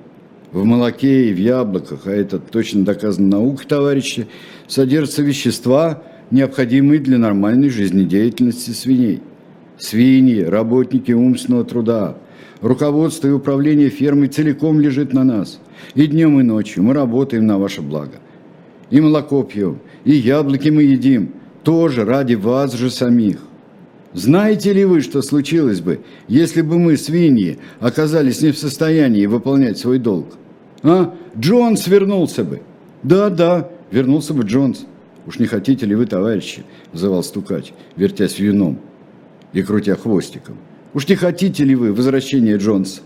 В 0.53 0.65
молоке 0.65 1.31
и 1.31 1.33
в 1.33 1.39
яблоках, 1.39 2.01
а 2.05 2.11
это 2.11 2.39
точно 2.39 2.85
доказано 2.85 3.29
наукой, 3.29 3.65
товарищи, 3.67 4.27
содержатся 4.67 5.23
вещества, 5.23 6.03
необходимые 6.31 7.01
для 7.01 7.17
нормальной 7.17 7.71
жизнедеятельности 7.71 8.71
свиней. 8.71 9.21
Свиньи, 9.79 10.43
работники 10.43 11.13
умственного 11.13 11.65
труда, 11.65 12.19
руководство 12.61 13.29
и 13.29 13.33
управление 13.33 13.89
фермой 13.89 14.29
целиком 14.29 14.81
лежит 14.81 15.13
на 15.13 15.25
нас. 15.25 15.61
И 15.95 16.07
днем, 16.07 16.41
и 16.41 16.43
ночью 16.43 16.83
мы 16.83 16.95
работаем 16.95 17.47
на 17.47 17.59
ваше 17.59 17.83
благо. 17.83 18.21
И 18.91 19.01
молоко 19.01 19.43
пьем, 19.43 19.79
и 20.05 20.13
яблоки 20.13 20.69
мы 20.69 20.83
едим, 20.83 21.33
тоже 21.63 22.05
ради 22.05 22.35
вас 22.35 22.73
же 22.75 22.91
самих. 22.91 23.39
Знаете 24.15 24.73
ли 24.73 24.85
вы, 24.85 25.01
что 25.01 25.23
случилось 25.23 25.81
бы, 25.81 26.01
если 26.29 26.61
бы 26.61 26.79
мы, 26.79 26.97
свиньи, 26.97 27.59
оказались 27.81 28.43
не 28.43 28.53
в 28.53 28.59
состоянии 28.59 29.27
выполнять 29.27 29.79
свой 29.79 29.99
долг? 29.99 30.27
А? 30.83 31.15
Джонс 31.39 31.87
вернулся 31.87 32.45
бы. 32.45 32.61
Да-да, 33.03 33.71
вернулся 33.91 34.35
бы 34.35 34.43
Джонс. 34.43 34.85
Уж 35.27 35.39
не 35.39 35.47
хотите 35.47 35.87
ли 35.87 35.95
вы, 35.95 36.07
товарищи, 36.07 36.65
взывал 36.93 37.23
стукач, 37.23 37.73
вертясь 37.97 38.39
вином 38.39 38.79
и 39.53 39.63
крутя 39.63 39.97
хвостиком. 39.97 40.57
Уж 40.95 41.09
не 41.09 41.15
хотите 41.15 41.65
ли 41.65 41.75
вы 41.75 41.93
возвращения 41.93 42.57
Джонса? 42.57 43.01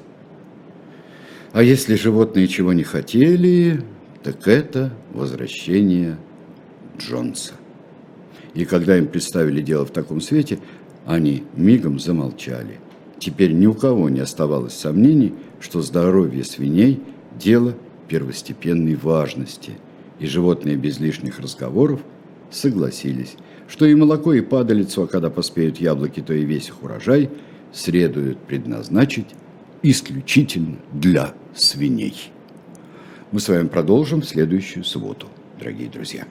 А 1.52 1.62
если 1.62 1.94
животные 1.94 2.48
чего 2.48 2.72
не 2.72 2.82
хотели, 2.82 3.82
так 4.22 4.48
это 4.48 4.92
возвращение 5.12 6.16
Джонса. 6.98 7.54
И 8.54 8.64
когда 8.64 8.98
им 8.98 9.06
представили 9.06 9.62
дело 9.62 9.86
в 9.86 9.90
таком 9.90 10.20
свете, 10.20 10.58
они 11.06 11.44
мигом 11.54 11.98
замолчали. 11.98 12.80
Теперь 13.18 13.52
ни 13.52 13.66
у 13.66 13.74
кого 13.74 14.08
не 14.08 14.20
оставалось 14.20 14.74
сомнений, 14.74 15.34
что 15.60 15.80
здоровье 15.80 16.44
свиней– 16.44 17.00
дело 17.38 17.74
первостепенной 18.08 18.94
важности, 18.94 19.72
и 20.18 20.26
животные 20.26 20.76
без 20.76 20.98
лишних 20.98 21.38
разговоров 21.38 22.00
согласились, 22.50 23.36
что 23.68 23.84
и 23.84 23.94
молоко, 23.94 24.32
и 24.32 24.40
падалицу, 24.40 25.02
а 25.02 25.06
когда 25.06 25.28
поспеют 25.28 25.78
яблоки, 25.78 26.20
то 26.20 26.32
и 26.32 26.44
весь 26.44 26.68
их 26.68 26.82
урожай 26.82 27.30
следует 27.76 28.38
предназначить 28.38 29.26
исключительно 29.82 30.76
для 30.92 31.34
свиней. 31.54 32.32
Мы 33.32 33.40
с 33.40 33.48
вами 33.48 33.68
продолжим 33.68 34.22
в 34.22 34.24
следующую 34.26 34.82
субботу, 34.84 35.28
дорогие 35.58 35.90
друзья. 35.90 36.26